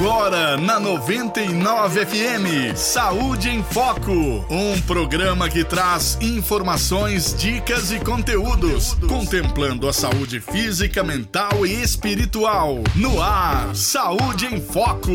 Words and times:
Agora 0.00 0.56
na 0.56 0.80
99 0.80 2.06
FM, 2.06 2.74
Saúde 2.74 3.50
em 3.50 3.62
Foco, 3.62 4.10
um 4.48 4.80
programa 4.86 5.46
que 5.46 5.62
traz 5.62 6.16
informações, 6.22 7.34
dicas 7.34 7.92
e 7.92 8.00
conteúdos, 8.00 8.94
contemplando 9.06 9.86
a 9.86 9.92
saúde 9.92 10.40
física, 10.40 11.04
mental 11.04 11.66
e 11.66 11.82
espiritual. 11.82 12.78
No 12.96 13.20
ar, 13.20 13.76
Saúde 13.76 14.46
em 14.46 14.58
Foco. 14.58 15.10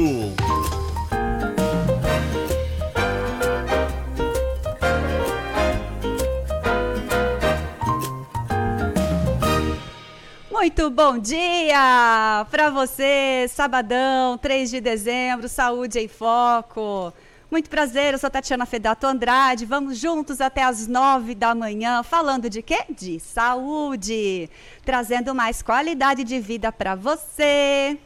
Muito 10.66 10.90
bom 10.90 11.20
dia 11.20 12.44
para 12.50 12.72
você, 12.72 13.46
sabadão, 13.48 14.36
3 14.36 14.72
de 14.72 14.82
dezembro, 14.82 15.48
Saúde 15.48 16.00
em 16.00 16.08
Foco. 16.08 17.14
Muito 17.52 17.70
prazer, 17.70 18.14
eu 18.14 18.18
sou 18.18 18.32
Tatiana 18.32 18.66
Fedato 18.66 19.06
Andrade. 19.06 19.64
Vamos 19.64 20.00
juntos 20.00 20.42
até 20.42 20.64
as 20.64 20.88
9 20.88 21.36
da 21.36 21.54
manhã, 21.54 22.02
falando 22.02 22.50
de 22.50 22.64
quê? 22.64 22.80
De 22.90 23.20
saúde, 23.20 24.50
trazendo 24.84 25.36
mais 25.36 25.62
qualidade 25.62 26.24
de 26.24 26.40
vida 26.40 26.72
para 26.72 26.96
você. 26.96 28.00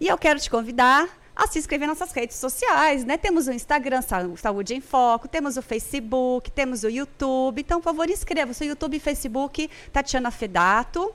E 0.00 0.06
eu 0.06 0.16
quero 0.16 0.38
te 0.38 0.48
convidar 0.48 1.08
a 1.34 1.48
se 1.48 1.58
inscrever 1.58 1.88
nas 1.88 1.98
nossas 1.98 2.14
redes 2.14 2.36
sociais, 2.36 3.04
né? 3.04 3.16
Temos 3.16 3.48
o 3.48 3.52
Instagram, 3.52 4.00
Saúde 4.00 4.76
em 4.76 4.80
Foco, 4.80 5.26
temos 5.26 5.56
o 5.56 5.62
Facebook, 5.62 6.52
temos 6.52 6.84
o 6.84 6.88
YouTube. 6.88 7.60
Então, 7.60 7.80
por 7.80 7.86
favor, 7.86 8.08
inscreva-se 8.08 8.62
no 8.62 8.70
YouTube 8.70 8.96
e 8.96 9.00
Facebook, 9.00 9.68
Tatiana 9.92 10.30
Fedato. 10.30 11.12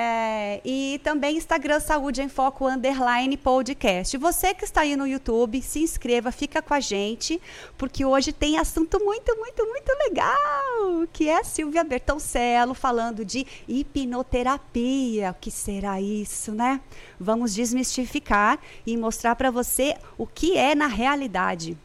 É, 0.00 0.60
e 0.64 1.00
também 1.02 1.36
Instagram 1.36 1.80
Saúde 1.80 2.22
em 2.22 2.28
Foco 2.28 2.68
Underline 2.68 3.36
Podcast. 3.36 4.16
Você 4.16 4.54
que 4.54 4.64
está 4.64 4.82
aí 4.82 4.94
no 4.94 5.04
YouTube, 5.04 5.60
se 5.60 5.80
inscreva, 5.80 6.30
fica 6.30 6.62
com 6.62 6.72
a 6.72 6.78
gente, 6.78 7.42
porque 7.76 8.04
hoje 8.04 8.32
tem 8.32 8.58
assunto 8.58 9.04
muito, 9.04 9.36
muito, 9.36 9.66
muito 9.66 9.92
legal, 10.06 11.04
que 11.12 11.28
é 11.28 11.42
Silvia 11.42 11.82
Bertoncello 11.82 12.74
falando 12.74 13.24
de 13.24 13.44
hipnoterapia. 13.66 15.32
O 15.32 15.34
que 15.34 15.50
será 15.50 16.00
isso, 16.00 16.52
né? 16.52 16.80
Vamos 17.18 17.52
desmistificar 17.52 18.60
e 18.86 18.96
mostrar 18.96 19.34
para 19.34 19.50
você 19.50 19.96
o 20.16 20.28
que 20.28 20.56
é 20.56 20.76
na 20.76 20.86
realidade. 20.86 21.76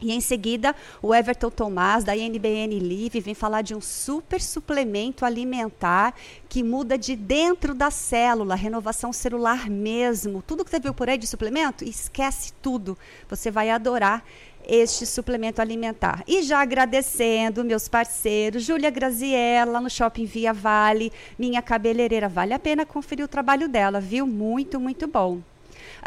E 0.00 0.12
em 0.12 0.20
seguida, 0.20 0.76
o 1.00 1.14
Everton 1.14 1.48
Tomás, 1.48 2.04
da 2.04 2.14
INBN 2.14 2.78
Live, 2.80 3.18
vem 3.20 3.34
falar 3.34 3.62
de 3.62 3.74
um 3.74 3.80
super 3.80 4.42
suplemento 4.42 5.24
alimentar 5.24 6.14
que 6.50 6.62
muda 6.62 6.98
de 6.98 7.16
dentro 7.16 7.74
da 7.74 7.90
célula, 7.90 8.54
renovação 8.54 9.10
celular 9.10 9.70
mesmo. 9.70 10.42
Tudo 10.46 10.64
que 10.64 10.70
você 10.70 10.78
viu 10.78 10.92
por 10.92 11.08
aí 11.08 11.16
de 11.16 11.26
suplemento, 11.26 11.82
esquece 11.82 12.52
tudo. 12.60 12.96
Você 13.26 13.50
vai 13.50 13.70
adorar 13.70 14.22
este 14.66 15.06
suplemento 15.06 15.62
alimentar. 15.62 16.22
E 16.26 16.42
já 16.42 16.60
agradecendo 16.60 17.64
meus 17.64 17.88
parceiros, 17.88 18.64
Júlia 18.64 18.90
Graziella, 18.90 19.80
no 19.80 19.88
Shopping 19.88 20.26
Via 20.26 20.52
Vale, 20.52 21.10
minha 21.38 21.62
cabeleireira. 21.62 22.28
Vale 22.28 22.52
a 22.52 22.58
pena 22.58 22.84
conferir 22.84 23.24
o 23.24 23.28
trabalho 23.28 23.66
dela, 23.66 23.98
viu? 23.98 24.26
Muito, 24.26 24.78
muito 24.78 25.06
bom. 25.06 25.40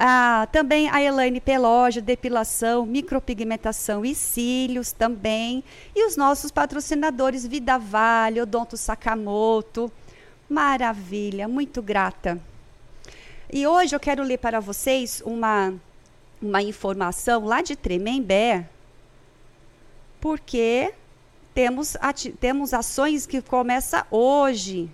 Ah, 0.01 0.47
também 0.53 0.89
a 0.89 1.01
Elaine 1.03 1.41
Peloja, 1.41 1.99
depilação, 1.99 2.85
micropigmentação 2.85 4.05
e 4.05 4.15
cílios 4.15 4.93
também. 4.93 5.61
E 5.93 6.07
os 6.07 6.15
nossos 6.15 6.51
patrocinadores 6.51 7.45
Vida 7.45 7.77
Vale, 7.77 8.39
Odonto 8.39 8.77
Sakamoto. 8.77 9.91
Maravilha, 10.49 11.49
muito 11.49 11.81
grata. 11.81 12.39
E 13.51 13.67
hoje 13.67 13.93
eu 13.93 13.99
quero 13.99 14.23
ler 14.23 14.37
para 14.37 14.61
vocês 14.61 15.21
uma, 15.25 15.73
uma 16.41 16.61
informação 16.61 17.43
lá 17.43 17.61
de 17.61 17.75
Tremembé, 17.75 18.69
porque 20.21 20.93
temos, 21.53 21.97
temos 22.39 22.73
ações 22.73 23.25
que 23.25 23.41
começam 23.41 24.05
hoje. 24.09 24.89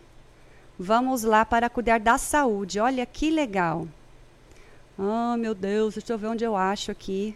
Vamos 0.79 1.21
lá 1.21 1.45
para 1.45 1.69
cuidar 1.69 1.99
da 1.99 2.17
saúde. 2.17 2.79
Olha 2.79 3.05
que 3.05 3.29
legal. 3.29 3.87
Ah, 4.97 5.35
meu 5.37 5.53
Deus, 5.53 5.95
deixa 5.95 6.13
eu 6.13 6.17
ver 6.17 6.27
onde 6.27 6.43
eu 6.43 6.55
acho 6.55 6.91
aqui. 6.91 7.35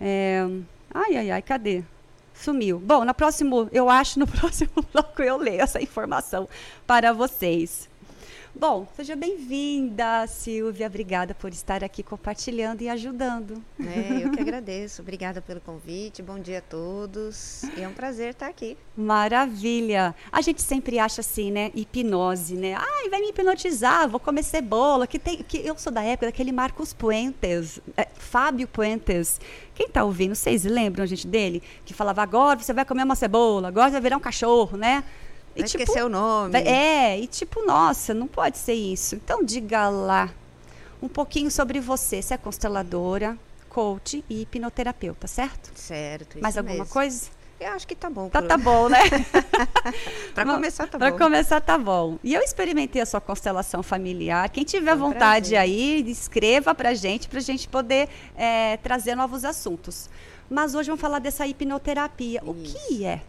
É... 0.00 0.44
Ai, 0.92 1.16
ai, 1.16 1.30
ai, 1.30 1.42
cadê? 1.42 1.82
Sumiu. 2.34 2.78
Bom, 2.78 3.04
no 3.04 3.14
próximo, 3.14 3.68
eu 3.72 3.88
acho 3.88 4.18
no 4.18 4.26
próximo 4.28 4.72
bloco 4.92 5.22
eu 5.22 5.36
leio 5.36 5.60
essa 5.60 5.80
informação 5.80 6.48
para 6.86 7.12
vocês. 7.12 7.88
Bom, 8.54 8.86
seja 8.94 9.16
bem-vinda, 9.16 10.26
Silvia. 10.26 10.86
Obrigada 10.86 11.34
por 11.34 11.50
estar 11.50 11.82
aqui 11.82 12.02
compartilhando 12.02 12.82
e 12.82 12.88
ajudando. 12.88 13.64
É, 13.80 14.24
eu 14.26 14.30
que 14.30 14.40
agradeço. 14.40 15.00
Obrigada 15.00 15.40
pelo 15.40 15.58
convite. 15.58 16.22
Bom 16.22 16.38
dia 16.38 16.58
a 16.58 16.60
todos. 16.60 17.62
E 17.76 17.80
é 17.80 17.88
um 17.88 17.94
prazer 17.94 18.32
estar 18.32 18.48
aqui. 18.48 18.76
Maravilha. 18.94 20.14
A 20.30 20.42
gente 20.42 20.60
sempre 20.60 20.98
acha 20.98 21.22
assim, 21.22 21.50
né? 21.50 21.70
Hipnose, 21.74 22.54
né? 22.54 22.74
Ai, 22.74 23.08
vai 23.08 23.20
me 23.20 23.30
hipnotizar, 23.30 24.06
vou 24.06 24.20
comer 24.20 24.42
cebola. 24.42 25.06
Que 25.06 25.18
tem, 25.18 25.38
que 25.38 25.56
eu 25.66 25.76
sou 25.78 25.90
da 25.90 26.02
época 26.02 26.26
daquele 26.26 26.52
Marcos 26.52 26.92
Puentes, 26.92 27.80
é, 27.96 28.06
Fábio 28.14 28.68
Puentes. 28.68 29.40
Quem 29.74 29.86
está 29.86 30.04
ouvindo, 30.04 30.34
vocês 30.34 30.62
lembram, 30.64 31.06
gente, 31.06 31.26
dele? 31.26 31.62
Que 31.86 31.94
falava, 31.94 32.22
agora 32.22 32.58
você 32.58 32.74
vai 32.74 32.84
comer 32.84 33.02
uma 33.02 33.16
cebola, 33.16 33.68
agora 33.68 33.86
você 33.86 33.92
vai 33.92 34.02
virar 34.02 34.18
um 34.18 34.20
cachorro, 34.20 34.76
né? 34.76 35.02
E, 35.54 35.60
Vai 35.60 35.68
tipo, 35.68 35.82
esquecer 35.82 36.04
o 36.04 36.08
nome. 36.08 36.58
É, 36.58 37.18
e 37.18 37.26
tipo, 37.26 37.64
nossa, 37.64 38.14
não 38.14 38.26
pode 38.26 38.58
ser 38.58 38.74
isso. 38.74 39.14
Então 39.14 39.44
diga 39.44 39.88
lá 39.88 40.30
um 41.02 41.08
pouquinho 41.08 41.50
sobre 41.50 41.80
você. 41.80 42.22
Você 42.22 42.34
é 42.34 42.38
consteladora, 42.38 43.36
coach 43.68 44.24
e 44.28 44.42
hipnoterapeuta, 44.42 45.26
certo? 45.26 45.70
Certo. 45.74 46.40
Mais 46.40 46.56
alguma 46.56 46.78
mesmo. 46.78 46.92
coisa? 46.92 47.30
Eu 47.62 47.72
acho 47.72 47.86
que 47.86 47.94
tá 47.94 48.10
bom. 48.10 48.28
Tá, 48.28 48.42
tá 48.42 48.58
bom, 48.58 48.88
né? 48.88 48.98
para 50.34 50.44
começar 50.44 50.88
tá 50.88 50.98
pra 50.98 51.10
bom. 51.10 51.16
Para 51.16 51.24
começar 51.26 51.60
tá 51.60 51.78
bom. 51.78 52.18
E 52.22 52.34
eu 52.34 52.42
experimentei 52.42 53.00
a 53.00 53.06
sua 53.06 53.20
constelação 53.20 53.84
familiar. 53.84 54.48
Quem 54.50 54.64
tiver 54.64 54.94
um 54.94 54.98
vontade 54.98 55.50
prazer. 55.50 55.58
aí, 55.58 56.04
escreva 56.10 56.74
pra 56.74 56.92
gente, 56.92 57.28
pra 57.28 57.38
gente 57.38 57.68
poder 57.68 58.08
é, 58.36 58.78
trazer 58.78 59.14
novos 59.14 59.44
assuntos. 59.44 60.10
Mas 60.50 60.74
hoje 60.74 60.88
vamos 60.88 61.00
falar 61.00 61.20
dessa 61.20 61.46
hipnoterapia. 61.46 62.42
Isso. 62.42 62.50
O 62.50 62.54
que 62.54 63.04
é? 63.04 63.22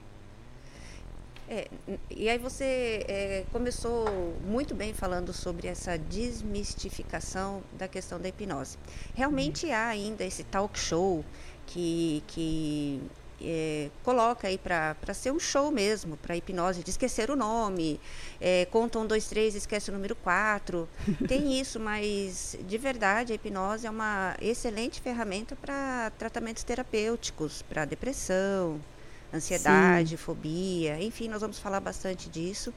É, 1.50 1.68
e 2.10 2.30
aí 2.30 2.38
você 2.38 3.06
é, 3.08 3.46
começou 3.52 4.06
muito 4.46 4.74
bem 4.74 4.94
falando 4.94 5.34
sobre 5.34 5.68
essa 5.68 5.98
desmistificação 5.98 7.62
da 7.74 7.88
questão 7.88 8.20
da 8.20 8.30
hipnose. 8.30 8.78
Realmente 9.14 9.70
há 9.72 9.88
ainda 9.88 10.24
esse 10.24 10.44
talk 10.46 10.80
show 10.80 11.24
que, 11.66 12.24
que 12.28 13.02
é, 13.42 13.90
coloca 14.04 14.48
aí 14.48 14.58
para 14.58 15.14
ser 15.14 15.32
um 15.32 15.40
show 15.40 15.70
mesmo, 15.70 16.16
para 16.16 16.36
hipnose, 16.36 16.82
de 16.82 16.90
esquecer 16.90 17.30
o 17.30 17.36
nome, 17.36 18.00
é, 18.40 18.66
conta 18.66 18.98
um, 19.00 19.06
dois, 19.06 19.28
três, 19.28 19.54
esquece 19.54 19.90
o 19.90 19.94
número 19.94 20.16
quatro. 20.16 20.88
Tem 21.28 21.60
isso, 21.60 21.80
mas 21.80 22.58
de 22.66 22.78
verdade 22.78 23.34
a 23.34 23.36
hipnose 23.36 23.86
é 23.86 23.90
uma 23.90 24.36
excelente 24.42 25.02
ferramenta 25.02 25.56
para 25.56 26.12
tratamentos 26.18 26.64
terapêuticos, 26.64 27.62
para 27.64 27.84
depressão, 27.84 28.80
ansiedade, 29.34 30.12
Sim. 30.12 30.18
fobia, 30.18 31.02
enfim, 31.02 31.28
nós 31.28 31.42
vamos 31.42 31.60
falar 31.60 31.80
bastante 31.80 32.30
disso. 32.30 32.74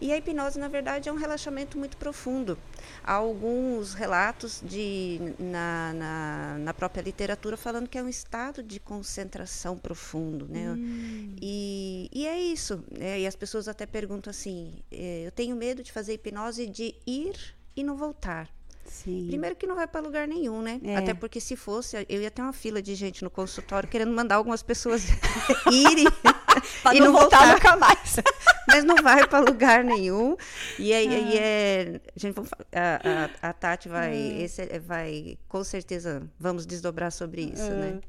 E 0.00 0.12
a 0.12 0.16
hipnose, 0.16 0.58
na 0.58 0.66
verdade, 0.66 1.10
é 1.10 1.12
um 1.12 1.16
relaxamento 1.16 1.76
muito 1.76 1.96
profundo. 1.98 2.56
Há 3.04 3.12
alguns 3.12 3.92
relatos 3.92 4.62
de, 4.64 5.20
na, 5.38 5.92
na, 5.92 6.58
na 6.58 6.74
própria 6.74 7.02
literatura 7.02 7.54
falando 7.56 7.86
que 7.86 7.98
é 7.98 8.02
um 8.02 8.08
estado 8.08 8.62
de 8.62 8.80
concentração 8.80 9.76
profundo. 9.76 10.48
Né? 10.48 10.70
Hum. 10.70 11.36
E, 11.40 12.08
e 12.12 12.26
é 12.26 12.40
isso. 12.40 12.82
Né? 12.90 13.20
E 13.20 13.26
as 13.26 13.36
pessoas 13.36 13.68
até 13.68 13.84
perguntam 13.84 14.30
assim: 14.30 14.82
eh, 14.90 15.24
eu 15.26 15.30
tenho 15.30 15.54
medo 15.54 15.82
de 15.82 15.92
fazer 15.92 16.14
hipnose 16.14 16.66
de 16.66 16.94
ir 17.06 17.54
e 17.76 17.84
não 17.84 17.94
voltar. 17.94 18.48
Sim. 18.90 19.28
Primeiro 19.28 19.54
que 19.54 19.68
não 19.68 19.76
vai 19.76 19.86
para 19.86 20.00
lugar 20.00 20.26
nenhum, 20.26 20.60
né? 20.60 20.80
É. 20.82 20.96
Até 20.96 21.14
porque 21.14 21.40
se 21.40 21.54
fosse, 21.54 22.04
eu 22.08 22.20
ia 22.20 22.30
ter 22.30 22.42
uma 22.42 22.52
fila 22.52 22.82
de 22.82 22.96
gente 22.96 23.22
no 23.22 23.30
consultório 23.30 23.88
querendo 23.88 24.12
mandar 24.12 24.34
algumas 24.34 24.64
pessoas 24.64 25.04
irem 25.70 26.06
e 26.92 26.98
não, 26.98 27.06
não 27.06 27.12
voltar, 27.12 27.38
voltar 27.38 27.54
nunca 27.54 27.76
mais. 27.76 28.16
Mas 28.66 28.84
não 28.84 28.96
vai 28.96 29.26
para 29.26 29.38
lugar 29.38 29.84
nenhum. 29.84 30.36
E 30.76 30.92
aí, 30.92 31.06
ah. 31.06 31.16
aí 31.16 31.38
é, 31.38 32.00
a, 32.14 32.18
gente, 32.18 32.40
a, 32.72 33.40
a, 33.42 33.50
a 33.50 33.52
Tati 33.52 33.88
vai, 33.88 34.12
ah. 34.12 34.42
esse, 34.42 34.62
é, 34.62 34.78
vai, 34.80 35.38
com 35.48 35.62
certeza, 35.62 36.28
vamos 36.38 36.66
desdobrar 36.66 37.12
sobre 37.12 37.42
isso, 37.42 37.70
ah. 37.70 37.74
né? 37.74 38.00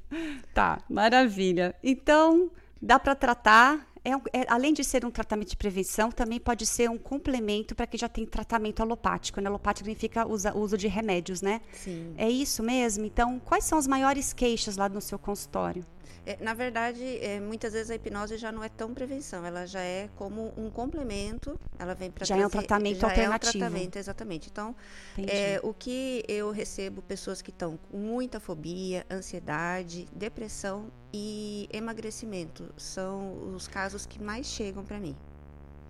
Tá, 0.52 0.82
maravilha. 0.90 1.76
Então, 1.84 2.52
dá 2.82 3.00
para 3.00 3.14
tratar 3.14 3.88
é, 4.04 4.12
é, 4.12 4.46
além 4.48 4.74
de 4.74 4.84
ser 4.84 5.06
um 5.06 5.12
tratamento 5.12 5.50
de 5.50 5.58
prevenção, 5.58 6.12
também 6.12 6.40
pode 6.40 6.66
ser 6.66 6.90
um 6.90 6.98
complemento 6.98 7.76
para 7.76 7.86
quem 7.86 8.00
já 8.00 8.10
tem 8.10 8.26
tratamento 8.26 8.82
alopático. 8.82 9.40
Né? 9.40 9.48
Alopático 9.48 9.86
significa 9.86 10.28
usa, 10.28 10.56
uso 10.58 10.78
de 10.78 10.88
remédios, 10.88 11.42
né? 11.42 11.62
Sim. 11.72 12.14
É 12.18 12.30
isso 12.30 12.64
mesmo? 12.64 13.06
Então, 13.06 13.40
quais 13.40 13.64
são 13.64 13.78
as 13.78 13.86
maiores 13.86 14.34
queixas 14.34 14.76
lá 14.76 14.90
no 14.90 15.02
seu 15.02 15.20
consultório? 15.20 15.86
É, 16.24 16.38
na 16.40 16.54
verdade, 16.54 17.04
é, 17.18 17.40
muitas 17.40 17.74
vezes 17.74 17.90
a 17.90 17.96
hipnose 17.96 18.38
já 18.38 18.52
não 18.52 18.64
é 18.64 18.70
tão 18.70 18.94
prevenção, 18.94 19.44
ela 19.44 19.66
já 19.66 19.82
é 19.82 20.08
como 20.16 20.54
um 20.56 20.70
complemento, 20.70 21.60
ela 21.80 21.96
vem 21.96 22.12
para 22.12 22.26
Já 22.26 22.38
é 22.38 22.46
um 22.46 22.50
tratamento 22.50 23.00
já 23.00 23.08
alternativo. 23.08 23.64
É 23.64 23.68
um 23.68 23.70
tratamento, 23.70 23.96
exatamente. 23.96 24.50
Então, 24.50 24.76
é, 25.18 25.60
o 25.64 25.74
que 25.74 26.24
eu 26.28 26.52
recebo 26.52 27.02
pessoas 27.02 27.42
que 27.42 27.50
estão 27.50 27.78
com 27.90 27.98
muita 27.98 28.40
fobia, 28.40 29.04
ansiedade, 29.10 30.08
depressão 30.14 30.92
e 31.12 31.68
emagrecimento 31.74 32.72
são 32.78 33.56
os 33.56 33.68
casos 33.68 34.06
que 34.06 34.22
mais 34.22 34.46
chegam 34.46 34.86
para 34.86 35.00
mim. 35.00 35.16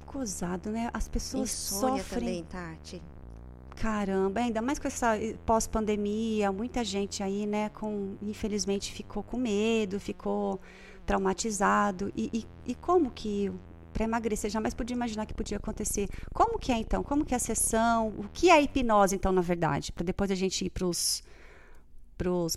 Gozado, 0.05 0.69
né? 0.69 0.89
As 0.93 1.09
pessoas 1.09 1.51
Insônia 1.51 2.03
sofrem. 2.03 2.43
também, 2.43 2.43
Tati. 2.45 3.01
Caramba, 3.75 4.41
ainda 4.41 4.61
mais 4.61 4.77
com 4.77 4.87
essa 4.87 5.13
pós-pandemia, 5.45 6.51
muita 6.51 6.83
gente 6.83 7.23
aí, 7.23 7.45
né, 7.47 7.69
com, 7.69 8.15
infelizmente 8.21 8.91
ficou 8.91 9.23
com 9.23 9.37
medo, 9.37 9.99
ficou 9.99 10.59
traumatizado. 11.05 12.11
E, 12.15 12.29
e, 12.65 12.71
e 12.71 12.75
como 12.75 13.09
que 13.09 13.51
para 13.91 14.03
emagrecer 14.03 14.49
jamais 14.49 14.73
podia 14.73 14.95
imaginar 14.95 15.25
que 15.25 15.33
podia 15.33 15.57
acontecer? 15.57 16.07
Como 16.33 16.59
que 16.59 16.71
é 16.71 16.77
então? 16.77 17.03
Como 17.03 17.25
que 17.25 17.33
é 17.33 17.37
a 17.37 17.39
sessão? 17.39 18.09
O 18.17 18.29
que 18.31 18.49
é 18.49 18.53
a 18.53 18.61
hipnose 18.61 19.15
então, 19.15 19.31
na 19.31 19.41
verdade? 19.41 19.91
Para 19.91 20.05
depois 20.05 20.31
a 20.31 20.35
gente 20.35 20.65
ir 20.65 20.69
para 20.69 20.85
os 20.85 21.23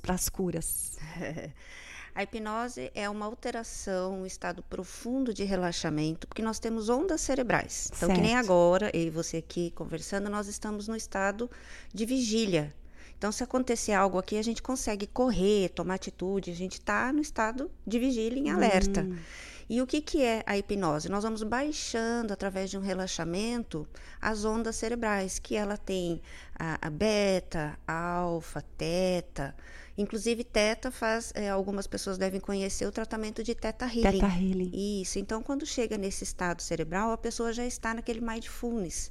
para 0.02 0.14
as 0.14 0.28
curas. 0.28 0.98
A 2.14 2.22
hipnose 2.22 2.92
é 2.94 3.10
uma 3.10 3.26
alteração, 3.26 4.20
um 4.20 4.26
estado 4.26 4.62
profundo 4.62 5.34
de 5.34 5.42
relaxamento, 5.42 6.28
porque 6.28 6.42
nós 6.42 6.60
temos 6.60 6.88
ondas 6.88 7.20
cerebrais. 7.20 7.90
Então, 7.96 8.08
certo. 8.08 8.14
que 8.14 8.24
nem 8.24 8.36
agora, 8.36 8.88
eu 8.94 9.02
e 9.02 9.10
você 9.10 9.38
aqui 9.38 9.72
conversando, 9.72 10.30
nós 10.30 10.46
estamos 10.46 10.86
no 10.86 10.94
estado 10.94 11.50
de 11.92 12.06
vigília. 12.06 12.72
Então, 13.18 13.32
se 13.32 13.42
acontecer 13.42 13.92
algo 13.92 14.16
aqui, 14.16 14.38
a 14.38 14.42
gente 14.42 14.62
consegue 14.62 15.08
correr, 15.08 15.70
tomar 15.70 15.94
atitude, 15.94 16.52
a 16.52 16.54
gente 16.54 16.74
está 16.74 17.12
no 17.12 17.20
estado 17.20 17.68
de 17.84 17.98
vigília 17.98 18.38
em 18.38 18.50
alerta. 18.50 19.02
Hum. 19.02 19.16
E 19.68 19.80
o 19.80 19.86
que, 19.86 20.00
que 20.00 20.22
é 20.22 20.42
a 20.46 20.58
hipnose? 20.58 21.08
Nós 21.08 21.24
vamos 21.24 21.42
baixando, 21.42 22.32
através 22.32 22.70
de 22.70 22.76
um 22.76 22.82
relaxamento, 22.82 23.88
as 24.20 24.44
ondas 24.44 24.76
cerebrais, 24.76 25.38
que 25.38 25.56
ela 25.56 25.76
tem 25.76 26.20
a, 26.56 26.78
a 26.86 26.90
beta, 26.90 27.78
a 27.86 27.94
alfa, 27.94 28.62
teta. 28.76 29.54
Inclusive, 29.96 30.42
teta 30.42 30.90
faz, 30.90 31.32
é, 31.34 31.48
algumas 31.48 31.86
pessoas 31.86 32.18
devem 32.18 32.40
conhecer 32.40 32.86
o 32.86 32.92
tratamento 32.92 33.42
de 33.44 33.54
teta 33.54 33.86
healing. 33.86 34.20
Teta 34.20 34.26
healing. 34.26 35.00
Isso. 35.02 35.18
Então, 35.18 35.42
quando 35.42 35.64
chega 35.64 35.96
nesse 35.96 36.24
estado 36.24 36.62
cerebral, 36.62 37.12
a 37.12 37.18
pessoa 37.18 37.52
já 37.52 37.64
está 37.64 37.94
naquele 37.94 38.20
mindfulness. 38.20 39.10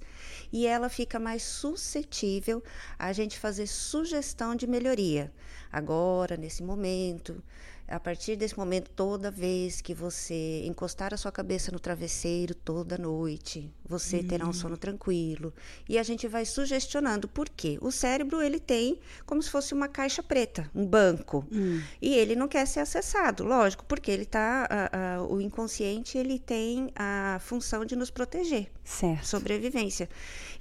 E 0.51 0.67
ela 0.67 0.89
fica 0.89 1.17
mais 1.19 1.43
suscetível 1.43 2.61
a 2.99 3.13
gente 3.13 3.39
fazer 3.39 3.67
sugestão 3.67 4.55
de 4.55 4.67
melhoria. 4.67 5.31
Agora, 5.71 6.35
nesse 6.35 6.61
momento, 6.61 7.41
a 7.87 7.99
partir 7.99 8.35
desse 8.35 8.57
momento, 8.57 8.89
toda 8.91 9.29
vez 9.29 9.81
que 9.81 9.93
você 9.93 10.63
encostar 10.65 11.13
a 11.13 11.17
sua 11.17 11.31
cabeça 11.31 11.71
no 11.71 11.79
travesseiro 11.79 12.55
toda 12.55 12.97
noite, 12.97 13.71
você 13.85 14.17
uhum. 14.17 14.27
terá 14.27 14.47
um 14.47 14.53
sono 14.53 14.77
tranquilo. 14.77 15.53
E 15.87 15.97
a 15.97 16.03
gente 16.03 16.27
vai 16.27 16.45
sugestionando. 16.45 17.27
Por 17.27 17.49
quê? 17.49 17.77
O 17.81 17.91
cérebro, 17.91 18.41
ele 18.41 18.59
tem 18.59 18.99
como 19.25 19.41
se 19.41 19.49
fosse 19.49 19.73
uma 19.73 19.87
caixa 19.87 20.23
preta, 20.23 20.69
um 20.73 20.85
banco. 20.85 21.45
Uhum. 21.51 21.81
E 22.01 22.15
ele 22.15 22.35
não 22.35 22.47
quer 22.47 22.65
ser 22.65 22.79
acessado, 22.79 23.43
lógico, 23.43 23.85
porque 23.85 24.09
ele 24.09 24.25
tá, 24.25 24.67
a, 24.69 25.15
a, 25.15 25.23
o 25.23 25.41
inconsciente, 25.41 26.17
ele 26.17 26.39
tem 26.39 26.89
a 26.95 27.37
função 27.41 27.85
de 27.85 27.95
nos 27.95 28.09
proteger. 28.09 28.71
Certo. 28.83 29.25
Sobrevivência. 29.25 30.09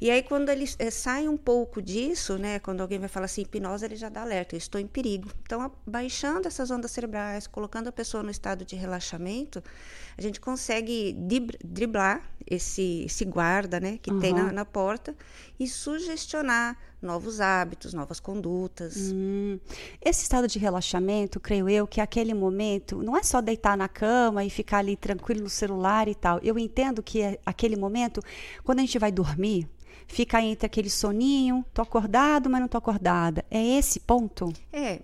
E 0.00 0.10
aí, 0.10 0.22
quando 0.22 0.48
ele 0.48 0.68
é, 0.78 0.90
sai 0.90 1.26
um 1.26 1.36
pouco 1.36 1.82
disso, 1.82 2.38
né? 2.38 2.58
Quando 2.60 2.80
alguém 2.80 2.98
vai 2.98 3.08
falar 3.08 3.26
assim, 3.26 3.42
hipnose, 3.42 3.84
ele 3.84 3.96
já 3.96 4.08
dá 4.08 4.22
alerta, 4.22 4.54
eu 4.54 4.58
estou 4.58 4.80
em 4.80 4.86
perigo. 4.86 5.28
Então, 5.42 5.72
baixando 5.86 6.46
essas 6.46 6.70
ondas 6.70 6.92
cerebrais, 6.92 7.46
colocando 7.46 7.88
a 7.88 7.92
pessoa 7.92 8.22
no 8.22 8.30
estado 8.30 8.64
de 8.64 8.76
relaxamento, 8.76 9.62
a 10.16 10.22
gente 10.22 10.40
consegue 10.40 11.12
driblar 11.64 12.22
esse, 12.46 13.04
esse 13.12 13.24
guarda, 13.24 13.78
né? 13.78 13.98
Que 14.00 14.10
uhum. 14.10 14.18
tem 14.18 14.32
na, 14.32 14.50
na, 14.50 14.64
porta 14.64 15.14
e 15.60 15.68
sugestionar 15.68 16.76
novos 17.00 17.40
hábitos, 17.40 17.92
novas 17.94 18.18
condutas. 18.18 19.12
Hum. 19.12 19.58
Esse 20.00 20.22
estado 20.22 20.48
de 20.48 20.58
relaxamento, 20.58 21.38
creio 21.38 21.68
eu, 21.68 21.86
que 21.86 22.00
é 22.00 22.02
aquele 22.02 22.34
momento, 22.34 23.02
não 23.02 23.16
é 23.16 23.22
só 23.22 23.40
deitar 23.40 23.76
na 23.76 23.88
cama 23.88 24.44
e 24.44 24.50
ficar 24.50 24.78
ali 24.78 24.96
tranquilo 24.96 25.42
no 25.42 25.50
celular 25.50 26.08
e 26.08 26.14
tal. 26.14 26.40
Eu 26.42 26.58
entendo 26.58 27.02
que 27.02 27.20
é 27.20 27.38
aquele 27.44 27.76
momento, 27.76 28.20
quando 28.64 28.78
a 28.78 28.82
gente 28.82 28.98
vai 28.98 29.12
dormir, 29.12 29.68
fica 30.06 30.40
entre 30.40 30.66
aquele 30.66 30.90
soninho, 30.90 31.64
tô 31.72 31.82
acordado, 31.82 32.48
mas 32.48 32.60
não 32.60 32.68
tô 32.68 32.78
acordada. 32.78 33.44
É 33.50 33.62
esse 33.78 34.00
ponto? 34.00 34.52
É, 34.72 35.00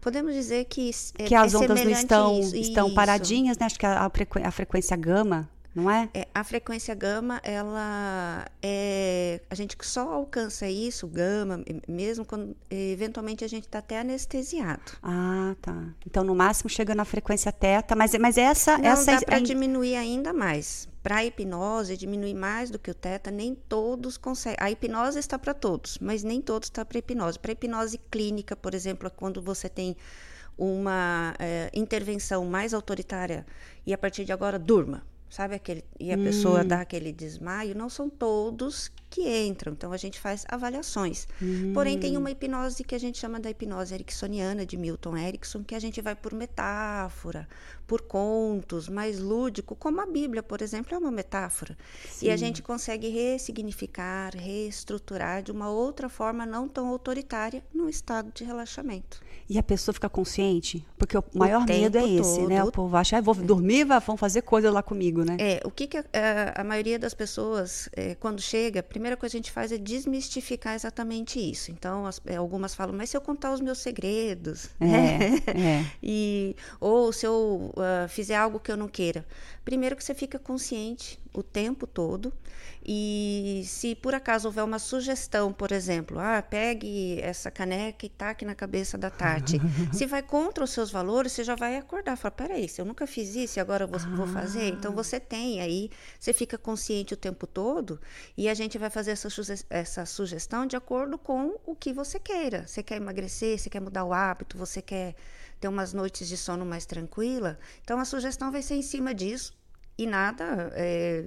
podemos 0.00 0.34
dizer 0.34 0.64
que 0.64 0.90
é, 1.18 1.24
que 1.24 1.34
as 1.34 1.54
é 1.54 1.58
ondas 1.58 1.84
não 1.84 1.90
estão 1.90 2.40
estão 2.40 2.94
paradinhas, 2.94 3.56
né? 3.58 3.66
Acho 3.66 3.78
que 3.78 3.86
a, 3.86 4.10
a 4.44 4.50
frequência 4.50 4.96
gama 4.96 5.48
não 5.74 5.90
é? 5.90 6.08
é? 6.12 6.28
A 6.34 6.44
frequência 6.44 6.94
gama, 6.94 7.40
ela 7.42 8.46
é. 8.62 9.40
A 9.48 9.54
gente 9.54 9.76
só 9.80 10.12
alcança 10.12 10.68
isso, 10.68 11.06
gama, 11.06 11.64
mesmo 11.88 12.26
quando 12.26 12.54
eventualmente 12.70 13.42
a 13.44 13.48
gente 13.48 13.64
está 13.64 13.78
até 13.78 14.00
anestesiado. 14.00 14.92
Ah, 15.02 15.56
tá. 15.62 15.84
Então, 16.06 16.22
no 16.24 16.34
máximo, 16.34 16.68
chega 16.68 16.94
na 16.94 17.04
frequência 17.04 17.50
teta, 17.50 17.96
mas, 17.96 18.14
mas 18.18 18.36
essa. 18.36 18.76
Não, 18.76 18.84
essa 18.84 19.12
dá 19.12 19.20
para 19.22 19.40
diminuir 19.40 19.96
ainda 19.96 20.32
mais. 20.32 20.88
Para 21.02 21.16
a 21.16 21.24
hipnose, 21.24 21.96
diminuir 21.96 22.34
mais 22.34 22.70
do 22.70 22.78
que 22.78 22.90
o 22.90 22.94
teta, 22.94 23.30
nem 23.30 23.54
todos 23.54 24.16
conseguem. 24.16 24.58
A 24.60 24.70
hipnose 24.70 25.18
está 25.18 25.38
para 25.38 25.54
todos, 25.54 25.98
mas 26.00 26.22
nem 26.22 26.40
todos 26.40 26.66
está 26.66 26.84
para 26.84 26.98
hipnose. 26.98 27.38
Para 27.38 27.52
hipnose 27.52 27.98
clínica, 28.10 28.54
por 28.54 28.74
exemplo, 28.74 29.10
quando 29.10 29.40
você 29.40 29.68
tem 29.68 29.96
uma 30.56 31.34
é, 31.38 31.70
intervenção 31.72 32.44
mais 32.44 32.74
autoritária 32.74 33.46
e 33.86 33.94
a 33.94 33.98
partir 33.98 34.24
de 34.24 34.32
agora 34.32 34.58
durma 34.58 35.02
sabe 35.32 35.54
aquele 35.54 35.82
e 35.98 36.12
a 36.12 36.16
hum. 36.16 36.24
pessoa 36.24 36.62
dá 36.62 36.82
aquele 36.82 37.10
desmaio, 37.10 37.74
não 37.74 37.88
são 37.88 38.10
todos 38.10 38.90
que 39.08 39.22
entram. 39.46 39.72
Então 39.72 39.90
a 39.90 39.96
gente 39.96 40.20
faz 40.20 40.44
avaliações. 40.46 41.26
Hum. 41.40 41.72
Porém 41.72 41.98
tem 41.98 42.18
uma 42.18 42.30
hipnose 42.30 42.84
que 42.84 42.94
a 42.94 42.98
gente 42.98 43.18
chama 43.18 43.40
da 43.40 43.48
hipnose 43.48 43.94
ericksoniana 43.94 44.66
de 44.66 44.76
Milton 44.76 45.16
Erickson, 45.16 45.64
que 45.64 45.74
a 45.74 45.78
gente 45.78 46.02
vai 46.02 46.14
por 46.14 46.34
metáfora, 46.34 47.48
por 47.86 48.02
contos, 48.02 48.90
mais 48.90 49.18
lúdico, 49.18 49.74
como 49.74 50.02
a 50.02 50.06
Bíblia, 50.06 50.42
por 50.42 50.60
exemplo, 50.60 50.94
é 50.94 50.98
uma 50.98 51.10
metáfora. 51.10 51.78
Sim. 52.10 52.26
E 52.26 52.30
a 52.30 52.36
gente 52.36 52.62
consegue 52.62 53.08
ressignificar, 53.08 54.36
reestruturar 54.36 55.42
de 55.42 55.50
uma 55.50 55.70
outra 55.70 56.10
forma 56.10 56.44
não 56.44 56.68
tão 56.68 56.88
autoritária 56.88 57.64
num 57.72 57.88
estado 57.88 58.30
de 58.34 58.44
relaxamento. 58.44 59.22
E 59.52 59.58
a 59.58 59.62
pessoa 59.62 59.92
fica 59.92 60.08
consciente? 60.08 60.82
Porque 60.96 61.14
o 61.14 61.22
maior 61.34 61.60
o 61.60 61.66
medo 61.66 61.98
é 61.98 62.08
esse, 62.08 62.36
todo. 62.38 62.48
né? 62.48 62.64
O 62.64 62.72
povo 62.72 62.96
acha, 62.96 63.18
ah, 63.18 63.20
vou 63.20 63.34
dormir, 63.34 63.84
vão 63.84 64.16
fazer 64.16 64.40
coisa 64.40 64.70
lá 64.70 64.82
comigo, 64.82 65.22
né? 65.26 65.36
É, 65.38 65.60
o 65.62 65.70
que, 65.70 65.86
que 65.86 65.98
a, 65.98 66.04
a, 66.14 66.62
a 66.62 66.64
maioria 66.64 66.98
das 66.98 67.12
pessoas, 67.12 67.86
é, 67.94 68.14
quando 68.14 68.40
chega, 68.40 68.80
a 68.80 68.82
primeira 68.82 69.14
coisa 69.14 69.32
que 69.32 69.36
a 69.36 69.40
gente 69.40 69.52
faz 69.52 69.70
é 69.70 69.76
desmistificar 69.76 70.74
exatamente 70.74 71.38
isso. 71.38 71.70
Então, 71.70 72.06
as, 72.06 72.18
é, 72.24 72.36
algumas 72.36 72.74
falam, 72.74 72.96
mas 72.96 73.10
se 73.10 73.16
eu 73.16 73.20
contar 73.20 73.52
os 73.52 73.60
meus 73.60 73.76
segredos, 73.76 74.70
é, 74.80 74.86
né? 74.86 75.36
é. 75.48 75.84
e, 76.02 76.56
ou 76.80 77.12
se 77.12 77.26
eu 77.26 77.74
uh, 77.76 78.08
fizer 78.08 78.36
algo 78.36 78.58
que 78.58 78.72
eu 78.72 78.76
não 78.78 78.88
queira. 78.88 79.26
Primeiro 79.66 79.94
que 79.94 80.02
você 80.02 80.14
fica 80.14 80.38
consciente 80.38 81.20
o 81.32 81.42
tempo 81.42 81.86
todo. 81.86 82.32
E 82.84 83.62
se 83.64 83.94
por 83.94 84.12
acaso 84.12 84.48
houver 84.48 84.64
uma 84.64 84.78
sugestão, 84.78 85.52
por 85.52 85.70
exemplo, 85.70 86.18
ah, 86.18 86.42
pegue 86.42 87.20
essa 87.20 87.48
caneca 87.48 88.04
e 88.04 88.08
taque 88.08 88.44
na 88.44 88.56
cabeça 88.56 88.98
da 88.98 89.08
Tati. 89.08 89.60
se 89.92 90.04
vai 90.04 90.20
contra 90.22 90.64
os 90.64 90.70
seus 90.70 90.90
valores, 90.90 91.32
você 91.32 91.44
já 91.44 91.54
vai 91.54 91.76
acordar. 91.76 92.16
Fala, 92.16 92.32
peraí, 92.32 92.68
se 92.68 92.80
eu 92.80 92.84
nunca 92.84 93.06
fiz 93.06 93.36
isso 93.36 93.58
e 93.58 93.60
agora 93.60 93.84
eu 93.84 93.88
vou, 93.88 94.00
ah. 94.00 94.16
vou 94.16 94.26
fazer. 94.26 94.68
Então 94.68 94.92
você 94.92 95.20
tem 95.20 95.60
aí, 95.60 95.90
você 96.18 96.32
fica 96.32 96.58
consciente 96.58 97.14
o 97.14 97.16
tempo 97.16 97.46
todo 97.46 98.00
e 98.36 98.48
a 98.48 98.54
gente 98.54 98.76
vai 98.78 98.90
fazer 98.90 99.12
essa, 99.12 99.28
essa 99.70 100.04
sugestão 100.04 100.66
de 100.66 100.74
acordo 100.74 101.16
com 101.16 101.54
o 101.64 101.76
que 101.76 101.92
você 101.92 102.18
queira. 102.18 102.66
Você 102.66 102.82
quer 102.82 102.96
emagrecer, 102.96 103.58
você 103.58 103.70
quer 103.70 103.80
mudar 103.80 104.04
o 104.04 104.12
hábito, 104.12 104.58
você 104.58 104.82
quer 104.82 105.14
ter 105.60 105.68
umas 105.68 105.92
noites 105.92 106.28
de 106.28 106.36
sono 106.36 106.66
mais 106.66 106.84
tranquila. 106.84 107.56
Então 107.84 108.00
a 108.00 108.04
sugestão 108.04 108.50
vai 108.50 108.62
ser 108.62 108.74
em 108.74 108.82
cima 108.82 109.14
disso 109.14 109.61
e 110.02 110.06
nada 110.06 110.72
é, 110.74 111.24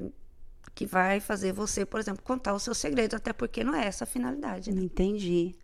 que 0.74 0.86
vai 0.86 1.20
fazer 1.20 1.52
você, 1.54 1.86
por 1.86 2.00
exemplo, 2.00 2.24
contar 2.24 2.54
o 2.54 2.60
seu 2.60 2.76
segredo, 2.76 3.16
até 3.16 3.32
porque 3.32 3.64
não 3.64 3.74
é 3.76 3.86
essa 3.86 4.04
a 4.04 4.08
finalidade. 4.08 4.72
Né? 4.72 4.82
Entendi. 4.82 5.56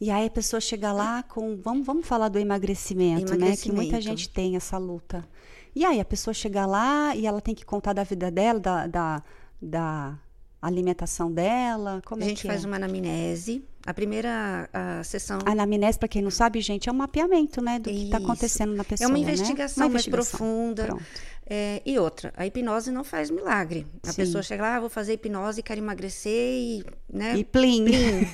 E 0.00 0.10
aí 0.10 0.26
a 0.26 0.30
pessoa 0.30 0.60
chega 0.60 0.92
lá 0.92 1.22
com. 1.22 1.56
Vamos, 1.56 1.86
vamos 1.86 2.06
falar 2.06 2.28
do 2.28 2.38
emagrecimento, 2.38 3.34
emagrecimento, 3.34 3.40
né? 3.40 3.56
Que 3.56 3.72
muita 3.72 4.00
gente 4.00 4.28
tem 4.30 4.56
essa 4.56 4.78
luta. 4.78 5.28
E 5.74 5.84
aí 5.84 6.00
a 6.00 6.04
pessoa 6.04 6.32
chega 6.32 6.64
lá 6.66 7.14
e 7.14 7.26
ela 7.26 7.40
tem 7.40 7.54
que 7.54 7.64
contar 7.64 7.92
da 7.92 8.02
vida 8.02 8.30
dela, 8.30 8.58
da, 8.58 8.86
da, 8.86 9.22
da 9.60 10.18
a 10.60 10.66
alimentação 10.66 11.32
dela? 11.32 12.02
Como 12.04 12.22
a 12.22 12.24
é 12.24 12.28
gente 12.28 12.42
que 12.42 12.46
faz 12.46 12.64
é? 12.64 12.66
uma 12.66 12.76
anamnese. 12.76 13.64
A 13.86 13.94
primeira 13.94 14.68
a 14.72 15.02
sessão 15.02 15.38
A 15.44 15.52
anamnese, 15.52 15.98
para 15.98 16.08
quem 16.08 16.20
não 16.20 16.30
sabe, 16.30 16.60
gente, 16.60 16.88
é 16.88 16.92
um 16.92 16.96
mapeamento, 16.96 17.62
né, 17.62 17.78
do 17.78 17.88
que 17.88 18.04
está 18.04 18.18
acontecendo 18.18 18.74
na 18.74 18.84
pessoa, 18.84 19.06
é 19.06 19.08
uma 19.08 19.16
né? 19.16 19.22
investigação 19.22 19.84
Uma 19.86 19.92
mais 19.94 20.06
investigação. 20.06 20.38
profunda. 20.38 20.96
É, 21.52 21.82
e 21.84 21.98
outra, 21.98 22.32
a 22.36 22.46
hipnose 22.46 22.92
não 22.92 23.02
faz 23.02 23.28
milagre. 23.28 23.84
A 24.06 24.12
Sim. 24.12 24.16
pessoa 24.22 24.40
chega 24.40 24.62
lá, 24.62 24.76
ah, 24.76 24.80
vou 24.80 24.88
fazer 24.88 25.14
hipnose, 25.14 25.62
quero 25.64 25.80
emagrecer 25.80 26.30
e, 26.32 26.84
né? 27.12 27.36
E 27.36 27.42
plim. 27.42 27.86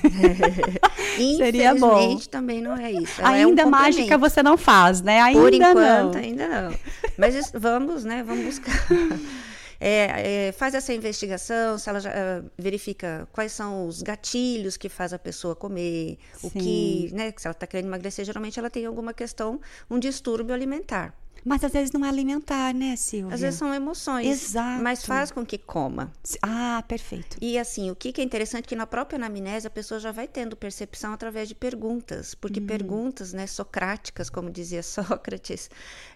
Seria 1.37 1.73
bom. 1.73 1.93
Infelizmente 1.93 2.29
também 2.29 2.61
não 2.61 2.75
é 2.77 2.91
isso. 2.91 3.19
Ela 3.19 3.37
é 3.37 3.45
um 3.45 3.49
Ainda 3.49 3.65
mágica 3.65 4.17
você 4.19 4.43
não 4.43 4.55
faz, 4.55 5.01
né? 5.01 5.19
Ainda 5.19 5.41
Por 5.41 5.51
enquanto, 5.51 6.13
não. 6.13 6.21
ainda 6.21 6.47
não. 6.47 6.77
Mas 7.17 7.51
vamos, 7.55 8.03
né? 8.03 8.21
Vamos 8.23 8.45
buscar. 8.45 8.87
É, 9.79 10.47
é, 10.47 10.51
faz 10.51 10.73
essa 10.73 10.93
investigação, 10.93 11.77
se 11.77 11.89
ela 11.89 11.99
já 11.99 12.11
verifica 12.57 13.27
quais 13.31 13.51
são 13.51 13.87
os 13.87 14.01
gatilhos 14.01 14.75
que 14.77 14.89
faz 14.89 15.13
a 15.13 15.19
pessoa 15.19 15.55
comer, 15.55 16.17
o 16.41 16.49
Sim. 16.49 16.59
que, 16.59 17.09
né? 17.13 17.33
Se 17.37 17.47
ela 17.47 17.53
está 17.53 17.67
querendo 17.67 17.87
emagrecer, 17.87 18.25
geralmente 18.25 18.57
ela 18.57 18.69
tem 18.69 18.85
alguma 18.85 19.13
questão, 19.13 19.59
um 19.89 19.99
distúrbio 19.99 20.53
alimentar. 20.53 21.13
Mas 21.43 21.63
às 21.63 21.71
vezes 21.71 21.91
não 21.91 22.05
é 22.05 22.09
alimentar, 22.09 22.73
né, 22.73 22.95
Silvia? 22.95 23.33
Às 23.33 23.41
vezes 23.41 23.59
são 23.59 23.73
emoções, 23.73 24.27
Exato. 24.27 24.83
mas 24.83 25.05
faz 25.05 25.31
com 25.31 25.45
que 25.45 25.57
coma. 25.57 26.11
Ah, 26.41 26.83
perfeito. 26.87 27.37
E 27.41 27.57
assim, 27.57 27.89
o 27.91 27.95
que, 27.95 28.13
é 28.19 28.23
interessante 28.23 28.65
é 28.65 28.67
que 28.67 28.75
na 28.75 28.87
própria 28.87 29.17
anamnese 29.17 29.67
a 29.67 29.69
pessoa 29.69 29.99
já 29.99 30.11
vai 30.11 30.27
tendo 30.27 30.55
percepção 30.55 31.13
através 31.13 31.47
de 31.47 31.55
perguntas, 31.55 32.35
porque 32.35 32.59
perguntas, 32.61 33.33
né, 33.33 33.47
socráticas, 33.47 34.29
como 34.29 34.49
dizia 34.49 34.83
Sócrates, 34.83 35.69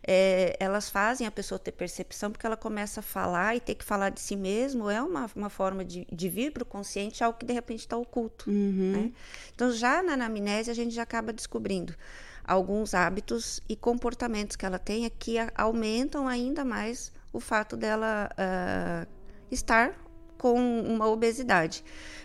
é, 0.06 0.56
elas 0.60 0.90
fazem 0.90 1.26
a 1.28 1.32
pessoa 1.32 1.58
ter 1.58 1.72
percepção 1.72 2.32
porque 2.32 2.46
ela 2.46 2.58
começa 2.58 3.00
a 3.00 3.04
falar 3.04 3.56
e 3.56 3.60
ter 3.60 3.76
que 3.76 3.86
falar 3.86 4.10
de 4.10 4.20
si 4.20 4.36
mesmo 4.36 4.90
é 4.90 5.02
uma, 5.02 5.30
uma 5.36 5.50
forma 5.50 5.84
de, 5.86 6.06
de 6.12 6.30
vir 6.30 6.52
para 6.52 6.64
o 6.64 6.66
consciente 6.66 7.24
algo 7.24 7.38
que 7.38 7.46
de 7.46 7.54
repente 7.54 7.80
está 7.80 7.98
oculto. 7.98 8.50
Uhum. 8.50 8.92
né? 8.92 9.12
Então, 9.54 9.72
já 9.72 10.02
na 10.02 10.14
anamnese, 10.14 10.70
a 10.70 10.74
gente 10.74 10.94
já 10.94 11.04
acaba 11.04 11.32
descobrindo 11.32 11.96
alguns 12.44 12.94
hábitos 12.94 13.62
e 13.68 13.76
comportamentos 13.76 14.56
que 14.56 14.66
ela 14.66 14.80
tenha 14.80 15.10
que 15.10 15.36
aumentam 15.56 16.28
ainda 16.28 16.66
mais 16.66 17.12
o 17.32 17.40
fato 17.40 17.78
dela 17.78 18.30
ah, 18.38 19.08
estar 19.50 19.96
com 20.42 20.56
uma 20.82 21.08
obesidade. 21.08 21.84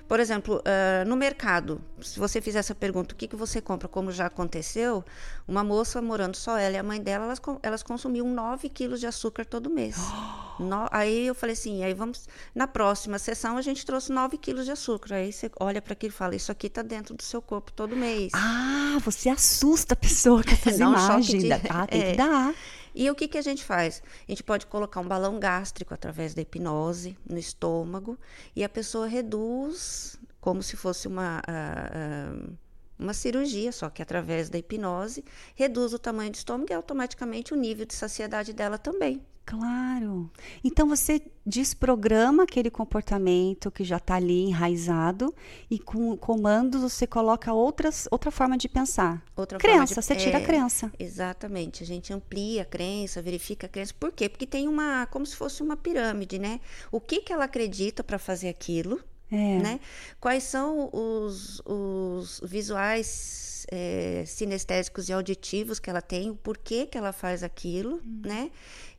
Por 0.09 0.21
exemplo, 0.21 0.63
ah, 0.65 1.05
no 1.05 1.17
mercado, 1.17 1.81
se 2.01 2.19
você 2.19 2.41
fizer 2.41 2.61
essa 2.61 2.75
pergunta, 2.75 3.13
o 3.13 3.17
que, 3.17 3.27
que 3.29 3.37
você 3.37 3.61
compra, 3.61 3.89
como 3.89 4.11
já 4.11 4.27
aconteceu, 4.27 5.05
uma 5.47 5.63
moça 5.63 6.01
morando 6.01 6.37
só 6.37 6.57
ela 6.57 6.77
e 6.77 6.79
a 6.79 6.83
mãe 6.83 7.03
dela, 7.03 7.25
elas, 7.27 7.41
elas 7.63 7.83
consumiam 7.83 8.27
9 8.29 8.69
quilos 8.71 9.01
de 9.01 9.07
açúcar 9.07 9.45
todo 9.45 9.69
mês. 9.69 9.97
No- 10.59 10.89
aí 10.91 11.27
eu 11.27 11.35
falei 11.35 11.53
assim, 11.53 11.85
aí 11.85 11.93
vamos, 11.93 12.27
na 12.55 12.67
próxima 12.67 13.19
sessão 13.19 13.59
a 13.59 13.61
gente 13.61 13.85
trouxe 13.85 14.11
9 14.11 14.39
quilos 14.39 14.65
de 14.65 14.71
açúcar. 14.73 15.17
Aí 15.17 15.31
você 15.31 15.51
olha 15.61 15.83
para 15.83 15.93
aquilo 15.93 16.15
e 16.15 16.17
fala, 16.17 16.35
isso 16.35 16.51
aqui 16.51 16.69
está 16.69 16.81
dentro 16.81 17.15
do 17.15 17.23
seu 17.23 17.43
corpo 17.43 17.71
todo 17.73 17.95
mês. 17.95 18.33
Ah, 18.35 18.97
você 19.05 19.29
assusta 19.29 19.93
a 19.93 19.97
pessoa 19.99 20.43
com 20.43 20.49
essas 20.57 20.79
choque 20.79 20.83
imagens. 20.83 21.43
de- 21.43 21.53
Ah, 21.69 21.87
tem 21.87 22.01
é. 22.03 22.11
que 22.13 22.17
dar. 22.17 22.55
E 22.99 23.11
o 23.11 23.15
que, 23.15 23.29
que 23.29 23.37
a 23.37 23.43
gente 23.43 23.63
faz? 23.63 24.03
A 24.27 24.31
gente 24.31 24.43
pode 24.43 24.65
colocar 24.65 25.01
um 25.01 25.07
balão 25.07 25.39
gástrico 25.39 25.93
através 25.93 26.33
da 26.33 26.41
hipnose 26.41 27.15
no 27.29 27.39
estômago 27.39 28.19
e 28.57 28.65
a 28.65 28.71
pessoa 28.71 29.07
reduz 29.07 30.19
como 30.41 30.63
se 30.63 30.77
fosse 30.77 31.07
uma, 31.07 31.43
ah, 31.47 31.91
ah, 31.93 32.51
uma 32.99 33.13
cirurgia, 33.13 33.71
só 33.71 33.91
que 33.91 34.01
através 34.01 34.49
da 34.49 34.57
hipnose, 34.57 35.23
reduz 35.55 35.93
o 35.93 35.99
tamanho 35.99 36.31
do 36.31 36.37
estômago 36.37 36.73
e 36.73 36.75
automaticamente 36.75 37.53
o 37.53 37.57
nível 37.57 37.85
de 37.85 37.95
saciedade 37.95 38.55
dela 38.55 38.79
também. 38.79 39.21
Claro. 39.47 40.29
Então 40.65 40.89
você 40.89 41.23
desprograma 41.47 42.43
aquele 42.43 42.69
comportamento 42.69 43.71
que 43.71 43.85
já 43.85 43.97
está 43.99 44.17
ali 44.17 44.43
enraizado 44.49 45.33
e 45.71 45.79
com 45.79 46.17
comandos 46.17 46.83
você 46.83 47.07
coloca 47.07 47.53
outras, 47.53 48.09
outra 48.11 48.33
forma 48.33 48.59
de 48.59 48.69
pensar. 48.69 49.23
Outra 49.37 49.61
forma 49.61 49.77
crença, 49.77 50.01
de- 50.01 50.03
você 50.07 50.17
tira 50.17 50.39
a 50.39 50.41
é, 50.41 50.45
crença. 50.45 50.93
Exatamente. 50.99 51.85
A 51.85 51.87
gente 51.87 52.13
amplia 52.13 52.63
a 52.63 52.65
crença, 52.65 53.23
verifica 53.23 53.67
a 53.67 53.71
crença. 53.71 53.95
Por 53.99 54.11
quê? 54.11 54.29
Porque 54.29 54.47
tem 54.47 54.67
uma, 54.67 55.07
como 55.07 55.25
se 55.25 55.37
fosse 55.37 55.63
uma 55.63 55.77
pirâmide, 55.77 56.41
né? 56.41 56.61
O 56.91 57.01
que, 57.01 57.21
que 57.21 57.33
ela 57.33 57.45
acredita 57.45 58.03
para 58.03 58.19
fazer 58.19 58.49
aquilo, 58.49 59.01
É. 59.31 59.59
né? 59.61 59.81
Quais 60.21 60.43
são 60.43 60.91
os, 60.93 61.63
os 61.65 62.41
visuais 62.45 63.65
é, 63.71 64.25
sinestésicos 64.27 65.09
e 65.09 65.13
auditivos 65.13 65.79
que 65.79 65.89
ela 65.91 66.03
tem, 66.03 66.31
o 66.31 66.35
porquê 66.37 66.87
que 66.87 66.99
ela 66.99 67.13
faz 67.13 67.43
aquilo, 67.45 68.01
né? 68.05 68.51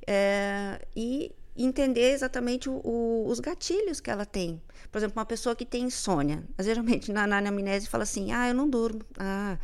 É, 0.07 0.79
e 0.95 1.31
entender 1.55 2.11
exatamente 2.13 2.69
o- 2.69 2.79
o- 2.83 3.27
os 3.27 3.39
gatilhos 3.39 3.99
que 3.99 4.09
ela 4.09 4.25
tem. 4.25 4.61
Por 4.91 4.99
exemplo, 4.99 5.19
uma 5.19 5.25
pessoa 5.25 5.55
que 5.55 5.65
tem 5.65 5.83
insônia, 5.83 6.43
geralmente 6.59 7.11
na, 7.11 7.27
na 7.27 7.39
anamnese 7.39 7.89
fala 7.89 8.03
assim, 8.03 8.31
ah, 8.31 8.47
eu 8.47 8.53
não 8.53 8.69
durmo, 8.69 9.01
ah, 9.19 9.57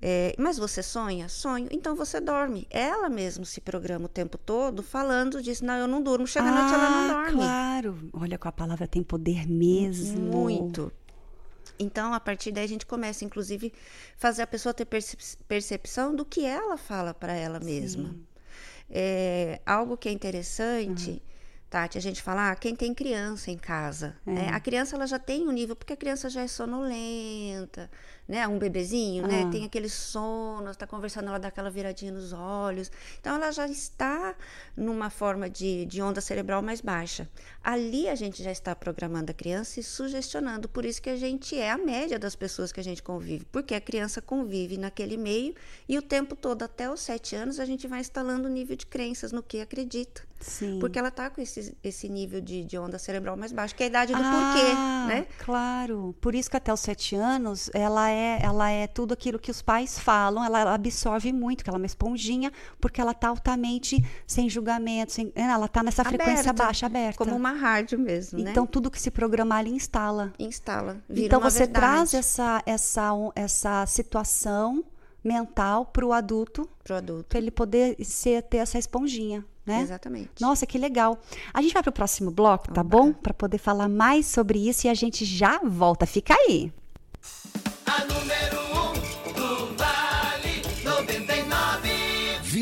é, 0.00 0.34
mas 0.38 0.56
você 0.58 0.82
sonha? 0.82 1.28
Sonho. 1.28 1.68
Então 1.70 1.94
você 1.96 2.20
dorme. 2.20 2.66
Ela 2.70 3.08
mesmo 3.08 3.44
se 3.44 3.60
programa 3.60 4.04
o 4.06 4.08
tempo 4.08 4.36
todo 4.38 4.82
falando 4.82 5.42
disso. 5.42 5.64
Não, 5.64 5.74
eu 5.76 5.86
não 5.88 6.02
durmo. 6.02 6.26
Chega 6.26 6.46
a 6.48 6.52
noite, 6.52 6.74
ela 6.74 6.90
não 6.90 7.04
Ah, 7.10 7.22
dorme. 7.24 7.38
Claro. 7.38 7.98
Olha, 8.12 8.38
com 8.38 8.46
a 8.48 8.52
palavra 8.52 8.86
tem 8.86 9.02
poder 9.02 9.46
mesmo. 9.48 10.20
Muito. 10.20 10.92
Então, 11.78 12.12
a 12.14 12.20
partir 12.20 12.52
daí, 12.52 12.64
a 12.64 12.68
gente 12.68 12.84
começa, 12.86 13.24
inclusive, 13.24 13.72
fazer 14.16 14.42
a 14.42 14.46
pessoa 14.46 14.72
ter 14.74 14.84
percep- 14.84 15.38
percepção 15.48 16.14
do 16.14 16.24
que 16.24 16.44
ela 16.44 16.76
fala 16.76 17.12
para 17.14 17.32
ela 17.32 17.58
mesma. 17.58 18.14
É, 18.90 19.60
algo 19.64 19.96
que 19.96 20.08
é 20.08 20.12
interessante, 20.12 21.22
Tati, 21.70 21.98
a 21.98 22.00
gente 22.00 22.22
fala, 22.22 22.50
ah, 22.52 22.54
quem 22.56 22.76
tem 22.76 22.94
criança 22.94 23.50
em 23.50 23.56
casa, 23.58 24.16
né? 24.24 24.48
A 24.52 24.60
criança 24.60 24.94
ela 24.94 25.06
já 25.06 25.18
tem 25.18 25.48
um 25.48 25.50
nível, 25.50 25.74
porque 25.74 25.92
a 25.92 25.96
criança 25.96 26.30
já 26.30 26.42
é 26.42 26.46
sonolenta, 26.46 27.90
né? 28.26 28.46
Um 28.48 28.58
bebezinho, 28.58 29.26
né? 29.26 29.44
Ah. 29.46 29.50
Tem 29.50 29.64
aquele 29.64 29.88
sono, 29.88 30.70
está 30.70 30.86
conversando, 30.86 31.28
ela 31.28 31.38
dá 31.38 31.48
aquela 31.48 31.70
viradinha 31.70 32.12
nos 32.12 32.32
olhos. 32.32 32.90
Então, 33.20 33.36
ela 33.36 33.50
já 33.50 33.66
está 33.66 34.34
numa 34.76 35.10
forma 35.10 35.48
de, 35.48 35.84
de 35.86 36.00
onda 36.00 36.20
cerebral 36.20 36.62
mais 36.62 36.80
baixa. 36.80 37.28
Ali 37.62 38.08
a 38.08 38.14
gente 38.14 38.42
já 38.42 38.50
está 38.50 38.74
programando 38.74 39.30
a 39.30 39.34
criança 39.34 39.80
e 39.80 39.82
sugestionando. 39.82 40.68
Por 40.68 40.84
isso 40.84 41.00
que 41.00 41.10
a 41.10 41.16
gente 41.16 41.58
é 41.58 41.70
a 41.70 41.78
média 41.78 42.18
das 42.18 42.34
pessoas 42.34 42.72
que 42.72 42.80
a 42.80 42.84
gente 42.84 43.02
convive. 43.02 43.44
Porque 43.52 43.74
a 43.74 43.80
criança 43.80 44.22
convive 44.22 44.78
naquele 44.78 45.16
meio 45.16 45.54
e 45.88 45.98
o 45.98 46.02
tempo 46.02 46.34
todo, 46.34 46.62
até 46.62 46.90
os 46.90 47.00
sete 47.00 47.36
anos, 47.36 47.60
a 47.60 47.64
gente 47.64 47.86
vai 47.86 48.00
instalando 48.00 48.48
o 48.48 48.50
nível 48.50 48.76
de 48.76 48.86
crenças 48.86 49.32
no 49.32 49.42
que 49.42 49.60
acredita. 49.60 50.22
Sim. 50.40 50.78
Porque 50.78 50.98
ela 50.98 51.08
está 51.08 51.30
com 51.30 51.40
esse, 51.40 51.74
esse 51.82 52.08
nível 52.08 52.40
de, 52.40 52.64
de 52.64 52.76
onda 52.76 52.98
cerebral 52.98 53.36
mais 53.36 53.50
baixo, 53.50 53.74
que 53.74 53.82
é 53.82 53.86
a 53.86 53.88
idade 53.88 54.12
do 54.12 54.20
ah, 54.22 54.52
porquê, 54.52 55.14
né? 55.14 55.26
Claro. 55.38 56.14
Por 56.20 56.34
isso 56.34 56.50
que 56.50 56.56
até 56.56 56.72
os 56.72 56.80
sete 56.80 57.16
anos 57.16 57.70
ela 57.72 58.10
é, 58.10 58.13
ela 58.14 58.70
é 58.70 58.86
tudo 58.86 59.14
aquilo 59.14 59.38
que 59.38 59.50
os 59.50 59.62
pais 59.62 59.98
falam, 59.98 60.44
ela, 60.44 60.60
ela 60.60 60.74
absorve 60.74 61.32
muito, 61.32 61.62
que 61.64 61.70
ela 61.70 61.76
é 61.76 61.80
uma 61.80 61.86
esponjinha, 61.86 62.52
porque 62.80 63.00
ela 63.00 63.12
está 63.12 63.28
altamente 63.28 64.04
sem 64.26 64.48
julgamento, 64.48 65.12
sem, 65.12 65.26
né, 65.26 65.42
ela 65.42 65.66
está 65.66 65.82
nessa 65.82 66.04
frequência 66.04 66.50
Aberta, 66.50 66.64
baixa, 66.64 66.86
aberta. 66.86 67.18
Como 67.18 67.36
uma 67.36 67.52
rádio 67.52 67.98
mesmo, 67.98 68.40
né? 68.40 68.50
Então 68.50 68.66
tudo 68.66 68.90
que 68.90 69.00
se 69.00 69.10
programar 69.10 69.58
ali 69.58 69.70
instala. 69.70 70.32
Instala. 70.38 70.98
Vira 71.08 71.26
então 71.26 71.40
você 71.40 71.60
verdade 71.60 71.74
traz 71.80 72.14
essa, 72.14 72.62
essa, 72.66 73.10
essa 73.34 73.86
situação 73.86 74.84
mental 75.22 75.86
para 75.86 76.04
o 76.04 76.12
adulto. 76.12 76.68
para 77.28 77.38
ele 77.38 77.50
poder 77.50 77.96
ser, 78.04 78.42
ter 78.42 78.58
essa 78.58 78.78
esponjinha, 78.78 79.44
né? 79.64 79.80
Exatamente. 79.80 80.30
Nossa, 80.40 80.66
que 80.66 80.76
legal. 80.76 81.18
A 81.52 81.62
gente 81.62 81.72
vai 81.72 81.82
para 81.82 81.90
o 81.90 81.92
próximo 81.92 82.30
bloco, 82.30 82.70
tá 82.72 82.82
bom? 82.82 83.12
Para 83.12 83.32
poder 83.32 83.58
falar 83.58 83.88
mais 83.88 84.26
sobre 84.26 84.68
isso 84.68 84.86
e 84.86 84.90
a 84.90 84.94
gente 84.94 85.24
já 85.24 85.58
volta. 85.58 86.04
Fica 86.04 86.34
aí. 86.34 86.72
A 87.96 88.04
número 88.06 88.33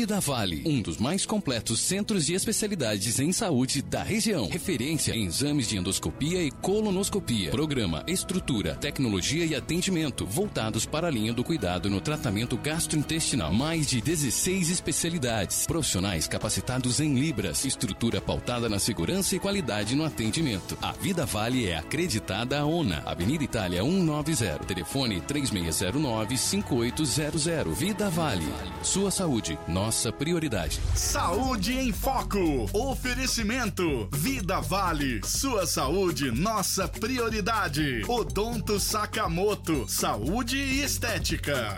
Vida 0.03 0.19
Vale, 0.19 0.63
um 0.65 0.81
dos 0.81 0.97
mais 0.97 1.25
completos 1.25 1.79
centros 1.79 2.25
de 2.25 2.33
especialidades 2.33 3.21
em 3.21 3.31
saúde 3.31 3.81
da 3.81 4.03
região. 4.03 4.49
Referência 4.49 5.13
em 5.13 5.27
exames 5.27 5.69
de 5.69 5.77
endoscopia 5.77 6.43
e 6.43 6.51
colonoscopia. 6.51 7.51
Programa, 7.51 8.03
estrutura, 8.05 8.75
tecnologia 8.75 9.45
e 9.45 9.55
atendimento 9.55 10.25
voltados 10.25 10.85
para 10.85 11.07
a 11.07 11.09
linha 11.09 11.31
do 11.31 11.41
cuidado 11.41 11.89
no 11.89 12.01
tratamento 12.01 12.57
gastrointestinal. 12.57 13.53
Mais 13.53 13.87
de 13.87 14.01
16 14.01 14.71
especialidades. 14.71 15.65
Profissionais 15.65 16.27
capacitados 16.27 16.99
em 16.99 17.17
Libras. 17.17 17.63
Estrutura 17.63 18.19
pautada 18.19 18.67
na 18.67 18.79
segurança 18.79 19.37
e 19.37 19.39
qualidade 19.39 19.95
no 19.95 20.03
atendimento. 20.03 20.77
A 20.81 20.91
Vida 20.91 21.25
Vale 21.25 21.69
é 21.69 21.77
acreditada 21.77 22.59
à 22.59 22.65
ONA. 22.65 23.03
Avenida 23.05 23.45
Itália 23.45 23.81
190. 23.81 24.65
Telefone 24.65 25.21
3609-5800. 25.21 27.73
Vida 27.73 28.09
Vale. 28.09 28.49
Sua 28.81 29.09
saúde, 29.09 29.57
nossa 29.65 29.92
prioridade. 30.11 30.79
Saúde 30.95 31.77
em 31.77 31.91
Foco. 31.91 32.69
Oferecimento. 32.73 34.09
Vida 34.11 34.59
Vale. 34.59 35.21
Sua 35.23 35.65
saúde, 35.65 36.31
nossa 36.31 36.87
prioridade. 36.87 38.01
Odonto 38.07 38.79
Sakamoto. 38.79 39.87
Saúde 39.87 40.57
e 40.57 40.83
estética. 40.83 41.77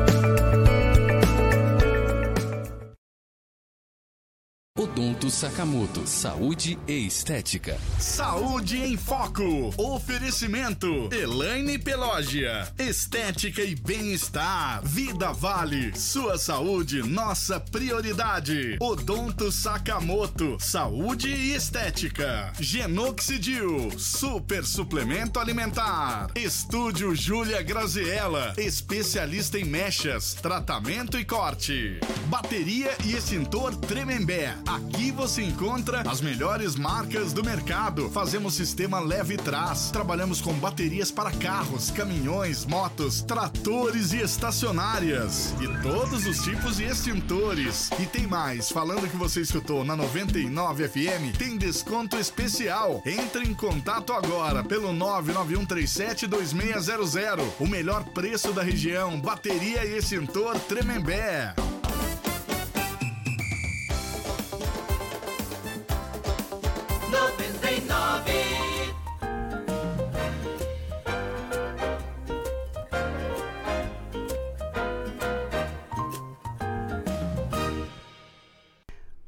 Sakamoto. 5.31 6.05
Saúde 6.05 6.77
e 6.85 7.07
estética. 7.07 7.77
Saúde 7.97 8.77
em 8.77 8.97
Foco. 8.97 9.73
Oferecimento. 9.77 11.09
Elaine 11.11 11.79
Pelógia. 11.79 12.67
Estética 12.77 13.61
e 13.61 13.73
bem-estar. 13.73 14.81
Vida 14.83 15.31
Vale. 15.31 15.97
Sua 15.97 16.37
saúde, 16.37 17.01
nossa 17.01 17.61
prioridade. 17.61 18.77
Odonto 18.81 19.51
Sakamoto. 19.51 20.57
Saúde 20.59 21.29
e 21.29 21.55
estética. 21.55 22.51
Genoxidil. 22.59 23.89
Super 23.97 24.65
suplemento 24.65 25.39
alimentar. 25.39 26.27
Estúdio 26.35 27.15
Júlia 27.15 27.61
Graziella. 27.63 28.53
Especialista 28.57 29.57
em 29.57 29.63
mechas, 29.63 30.33
tratamento 30.33 31.17
e 31.17 31.23
corte. 31.23 31.99
Bateria 32.25 32.91
e 33.05 33.13
extintor 33.13 33.75
Tremembé. 33.77 34.57
Aqui 34.67 35.11
você 35.11 35.20
encontra 35.21 36.01
as 36.09 36.19
melhores 36.19 36.75
marcas 36.75 37.31
do 37.31 37.43
mercado. 37.43 38.09
Fazemos 38.09 38.55
sistema 38.55 38.99
leve 38.99 39.37
trás. 39.37 39.91
Trabalhamos 39.91 40.41
com 40.41 40.51
baterias 40.53 41.11
para 41.11 41.29
carros, 41.29 41.91
caminhões, 41.91 42.65
motos, 42.65 43.21
tratores 43.21 44.13
e 44.13 44.17
estacionárias. 44.17 45.53
E 45.61 45.67
todos 45.83 46.25
os 46.25 46.39
tipos 46.39 46.77
de 46.77 46.85
extintores. 46.85 47.91
E 47.99 48.07
tem 48.07 48.25
mais, 48.25 48.71
falando 48.71 49.07
que 49.07 49.15
você 49.15 49.41
escutou 49.41 49.83
na 49.83 49.95
99 49.95 50.87
FM, 50.87 51.37
tem 51.37 51.55
desconto 51.55 52.17
especial. 52.17 53.03
Entre 53.05 53.43
em 53.43 53.53
contato 53.53 54.13
agora 54.13 54.63
pelo 54.63 54.91
991372600. 54.93 57.47
O 57.59 57.67
melhor 57.67 58.03
preço 58.05 58.51
da 58.53 58.63
região. 58.63 59.21
Bateria 59.21 59.85
e 59.85 59.99
extintor 59.99 60.57
Tremembé. 60.61 61.53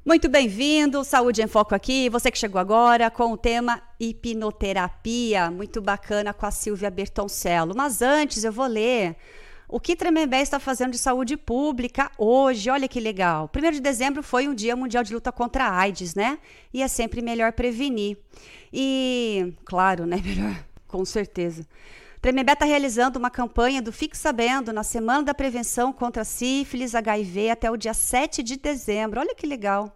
Muito 0.05 0.27
bem-vindo, 0.27 1.01
Saúde 1.05 1.41
em 1.41 1.47
Foco 1.47 1.73
aqui. 1.73 2.09
Você 2.09 2.29
que 2.29 2.37
chegou 2.37 2.59
agora 2.59 3.09
com 3.09 3.31
o 3.31 3.37
tema 3.37 3.81
hipnoterapia, 3.97 5.49
muito 5.49 5.81
bacana 5.81 6.33
com 6.33 6.45
a 6.45 6.51
Silvia 6.51 6.91
Bertoncello. 6.91 7.73
Mas 7.73 8.01
antes 8.01 8.43
eu 8.43 8.51
vou 8.51 8.67
ler 8.67 9.15
o 9.65 9.79
que 9.79 9.95
Tremembé 9.95 10.41
está 10.41 10.59
fazendo 10.59 10.91
de 10.91 10.97
saúde 10.97 11.37
pública 11.37 12.11
hoje. 12.17 12.69
Olha 12.69 12.85
que 12.85 12.99
legal. 12.99 13.49
1 13.55 13.71
de 13.71 13.79
dezembro 13.79 14.21
foi 14.21 14.45
um 14.45 14.53
Dia 14.53 14.75
Mundial 14.75 15.05
de 15.05 15.13
Luta 15.13 15.31
contra 15.31 15.67
a 15.67 15.79
AIDS, 15.79 16.15
né? 16.15 16.37
E 16.73 16.83
é 16.83 16.87
sempre 16.89 17.21
melhor 17.21 17.53
prevenir. 17.53 18.17
E, 18.73 19.53
claro, 19.63 20.05
né? 20.05 20.19
Melhor, 20.21 20.65
com 20.85 21.05
certeza. 21.05 21.65
Tremembé 22.23 22.53
está 22.53 22.63
realizando 22.63 23.19
uma 23.19 23.29
campanha 23.29 23.81
do 23.81 23.91
Fique 23.91 24.17
Sabendo 24.17 24.71
na 24.71 24.81
Semana 24.81 25.23
da 25.23 25.33
Prevenção 25.33 25.91
contra 25.91 26.23
Sífilis, 26.23 26.95
HIV, 26.95 27.49
até 27.49 27.69
o 27.69 27.75
dia 27.75 27.93
7 27.93 28.41
de 28.41 28.55
dezembro. 28.55 29.19
Olha 29.19 29.35
que 29.35 29.45
legal. 29.45 29.93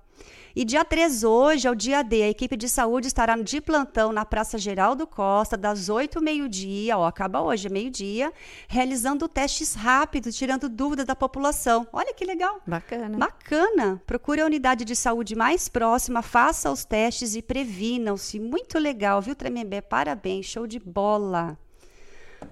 E 0.53 0.65
dia 0.65 0.83
3 0.83 1.23
hoje 1.23 1.69
é 1.69 1.71
o 1.71 1.75
dia 1.75 2.03
D. 2.03 2.23
A 2.23 2.27
equipe 2.27 2.57
de 2.57 2.67
saúde 2.67 3.07
estará 3.07 3.37
de 3.37 3.61
plantão 3.61 4.11
na 4.11 4.25
Praça 4.25 4.57
Geraldo 4.57 5.07
Costa, 5.07 5.55
das 5.55 5.87
8 5.87 6.17
ao 6.17 6.21
meio-dia, 6.21 6.97
ó, 6.97 7.05
acaba 7.05 7.41
hoje, 7.41 7.67
é 7.67 7.71
meio-dia, 7.71 8.33
realizando 8.67 9.29
testes 9.29 9.73
rápidos, 9.73 10.35
tirando 10.35 10.67
dúvidas 10.67 11.05
da 11.05 11.15
população. 11.15 11.87
Olha 11.93 12.13
que 12.13 12.25
legal. 12.25 12.59
Bacana. 12.67 13.17
Bacana. 13.17 14.01
Procure 14.05 14.41
a 14.41 14.45
unidade 14.45 14.83
de 14.83 14.97
saúde 14.97 15.33
mais 15.33 15.69
próxima, 15.69 16.21
faça 16.21 16.69
os 16.69 16.83
testes 16.83 17.37
e 17.37 17.41
previnam-se. 17.41 18.37
Muito 18.37 18.77
legal, 18.77 19.21
viu, 19.21 19.33
Tremembé? 19.33 19.79
Parabéns, 19.79 20.47
show 20.47 20.67
de 20.67 20.77
bola. 20.77 21.57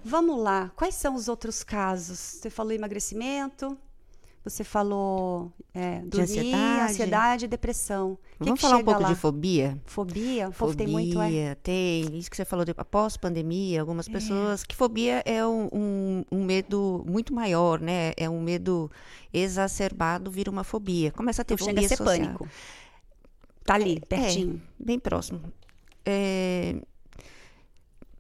Vamos 0.04 0.42
lá. 0.42 0.72
Quais 0.76 0.96
são 0.96 1.16
os 1.16 1.28
outros 1.28 1.64
casos? 1.64 2.18
Você 2.20 2.50
falou 2.50 2.72
emagrecimento, 2.72 3.78
você 4.44 4.64
falou 4.64 5.52
é, 5.74 6.02
dormir, 6.02 6.22
ansiedade. 6.22 6.92
ansiedade, 6.92 7.48
depressão. 7.48 8.16
Que 8.38 8.44
Vamos 8.46 8.60
que 8.60 8.62
falar 8.62 8.78
um 8.78 8.84
pouco 8.84 9.02
lá? 9.02 9.10
de 9.10 9.16
fobia? 9.16 9.82
Fobia? 9.86 10.50
O 10.50 10.52
Fobia, 10.52 10.76
tem 10.76 10.88
muito, 10.88 11.20
é? 11.20 11.56
tem. 11.56 12.16
Isso 12.16 12.30
que 12.30 12.38
você 12.38 12.46
falou 12.46 12.64
de, 12.64 12.72
após 12.78 13.18
pandemia, 13.18 13.82
algumas 13.82 14.08
pessoas. 14.08 14.64
Que 14.64 14.76
fobia 14.76 15.24
é 15.26 15.44
um, 15.46 15.68
um, 15.74 16.26
um 16.32 16.46
medo 16.46 17.04
muito 17.08 17.34
maior, 17.34 17.80
né? 17.80 18.14
É 18.16 18.30
um 18.30 18.40
medo 18.40 18.92
exacerbado, 19.34 20.30
vira 20.30 20.52
uma 20.52 20.64
fobia. 20.64 21.12
Começa 21.12 21.42
a 21.42 21.46
ter 21.46 21.56
Então 21.56 21.66
fobia 21.66 21.82
chega 21.82 21.94
a 21.94 21.98
ser 21.98 22.04
social. 22.04 22.26
pânico. 22.26 22.48
Tá 23.64 23.74
ali, 23.74 24.00
pertinho. 24.00 24.62
É, 24.80 24.84
bem 24.86 25.00
próximo. 25.00 25.42
É, 26.06 26.76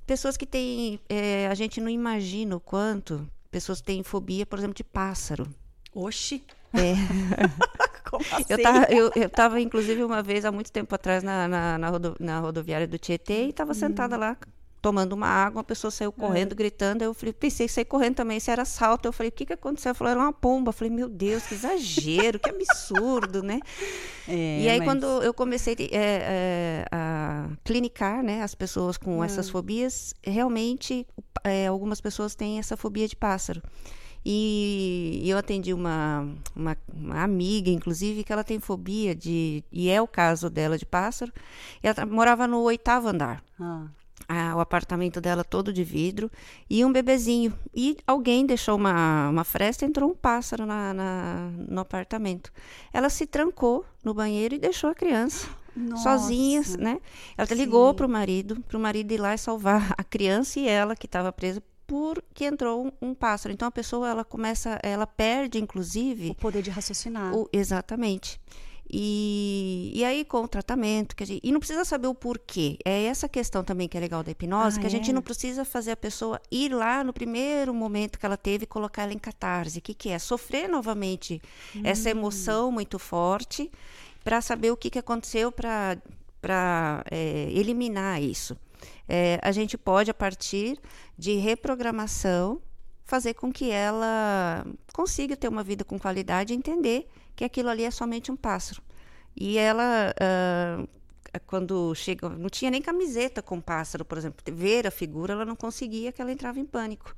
pessoas 0.06 0.38
que 0.38 0.46
têm. 0.46 1.00
é, 1.10 1.48
a 1.48 1.54
gente 1.56 1.80
não 1.82 1.89
imagina 1.89 2.56
o 2.56 2.60
quanto 2.60 3.28
pessoas 3.52 3.82
têm 3.82 4.04
fobia, 4.04 4.46
por 4.46 4.60
exemplo, 4.60 4.76
de 4.76 4.84
pássaro. 4.84 5.48
Oxi. 5.94 6.44
É. 6.74 6.94
Como 8.10 8.24
assim? 8.32 8.46
Eu 8.50 8.62
tava, 8.62 8.86
eu, 8.91 9.12
eu 9.15 9.30
tava, 9.30 9.62
inclusive, 9.62 10.04
uma 10.04 10.22
vez, 10.22 10.44
há 10.46 10.52
muito 10.52 10.72
tempo 10.72 10.94
atrás, 10.94 11.24
na, 11.24 11.48
na, 11.48 11.78
na, 11.78 11.89
rodo- 11.89 12.15
na 12.20 12.39
rodoviária 12.39 12.88
do 12.88 12.98
Tietê, 12.98 13.46
e 13.46 13.50
estava 13.50 13.72
Hum. 13.72 13.76
sentada 13.76 14.18
lá, 14.18 14.38
tomando 14.86 15.13
uma 15.13 15.26
água, 15.28 15.58
uma 15.58 15.63
pessoa 15.63 15.89
saiu 15.89 16.12
correndo, 16.12 16.52
É. 16.52 16.56
gritando, 16.56 17.04
eu 17.04 17.12
falei, 17.12 17.34
pensei 17.34 17.65
em 17.65 17.67
sair 17.69 17.86
correndo 17.86 18.13
também, 18.17 18.39
se 18.39 18.52
era 18.52 18.62
assalto, 18.62 19.08
eu 19.08 19.12
falei, 19.12 19.30
o 19.30 19.32
que 19.32 19.43
que 19.43 19.54
aconteceu? 19.54 19.89
Ela 19.89 19.95
falou, 19.95 20.12
era 20.12 20.19
uma 20.19 20.32
pomba, 20.32 20.69
eu 20.69 20.74
falei, 20.74 20.93
meu 20.93 21.10
Deus, 21.10 21.41
que 21.48 21.56
exagero, 21.56 22.38
que 22.39 22.50
absurdo, 22.52 23.41
né? 23.41 23.60
É, 24.28 24.62
e 24.62 24.69
aí, 24.69 24.80
mas- 24.80 24.88
quando 24.88 25.06
eu 25.24 25.32
comecei 25.36 25.76
é, 25.80 25.88
é, 25.91 26.86
a 26.91 27.48
clinicar, 27.63 28.24
né, 28.24 28.41
as 28.41 28.56
pessoas 28.56 28.98
com 28.98 29.21
Ah. 29.21 29.26
essas 29.26 29.50
fobias, 29.52 30.13
realmente, 30.24 31.06
é, 31.43 31.67
algumas 31.67 32.02
pessoas 32.02 32.34
têm 32.36 32.58
essa 32.60 32.76
fobia 32.76 33.08
de 33.08 33.15
pássaro. 33.15 33.62
E 34.28 35.21
eu 35.30 35.38
atendi 35.38 35.71
uma, 35.74 36.28
uma, 36.56 36.76
uma 36.91 37.21
amiga, 37.24 37.69
inclusive, 37.69 38.24
que 38.24 38.34
ela 38.34 38.43
tem 38.43 38.60
fobia 38.60 39.13
de. 39.13 39.63
E 39.71 39.88
é 39.89 40.02
o 40.02 40.08
caso 40.08 40.50
dela 40.50 40.80
de 40.80 40.86
pássaro. 40.88 41.32
Ela 41.84 42.04
morava 42.08 42.48
no 42.48 42.62
oitavo 42.62 43.08
andar. 43.08 43.43
Ah, 43.60 43.86
Ah, 44.27 44.55
o 44.55 44.59
apartamento 44.59 45.21
dela 45.21 45.43
todo 45.43 45.71
de 45.71 45.83
vidro 45.83 46.31
e 46.69 46.83
um 46.83 46.91
bebezinho. 46.91 47.53
E 47.73 47.97
alguém 48.07 48.45
deixou 48.45 48.75
uma, 48.75 49.29
uma 49.29 49.43
fresta 49.43 49.85
e 49.85 49.88
entrou 49.88 50.09
um 50.09 50.15
pássaro 50.15 50.65
na, 50.65 50.93
na- 50.93 51.49
no 51.69 51.79
apartamento. 51.81 52.51
Ela 52.91 53.09
se 53.09 53.25
trancou 53.27 53.85
no 54.03 54.13
banheiro 54.13 54.55
e 54.55 54.59
deixou 54.59 54.89
a 54.89 54.95
criança 54.95 55.47
sozinha, 56.01 56.59
nossa. 56.61 56.77
né? 56.77 56.99
Ela 57.38 57.47
ligou 57.53 57.93
para 57.93 58.05
o 58.05 58.09
marido, 58.09 58.61
para 58.67 58.77
o 58.77 58.79
marido 58.79 59.11
ir 59.11 59.17
lá 59.17 59.33
e 59.33 59.38
salvar 59.38 59.93
a 59.97 60.03
criança 60.03 60.59
e 60.59 60.67
ela 60.67 60.95
que 60.95 61.05
estava 61.05 61.31
presa 61.31 61.61
porque 61.88 62.45
entrou 62.45 62.88
um, 62.88 63.09
um 63.09 63.13
pássaro. 63.13 63.53
Então 63.53 63.67
a 63.67 63.71
pessoa 63.71 64.09
ela 64.09 64.23
começa, 64.25 64.79
ela 64.81 65.05
perde 65.05 65.59
inclusive 65.59 66.31
O 66.31 66.35
poder 66.35 66.61
de 66.63 66.69
raciocinar. 66.71 67.33
o- 67.35 67.47
exatamente. 67.53 68.39
E, 68.91 69.91
e 69.95 70.04
aí, 70.06 70.24
com 70.24 70.43
o 70.43 70.48
tratamento, 70.48 71.15
que 71.15 71.24
a 71.24 71.26
gente, 71.26 71.41
e 71.43 71.52
não 71.52 71.60
precisa 71.60 71.84
saber 71.84 72.08
o 72.08 72.13
porquê. 72.15 72.78
É 72.86 73.04
essa 73.06 73.28
questão 73.28 73.63
também 73.63 73.88
que 73.88 73.98
é 73.98 74.00
legal 74.00 74.24
da 74.24 74.32
hipnose, 74.32 74.78
Ah, 74.78 74.82
que 74.82 74.88
a 74.88 74.89
gente 74.89 75.10
é? 75.10 75.13
não 75.13 75.21
precisa 75.21 75.65
fazer 75.65 75.91
a 75.91 75.98
pessoa 75.98 76.39
ir 76.52 76.69
lá 76.74 77.04
no 77.04 77.12
primeiro 77.12 77.74
momento 77.74 78.19
que 78.19 78.26
ela 78.26 78.38
teve 78.38 78.63
e 78.63 78.67
colocar 78.67 79.04
ela 79.04 79.13
em 79.13 79.17
catarse. 79.19 79.80
O 79.80 79.82
que, 79.82 79.93
que 79.93 80.10
é? 80.10 80.19
Sofrer 80.19 80.69
novamente 80.69 81.41
essa 81.84 82.08
Hum. 82.10 82.12
emoção 82.12 82.71
muito 82.71 83.00
forte 83.00 83.71
para 84.24 84.39
saber 84.41 84.71
o 84.71 84.78
que, 84.78 84.89
que 84.89 85.00
aconteceu 85.00 85.52
para 85.52 85.98
eliminar 87.52 88.21
isso. 88.21 88.58
É, 89.08 89.39
a 89.41 89.52
gente 89.52 89.78
pode, 89.78 90.12
a 90.12 90.13
partir 90.13 90.80
de 91.17 91.36
reprogramação, 91.36 92.62
fazer 93.04 93.34
com 93.36 93.52
que 93.52 93.69
ela 93.71 94.65
consiga 94.93 95.36
ter 95.36 95.48
uma 95.48 95.63
vida 95.63 95.84
com 95.84 96.00
qualidade 96.00 96.54
e 96.54 96.56
entender 96.56 97.08
que 97.36 97.43
aquilo 97.43 97.69
ali 97.69 97.84
é 97.84 97.91
somente 97.91 98.32
um 98.32 98.36
pássaro. 98.36 98.82
E 99.36 99.58
ela, 99.58 100.13
ah, 100.19 100.86
quando 101.45 101.93
chega, 101.95 102.30
não 102.30 102.50
tinha 102.50 102.71
nem 102.71 102.82
camiseta 102.82 103.41
com 103.41 103.60
pássaro, 103.60 104.06
por 104.06 104.17
exemplo, 104.17 104.41
ver 104.54 104.88
a 104.88 104.91
figura, 104.91 105.34
ela 105.34 105.45
não 105.45 105.56
conseguia, 105.56 106.12
que 106.12 106.21
ela 106.21 106.32
entrava 106.32 106.60
em 106.60 106.65
pânico. 106.65 107.13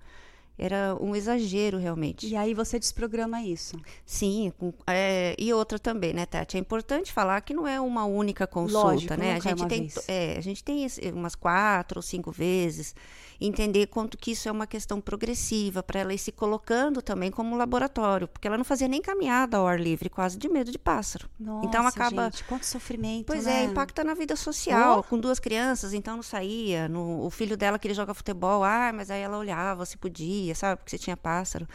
Era 0.60 0.98
um 1.00 1.16
exagero, 1.16 1.78
realmente. 1.78 2.26
E 2.28 2.36
aí 2.36 2.56
você 2.56 2.80
desprograma 2.80 3.44
isso. 3.44 3.80
Sim, 4.04 4.52
com- 4.58 4.74
é, 4.88 5.36
e 5.38 5.54
outra 5.54 5.78
também, 5.78 6.14
né, 6.14 6.26
Tati? 6.26 6.58
É 6.58 6.60
importante 6.60 7.14
falar 7.14 7.40
que 7.42 7.54
não 7.54 7.68
é 7.68 7.80
uma 7.80 8.06
única 8.06 8.48
consulta, 8.48 8.88
Lógico, 8.88 9.14
né? 9.18 9.34
A 9.34 9.38
é 9.38 9.42
gente 9.42 9.68
tem, 9.68 9.88
é, 10.08 10.36
a 10.36 10.42
gente 10.42 10.64
tem 10.64 10.88
umas 11.14 11.36
quatro 11.36 12.00
ou 12.00 12.02
cinco 12.02 12.32
vezes, 12.32 12.96
entender 13.40 13.88
quanto 13.88 14.18
que 14.18 14.32
isso 14.32 14.48
é 14.50 14.52
uma 14.52 14.66
questão 14.68 15.00
progressiva, 15.00 15.84
para 15.84 16.00
ela 16.00 16.14
ir 16.14 16.18
se 16.18 16.32
colocando 16.32 17.02
também 17.02 17.30
como 17.32 17.54
um 17.54 17.58
laboratório, 17.58 18.28
porque 18.28 18.48
ela 18.48 18.58
não 18.58 18.66
fazia 18.66 18.88
nem 18.88 19.02
caminhada 19.02 19.58
ao 19.58 19.68
ar 19.68 19.80
livre, 19.80 20.10
quase 20.10 20.38
de 20.38 20.50
medo 20.50 20.72
de 20.72 20.80
pássaro. 20.80 21.30
Nossa, 21.40 21.66
então 21.68 21.86
acaba. 21.86 22.26
gente, 22.26 22.44
quanto 22.46 22.66
sofrimento, 22.66 23.26
Pois 23.28 23.46
né? 23.46 23.62
é, 23.62 23.64
impacta 23.66 24.04
na 24.04 24.14
vida 24.14 24.36
social, 24.36 25.00
Oh. 25.00 25.04
com 25.04 25.20
duas 25.20 25.40
crianças, 25.40 25.94
então 25.94 26.16
não 26.16 26.24
saía. 26.24 26.88
No, 26.90 27.26
o 27.26 27.30
filho 27.30 27.56
dela 27.58 27.78
queria 27.78 27.96
jogar 27.96 28.14
futebol, 28.14 28.64
ah, 28.64 28.92
mas 28.94 29.10
aí 29.12 29.22
ela 29.22 29.38
olhava 29.38 29.86
se 29.86 29.98
podia, 29.98 30.56
sabe, 30.56 30.78
porque 30.78 30.92
você 30.92 30.98
tinha 30.98 31.16
pássaro. 31.18 31.68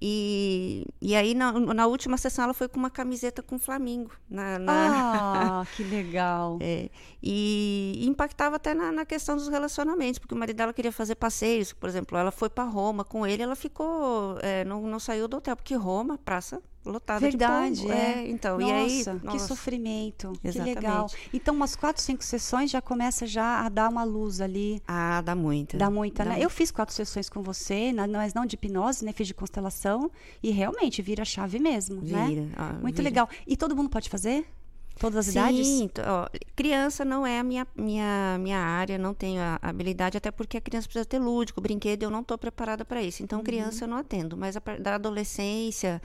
E, 0.00 0.86
e 1.00 1.14
aí, 1.14 1.34
na, 1.34 1.52
na 1.52 1.86
última 1.86 2.16
sessão, 2.16 2.44
ela 2.44 2.54
foi 2.54 2.68
com 2.68 2.78
uma 2.78 2.90
camiseta 2.90 3.42
com 3.42 3.58
Flamingo. 3.58 4.10
Na, 4.28 4.58
na- 4.58 5.60
Ah, 5.62 5.66
que 5.76 5.84
legal. 5.84 6.58
É, 6.60 6.88
e 7.22 8.04
impactava 8.06 8.56
até 8.56 8.74
na, 8.74 8.90
na 8.90 9.04
questão 9.04 9.36
dos 9.36 9.48
relacionamentos, 9.48 10.18
porque 10.18 10.34
o 10.34 10.38
marido 10.38 10.56
dela 10.56 10.72
queria 10.72 10.92
fazer 10.92 11.14
passeios, 11.14 11.72
por 11.72 11.88
exemplo, 11.88 12.16
ela 12.18 12.30
foi 12.32 12.48
para 12.50 12.64
Roma 12.64 13.04
com 13.04 13.26
ele, 13.26 13.42
ela 13.42 13.54
ficou, 13.56 14.38
é, 14.40 14.64
não, 14.64 14.82
não 14.82 14.98
saiu 14.98 15.28
do 15.28 15.36
hotel, 15.36 15.54
porque 15.56 15.74
Roma, 15.74 16.18
praça 16.18 16.60
lotada 16.84 17.20
Verdade, 17.20 17.76
de 17.76 17.82
povo. 17.82 17.92
é. 17.92 18.28
então, 18.28 18.58
Nossa, 18.58 18.70
e 18.70 18.74
aí, 18.74 19.04
que 19.04 19.24
nossa, 19.26 19.46
sofrimento. 19.46 20.32
Que 20.40 20.48
Exatamente. 20.48 20.74
legal. 20.76 21.06
Então, 21.32 21.54
umas 21.54 21.76
quatro, 21.76 22.02
cinco 22.02 22.24
sessões 22.24 22.70
já 22.70 22.80
começa 22.82 23.26
já 23.26 23.60
a 23.64 23.68
dar 23.68 23.88
uma 23.88 24.04
luz 24.04 24.40
ali. 24.40 24.82
Ah, 24.86 25.20
dá 25.20 25.34
muita. 25.34 25.76
Dá 25.76 25.90
muita, 25.90 26.18
Dá 26.24 26.30
né? 26.30 26.36
muito. 26.36 26.44
Eu 26.44 26.50
fiz 26.50 26.70
quatro 26.70 26.94
sessões 26.94 27.28
com 27.28 27.42
você, 27.42 27.92
mas 27.92 28.34
não 28.34 28.44
de 28.46 28.54
hipnose, 28.54 29.04
né? 29.04 29.12
Fiz 29.12 29.26
de 29.26 29.34
constelação 29.34 30.10
e 30.42 30.50
realmente 30.50 31.00
vira 31.02 31.22
a 31.22 31.24
chave 31.26 31.58
mesmo, 31.58 32.00
né? 32.02 32.26
Vira, 32.26 32.48
ah, 32.56 32.72
Muito 32.80 32.96
vira. 32.96 33.08
legal. 33.08 33.28
E 33.46 33.56
todo 33.56 33.76
mundo 33.76 33.88
pode 33.88 34.08
fazer? 34.08 34.46
Todas 34.98 35.26
as 35.26 35.34
idades? 35.34 35.66
Sim, 35.66 35.88
t- 35.88 36.02
ó, 36.02 36.28
criança 36.54 37.02
não 37.02 37.26
é 37.26 37.38
a 37.40 37.42
minha, 37.42 37.66
minha, 37.74 38.36
minha 38.38 38.58
área, 38.58 38.98
não 38.98 39.14
tenho 39.14 39.40
a 39.40 39.58
habilidade, 39.62 40.18
até 40.18 40.30
porque 40.30 40.58
a 40.58 40.60
criança 40.60 40.86
precisa 40.86 41.06
ter 41.06 41.18
lúdico, 41.18 41.62
brinquedo, 41.62 42.02
eu 42.02 42.10
não 42.10 42.20
estou 42.20 42.36
preparada 42.36 42.84
para 42.84 43.02
isso. 43.02 43.22
Uhum. 43.22 43.24
Então, 43.24 43.42
criança 43.42 43.84
eu 43.84 43.88
não 43.88 43.96
atendo, 43.96 44.36
mas 44.36 44.54
a 44.54 44.60
da 44.78 44.96
adolescência, 44.96 46.00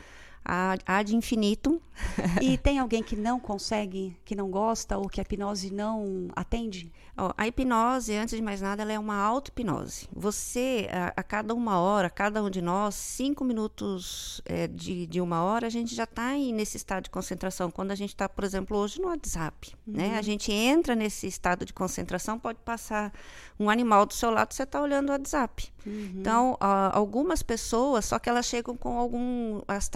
a 0.86 1.04
de 1.04 1.16
infinitum, 1.16 1.80
E 2.42 2.58
tem 2.58 2.80
alguém 2.80 3.02
que 3.02 3.16
não 3.16 3.40
consegue, 3.40 4.16
que 4.24 4.36
não 4.36 4.50
gosta 4.50 4.98
ou 4.98 5.10
que 5.10 5.20
a 5.20 5.24
hipnose 5.24 5.72
não 5.74 6.28
atende? 6.36 6.92
Ó, 7.18 7.34
a 7.36 7.48
hipnose, 7.48 8.14
antes 8.14 8.36
de 8.36 8.42
mais 8.44 8.62
nada, 8.62 8.84
ela 8.84 8.94
é 8.94 9.00
uma 9.00 9.16
auto-hipnose. 9.16 10.08
Você, 10.16 10.88
a, 10.92 11.20
a 11.20 11.24
cada 11.24 11.56
uma 11.56 11.80
hora, 11.80 12.10
cada 12.10 12.44
um 12.44 12.50
de 12.52 12.62
nós, 12.62 12.94
cinco 12.94 13.44
minutos 13.44 14.42
é, 14.46 14.68
de, 14.68 15.08
de 15.08 15.20
uma 15.20 15.42
hora, 15.44 15.66
a 15.66 15.70
gente 15.72 15.96
já 15.96 16.04
está 16.04 16.34
nesse 16.34 16.78
estado 16.78 17.06
de 17.06 17.10
concentração. 17.10 17.72
Quando 17.72 17.90
a 17.92 17.96
gente 17.96 18.10
está, 18.10 18.30
por 18.30 18.44
exemplo, 18.44 18.78
hoje 18.78 19.02
no 19.02 19.08
WhatsApp, 19.08 19.76
né? 19.86 20.18
A 20.18 20.22
gente 20.22 20.52
entra 20.52 20.94
nesse 20.96 21.26
estado 21.26 21.66
de 21.66 21.74
concentração, 21.74 22.38
pode 22.38 22.60
passar 22.60 23.12
um 23.60 23.70
animal 23.72 24.06
do 24.06 24.14
seu 24.14 24.30
lado, 24.30 24.54
você 24.54 24.64
está 24.64 24.80
olhando 24.80 25.10
o 25.10 25.12
WhatsApp. 25.14 25.74
Então, 26.20 26.58
a- 26.60 26.96
algumas 26.96 27.42
pessoas, 27.42 28.06
só 28.06 28.20
que 28.20 28.30
elas 28.30 28.46
chegam 28.46 28.76
com 28.78 28.98
algum 29.00 29.62
as 29.68 29.88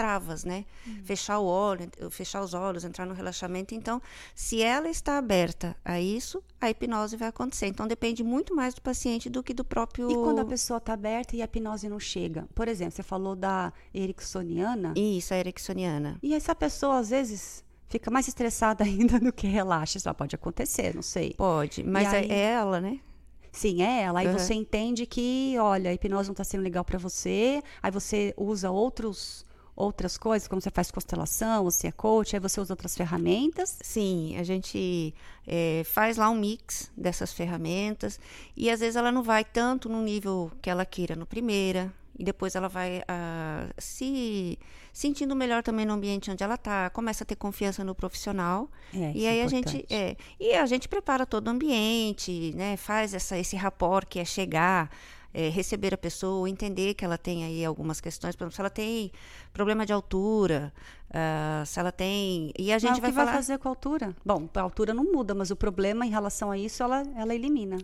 né? 0.46 0.66
Fechar 1.04 1.40
o 1.40 1.46
olho, 1.46 1.90
fechar 2.10 2.42
os 2.42 2.54
olhos, 2.54 2.84
entrar 2.84 3.06
no 3.06 3.14
relaxamento. 3.14 3.74
Então, 3.76 4.02
se 4.36 4.62
ela 4.62 4.90
está 4.90 5.18
aberta 5.18 5.76
a 5.84 6.00
isso, 6.00 6.44
a 6.60 6.70
hipnose 6.70 7.16
vai 7.18 7.28
acontecer. 7.30 7.68
Então, 7.68 7.88
depende 7.88 8.24
muito 8.24 8.56
mais 8.56 8.74
do 8.74 8.82
paciente 8.82 9.30
do 9.30 9.42
que 9.44 9.54
do 9.54 9.64
próprio. 9.66 10.10
E 10.12 10.14
quando 10.16 10.40
a 10.40 10.46
pessoa 10.46 10.78
está 10.78 10.94
aberta 10.94 11.36
e 11.36 11.42
a 11.42 11.46
hipnose 11.46 11.88
não 11.90 12.00
chega? 12.00 12.48
Por 12.56 12.68
exemplo, 12.68 12.94
você 12.94 13.04
falou 13.04 13.36
da 13.36 13.72
ericksoniana. 13.94 14.94
Isso, 14.96 15.34
a 15.34 15.38
ericksoniana. 15.38 16.18
E 16.22 16.34
essa 16.34 16.54
pessoa, 16.54 17.00
às 17.00 17.10
vezes, 17.10 17.64
fica 17.88 18.10
mais 18.12 18.28
estressada 18.28 18.84
ainda 18.86 19.20
do 19.20 19.32
que 19.34 19.48
relaxa. 19.48 19.98
Isso 19.98 20.14
pode 20.14 20.36
acontecer, 20.36 20.94
não 20.96 21.02
sei. 21.02 21.34
Pode, 21.34 21.84
mas 21.84 22.12
é 22.14 22.18
aí- 22.20 22.32
é 22.32 22.40
ela, 22.52 22.80
né? 22.82 23.00
Sim, 23.54 23.82
é 23.84 24.04
ela. 24.04 24.20
Aí 24.22 24.28
Uhum. 24.28 24.38
você 24.40 24.54
entende 24.54 25.06
que, 25.06 25.56
olha, 25.60 25.90
a 25.90 25.94
hipnose 25.94 26.30
não 26.30 26.34
está 26.34 26.44
sendo 26.44 26.64
legal 26.64 26.86
para 26.86 26.98
você. 26.98 27.62
Aí 27.84 27.92
você 27.92 28.34
usa 28.38 28.72
outros, 28.72 29.46
outras 29.82 30.18
coisas, 30.18 30.48
como 30.48 30.62
você 30.62 30.70
faz 30.70 30.92
constelação, 30.92 31.64
você 31.64 31.88
é 31.88 31.92
coach, 31.92 32.36
aí 32.36 32.40
você 32.40 32.62
usa 32.62 32.74
outras 32.74 32.96
ferramentas. 32.96 33.78
Sim, 33.82 34.36
a 34.38 34.44
gente 34.44 35.14
eh, 35.48 35.82
faz 35.86 36.18
lá 36.18 36.30
um 36.30 36.36
mix 36.36 36.92
dessas 36.96 37.34
ferramentas 37.34 38.20
e 38.56 38.70
às 38.70 38.80
vezes 38.80 38.96
ela 38.96 39.12
não 39.12 39.24
vai 39.24 39.44
tanto 39.44 39.90
no 39.90 40.02
nível 40.02 40.52
que 40.62 40.70
ela 40.70 40.86
queira 40.86 41.16
no 41.16 41.26
primeira 41.26 41.92
e 42.18 42.24
depois 42.24 42.56
ela 42.56 42.68
vai 42.68 43.02
ah, 43.08 43.68
se 43.78 44.60
sentindo 44.94 45.36
melhor 45.36 45.64
também 45.64 45.86
no 45.86 45.94
ambiente 45.94 46.30
onde 46.30 46.44
ela 46.44 46.56
está, 46.56 46.90
começa 46.92 47.24
a 47.24 47.28
ter 47.28 47.36
confiança 47.36 47.84
no 47.84 47.96
profissional 47.96 48.70
É, 48.94 49.12
e 49.16 49.18
isso 49.18 49.26
é 49.26 49.30
aí 49.30 49.42
a 49.42 49.48
gente 49.48 49.86
é, 49.90 50.16
e 50.40 50.54
a 50.54 50.66
gente 50.66 50.88
prepara 50.88 51.26
todo 51.26 51.48
o 51.48 51.50
ambiente, 51.50 52.54
né? 52.56 52.78
Faz 52.78 53.14
essa 53.14 53.38
esse 53.38 53.56
rapport 53.56 54.06
que 54.08 54.20
é 54.20 54.26
chegar 54.26 54.90
é, 55.34 55.50
receber 55.50 55.94
a 55.94 55.98
pessoa, 55.98 56.50
entender 56.50 56.94
que 56.94 57.06
ela 57.06 57.18
tem 57.18 57.44
aí 57.44 57.64
algumas 57.66 58.02
questões, 58.02 58.36
por 58.36 58.44
exemplo, 58.44 58.56
se 58.56 58.62
ela 58.62 58.70
tem 58.70 59.12
problema 59.54 59.86
de 59.86 59.94
altura, 59.94 60.74
ah, 61.14 61.64
se 61.66 61.80
ela 61.80 61.92
tem. 61.92 62.52
E 62.58 62.72
a 62.72 62.80
gente 62.80 62.92
Mas 62.92 63.00
o 63.00 63.02
vai 63.02 63.12
que 63.12 63.16
falar. 63.16 63.32
vai 63.32 63.36
fazer 63.36 63.58
com 63.60 63.68
a 63.68 63.72
altura? 63.72 64.16
Bom, 64.26 64.50
a 64.54 64.62
altura 64.62 64.94
não 64.94 65.04
muda, 65.04 65.34
mas 65.34 65.52
o 65.52 65.56
problema 65.56 66.06
em 66.06 66.10
relação 66.10 66.52
a 66.52 66.58
isso, 66.58 66.82
ela, 66.84 67.04
ela 67.16 67.34
elimina. 67.36 67.78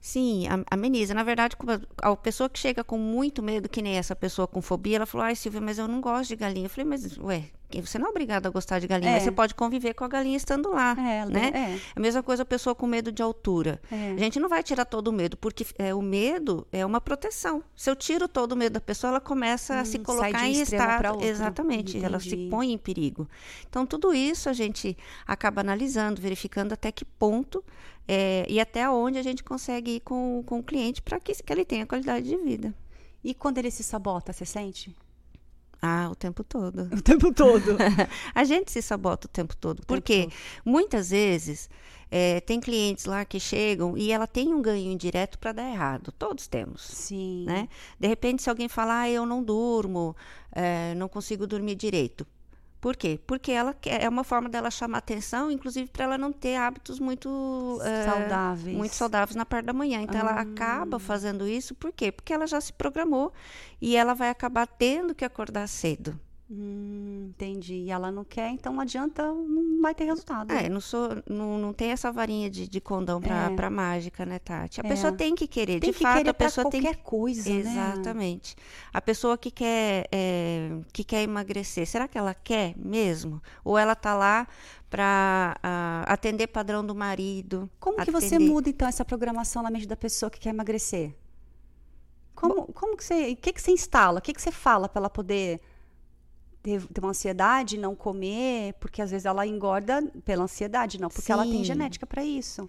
Sim, 0.00 0.46
a- 0.48 0.64
ameniza. 0.74 1.12
Na 1.14 1.22
verdade, 1.22 1.56
a, 2.02 2.16
pessoa 2.16 2.48
que 2.48 2.58
chega 2.58 2.82
com 2.84 2.98
muito 2.98 3.42
medo, 3.42 3.68
que 3.68 3.82
nem 3.82 3.96
essa 3.96 4.14
pessoa 4.16 4.46
com 4.46 4.60
fobia, 4.62 4.96
ela 4.96 5.06
falou: 5.06 5.26
Ai, 5.26 5.34
Silvia, 5.36 5.60
mas 5.60 5.78
eu 5.78 5.86
não 5.88 6.00
gosto 6.00 6.28
de 6.28 6.36
galinha. 6.36 6.66
Eu 6.66 6.70
falei: 6.70 6.84
Mas, 6.86 7.18
ué, 7.18 7.44
você 7.82 7.98
não 7.98 8.06
é 8.06 8.10
obrigada 8.10 8.48
a 8.48 8.50
gostar 8.50 8.78
de 8.80 8.86
galinha, 8.88 9.10
É. 9.10 9.14
mas 9.14 9.22
você 9.22 9.30
pode 9.30 9.54
conviver 9.54 9.94
com 9.94 10.02
a 10.04 10.08
galinha 10.08 10.36
estando 10.36 10.70
lá. 10.70 10.92
É, 10.98 11.24
né? 11.26 11.50
é. 11.54 11.80
A 11.94 12.00
mesma 12.00 12.22
coisa 12.22 12.42
a 12.42 12.46
pessoa 12.46 12.74
com 12.74 12.86
medo 12.86 13.12
de 13.12 13.22
altura. 13.22 13.80
É. 13.92 14.12
A 14.12 14.18
gente 14.18 14.40
não 14.40 14.48
vai 14.48 14.62
tirar 14.62 14.84
todo 14.86 15.08
o 15.08 15.12
medo, 15.12 15.36
porque 15.36 15.64
é, 15.78 15.94
o 15.94 16.00
medo 16.02 16.66
é 16.72 16.84
uma 16.84 17.00
proteção. 17.00 17.62
Se 17.76 17.88
eu 17.90 17.94
tiro 17.94 18.26
todo 18.26 18.52
o 18.52 18.56
medo 18.56 18.72
da 18.74 18.80
pessoa, 18.80 19.10
ela 19.10 19.20
começa 19.20 19.78
a 19.78 19.84
se 19.84 19.98
Hum, 19.98 20.02
colocar 20.02 20.46
em 20.48 20.52
estado. 20.52 21.22
Exatamente, 21.22 22.02
ela 22.02 22.18
se 22.18 22.28
Entendi. 22.28 22.50
põe 22.50 22.72
em 22.72 22.78
perigo. 22.78 23.28
Então, 23.68 23.84
tudo 23.86 24.12
isso 24.14 24.48
a 24.48 24.52
gente 24.52 24.96
acaba 25.26 25.60
analisando, 25.60 26.20
verificando 26.20 26.72
até 26.72 26.90
que 26.90 27.04
ponto 27.04 27.62
é, 28.12 28.44
e 28.48 28.58
até 28.58 28.90
onde 28.90 29.18
a 29.18 29.22
gente 29.22 29.44
consegue 29.44 29.92
ir 29.92 30.00
com, 30.00 30.42
com 30.44 30.58
o 30.58 30.62
cliente 30.64 31.00
para 31.00 31.20
que, 31.20 31.32
que 31.32 31.52
ele 31.52 31.64
tenha 31.64 31.86
qualidade 31.86 32.28
de 32.28 32.36
vida. 32.36 32.74
E 33.22 33.32
quando 33.32 33.58
ele 33.58 33.70
se 33.70 33.84
sabota, 33.84 34.32
você 34.32 34.44
sente? 34.44 34.92
Ah, 35.80 36.08
o 36.10 36.16
tempo 36.16 36.42
todo. 36.42 36.88
O 36.92 37.00
tempo 37.00 37.32
todo. 37.32 37.76
A 38.34 38.42
gente 38.42 38.72
se 38.72 38.82
sabota 38.82 39.28
o 39.28 39.30
tempo 39.30 39.56
todo. 39.56 39.76
tempo 39.76 39.86
Porque 39.86 40.24
todo. 40.24 40.32
muitas 40.64 41.10
vezes 41.10 41.70
é, 42.10 42.40
tem 42.40 42.58
clientes 42.58 43.04
lá 43.04 43.24
que 43.24 43.38
chegam 43.38 43.96
e 43.96 44.10
ela 44.10 44.26
tem 44.26 44.52
um 44.52 44.60
ganho 44.60 44.90
indireto 44.90 45.38
para 45.38 45.52
dar 45.52 45.70
errado. 45.70 46.10
Todos 46.10 46.48
temos. 46.48 46.82
Sim. 46.82 47.44
Né? 47.46 47.68
De 47.96 48.08
repente, 48.08 48.42
se 48.42 48.50
alguém 48.50 48.68
falar, 48.68 49.02
ah, 49.02 49.08
eu 49.08 49.24
não 49.24 49.40
durmo, 49.40 50.16
é, 50.50 50.96
não 50.96 51.08
consigo 51.08 51.46
dormir 51.46 51.76
direito. 51.76 52.26
Por 52.80 52.96
quê? 52.96 53.20
Porque 53.26 53.52
ela 53.52 53.74
quer, 53.74 54.02
é 54.02 54.08
uma 54.08 54.24
forma 54.24 54.48
dela 54.48 54.70
chamar 54.70 54.98
atenção, 54.98 55.50
inclusive 55.50 55.90
para 55.90 56.04
ela 56.04 56.18
não 56.18 56.32
ter 56.32 56.56
hábitos 56.56 56.98
muito 56.98 57.78
é, 57.82 58.04
Saudáveis. 58.04 58.76
muito 58.76 58.94
saudáveis 58.94 59.36
na 59.36 59.44
parte 59.44 59.66
da 59.66 59.72
manhã. 59.72 60.00
Então 60.00 60.18
ela 60.18 60.32
acaba 60.32 60.98
fazendo 60.98 61.46
isso, 61.46 61.74
por 61.74 61.92
quê? 61.92 62.10
Porque 62.10 62.32
ela 62.32 62.46
já 62.46 62.60
se 62.60 62.72
programou 62.72 63.32
e 63.80 63.96
ela 63.96 64.14
vai 64.14 64.30
acabar 64.30 64.66
tendo 64.66 65.14
que 65.14 65.24
acordar 65.24 65.66
cedo. 65.68 66.18
Hum, 66.52 67.26
entendi. 67.28 67.74
E 67.74 67.90
ela 67.92 68.10
não 68.10 68.24
quer, 68.24 68.50
então 68.50 68.72
não 68.72 68.80
adianta, 68.80 69.22
não 69.24 69.80
vai 69.80 69.94
ter 69.94 70.02
resultado. 70.04 70.50
É, 70.52 70.68
não, 70.68 70.80
sou, 70.80 71.10
não, 71.28 71.56
não 71.58 71.72
tem 71.72 71.92
essa 71.92 72.10
varinha 72.10 72.50
de, 72.50 72.66
de 72.68 72.80
condão 72.80 73.20
para 73.20 73.52
É. 73.52 73.54
pra 73.54 73.70
mágica, 73.70 74.26
né, 74.26 74.40
Tati? 74.40 74.80
A 74.80 74.84
É. 74.84 74.88
pessoa 74.88 75.12
tem 75.12 75.32
que 75.36 75.46
querer, 75.46 75.78
Tem 75.78 75.92
de 75.92 75.96
que 75.96 76.02
fato, 76.02 76.16
querer 76.18 76.30
a 76.30 76.34
pra 76.34 76.46
pessoa 76.48 76.68
tem 76.68 76.82
qualquer 76.82 76.96
que 76.98 77.04
coisa, 77.04 77.48
né? 77.48 77.60
Exatamente. 77.60 78.56
A 78.92 79.00
pessoa 79.00 79.38
que 79.38 79.48
quer, 79.48 80.08
é, 80.10 80.70
que 80.92 81.04
quer 81.04 81.22
emagrecer, 81.22 81.86
será 81.86 82.08
que 82.08 82.18
ela 82.18 82.34
quer 82.34 82.74
mesmo? 82.76 83.40
Ou 83.64 83.78
ela 83.78 83.94
tá 83.94 84.16
lá 84.16 84.48
para 84.90 85.56
atender 86.06 86.48
padrão 86.48 86.84
do 86.84 86.96
marido? 86.96 87.70
Como 87.78 87.96
que 88.04 88.10
você 88.10 88.34
atender- 88.34 88.50
muda, 88.50 88.68
então, 88.68 88.88
essa 88.88 89.04
programação 89.04 89.62
na 89.62 89.70
mente 89.70 89.86
da 89.86 89.96
pessoa 89.96 90.28
que 90.28 90.40
quer 90.40 90.50
emagrecer? 90.50 91.14
Como, 92.34 92.64
como 92.72 92.96
que 92.96 93.04
você. 93.04 93.30
O 93.32 93.36
que, 93.36 93.52
que 93.52 93.62
você 93.62 93.70
instala? 93.70 94.18
O 94.18 94.22
que, 94.22 94.32
que 94.32 94.42
você 94.42 94.50
fala 94.50 94.88
para 94.88 95.00
ela 95.02 95.10
poder 95.10 95.60
ter, 96.62 96.86
ter 96.86 97.00
uma 97.00 97.10
ansiedade, 97.10 97.78
não 97.78 97.94
comer? 97.94 98.74
Porque 98.74 99.02
às 99.02 99.10
vezes 99.10 99.26
ela 99.26 99.46
engorda 99.46 100.02
pela 100.24 100.44
ansiedade, 100.44 101.00
não, 101.00 101.08
porque 101.08 101.32
ela 101.32 101.44
tem 101.44 101.58
Sim. 101.58 101.64
genética 101.64 102.06
para 102.06 102.24
isso. 102.24 102.68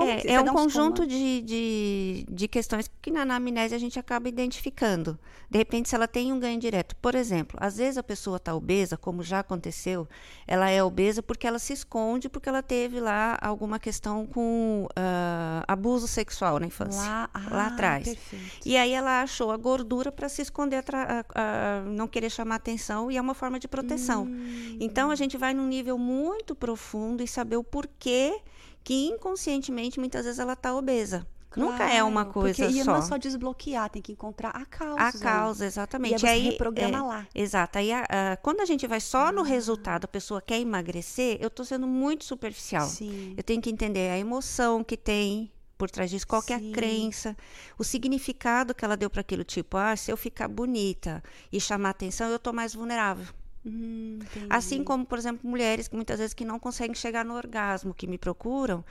Como 0.00 0.10
É, 0.10 0.22
é 0.34 0.40
um 0.40 0.46
conjunto 0.46 1.06
de, 1.06 1.42
de, 1.42 2.26
de 2.30 2.48
questões 2.48 2.90
que 3.02 3.10
na 3.10 3.22
anamnese 3.22 3.74
a 3.74 3.78
gente 3.78 3.98
acaba 3.98 4.28
identificando. 4.28 5.18
De 5.50 5.58
repente, 5.58 5.88
se 5.88 5.94
ela 5.94 6.06
tem 6.08 6.32
um 6.32 6.38
ganho 6.38 6.58
direto. 6.58 6.94
Por 6.96 7.14
exemplo, 7.14 7.58
às 7.60 7.76
vezes 7.76 7.98
a 7.98 8.02
pessoa 8.02 8.36
está 8.36 8.54
obesa, 8.54 8.96
como 8.96 9.22
já 9.22 9.40
aconteceu, 9.40 10.08
ela 10.46 10.70
é 10.70 10.82
obesa 10.82 11.22
porque 11.22 11.46
ela 11.46 11.58
se 11.58 11.72
esconde, 11.72 12.28
porque 12.28 12.48
ela 12.48 12.62
teve 12.62 13.00
lá 13.00 13.36
alguma 13.42 13.78
questão 13.78 14.24
com 14.26 14.86
ah, 14.96 15.64
abuso 15.66 16.06
sexual 16.06 16.58
na 16.60 16.66
infância. 16.66 17.00
Lá, 17.02 17.28
lá 17.50 17.64
ah, 17.64 17.66
atrás. 17.66 18.04
Perfeito. 18.04 18.66
E 18.66 18.76
aí 18.76 18.92
ela 18.92 19.22
achou 19.22 19.50
a 19.50 19.56
gordura 19.56 20.10
para 20.12 20.28
se 20.28 20.40
esconder, 20.40 20.76
atra- 20.76 21.24
a- 21.34 21.40
a- 21.40 21.80
não 21.90 22.06
querer 22.08 22.30
chamar 22.30 22.54
atenção, 22.56 23.10
e 23.10 23.16
é 23.16 23.20
uma 23.20 23.34
forma 23.34 23.58
de 23.58 23.68
proteção. 23.68 24.24
Hum. 24.24 24.76
Então 24.80 25.10
a 25.10 25.14
gente 25.16 25.36
vai 25.36 25.52
num 25.52 25.66
nível 25.66 25.98
muito 25.98 26.54
profundo 26.54 27.22
e 27.22 27.28
saber 27.28 27.56
o 27.56 27.64
porquê 27.64 28.40
que 28.84 29.06
inconscientemente 29.08 29.98
muitas 30.00 30.24
vezes 30.24 30.38
ela 30.38 30.54
está 30.54 30.74
obesa. 30.74 31.26
Nunca 31.56 31.90
é 31.90 32.00
uma 32.04 32.22
Claro, 32.24 32.32
coisa 32.32 32.64
porque, 32.64 32.78
E 32.78 32.84
só. 32.84 32.92
não 32.92 32.98
é 32.98 33.02
só 33.02 33.16
desbloquear, 33.16 33.90
tem 33.90 34.00
que 34.00 34.12
encontrar 34.12 34.50
a 34.50 34.64
causa. 34.64 35.00
A 35.02 35.12
causa, 35.12 35.64
E 35.64 35.66
exatamente. 35.66 36.24
aí 36.24 36.44
você 36.44 36.50
reprograma 36.50 36.98
é, 36.98 37.02
lá. 37.02 37.26
Exato. 37.34 37.78
Aí, 37.78 37.90
a- 37.92 38.06
a- 38.08 38.36
quando 38.36 38.60
a 38.60 38.64
gente 38.64 38.86
vai 38.86 39.00
só 39.00 39.32
no 39.32 39.42
resultado, 39.42 40.04
a 40.04 40.08
pessoa 40.08 40.40
quer 40.40 40.60
emagrecer, 40.60 41.38
eu 41.40 41.48
estou 41.48 41.64
sendo 41.64 41.88
muito 41.88 42.24
superficial. 42.24 42.86
Sim. 42.86 43.34
Eu 43.36 43.42
tenho 43.42 43.60
que 43.60 43.68
entender 43.68 44.10
a 44.10 44.18
emoção 44.18 44.84
que 44.84 44.96
tem 44.96 45.50
por 45.76 45.90
trás 45.90 46.08
disso, 46.10 46.26
qual 46.26 46.40
que 46.42 46.52
é 46.52 46.56
a 46.56 46.72
crença, 46.72 47.36
o 47.78 47.82
significado 47.82 48.72
que 48.74 48.84
ela 48.84 48.96
deu 48.96 49.10
para 49.10 49.22
aquilo. 49.22 49.42
Tipo, 49.42 49.76
ah, 49.76 49.96
se 49.96 50.12
eu 50.12 50.16
ficar 50.16 50.46
bonita 50.46 51.20
e 51.50 51.60
chamar 51.60 51.90
atenção, 51.90 52.28
eu 52.28 52.36
estou 52.36 52.52
mais 52.52 52.74
vulnerável. 52.74 53.26
Hum, 53.64 54.18
entendi. 54.22 54.46
Assim 54.48 54.82
como, 54.82 55.04
por 55.04 55.18
exemplo, 55.18 55.48
mulheres 55.48 55.86
que 55.86 55.94
muitas 55.94 56.18
vezes 56.18 56.32
que 56.34 56.44
não 56.44 56.58
conseguem 56.58 56.94
chegar 56.94 57.24
no 57.24 57.34
orgasmo, 57.34 57.92
que 57.94 58.06
me 58.06 58.16
procuram. 58.18 58.84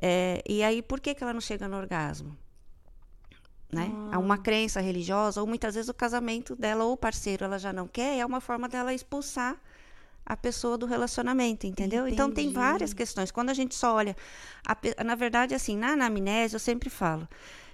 é, 0.00 0.42
e 0.48 0.62
aí, 0.62 0.82
por 0.82 1.00
que, 1.00 1.14
que 1.14 1.22
ela 1.22 1.32
não 1.32 1.40
chega 1.40 1.68
no 1.68 1.76
orgasmo? 1.76 2.36
Né? 3.72 3.90
Há 4.12 4.16
Ah. 4.16 4.18
uma 4.18 4.38
crença 4.38 4.80
religiosa, 4.80 5.40
ou 5.40 5.46
muitas 5.46 5.74
vezes 5.74 5.88
o 5.88 5.94
casamento 5.94 6.54
dela 6.54 6.84
ou 6.84 6.92
o 6.92 6.96
parceiro 6.96 7.44
ela 7.44 7.58
já 7.58 7.72
não 7.72 7.86
quer, 7.88 8.18
é 8.18 8.24
uma 8.26 8.40
forma 8.40 8.68
dela 8.68 8.94
expulsar 8.94 9.56
a 10.24 10.36
pessoa 10.36 10.76
do 10.78 10.86
relacionamento, 10.86 11.66
entendeu? 11.66 12.06
Então 12.08 12.30
tem 12.30 12.44
Entendi. 12.46 12.54
várias 12.54 12.92
questões. 12.92 13.30
Quando 13.30 13.50
a 13.50 13.54
gente 13.54 13.74
só 13.74 13.94
olha, 13.94 14.16
a 14.66 15.04
na 15.04 15.14
verdade, 15.14 15.54
assim, 15.54 15.76
na 15.76 15.92
anamnese 15.92 16.54
eu 16.54 16.60
sempre 16.60 16.90
falo, 16.90 17.28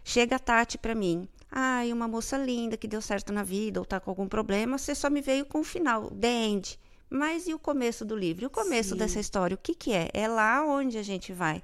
chega 0.05 0.37
a 0.37 0.39
Tati 0.39 0.77
para 0.79 0.95
mim, 0.95 1.29
ai, 1.53 1.93
uma 1.93 2.09
moça 2.09 2.39
linda 2.39 2.79
que 2.79 2.89
deu 2.89 3.03
certo 3.03 3.33
na 3.33 3.45
vida 3.45 3.79
ou 3.79 3.85
tá 3.85 4.01
com 4.01 4.11
algum 4.11 4.27
problema, 4.27 4.79
você 4.79 4.95
só 4.95 5.11
me 5.11 5.21
veio 5.21 5.45
com 5.45 5.61
o 5.61 5.65
final, 5.65 6.11
the 6.11 6.29
end. 6.29 6.81
Mas 7.11 7.47
e 7.47 7.53
o 7.53 7.59
começo 7.59 8.07
do 8.07 8.17
livro? 8.17 8.45
E 8.45 8.47
o 8.47 8.51
começo 8.51 8.91
Sim. 8.91 8.97
dessa 8.97 9.21
história? 9.21 9.55
O 9.55 9.59
que 9.59 9.75
que 9.75 9.93
é? 9.93 10.09
É 10.15 10.27
lá 10.27 10.65
onde 10.65 10.97
a 10.97 11.03
gente 11.03 11.31
vai 11.31 11.63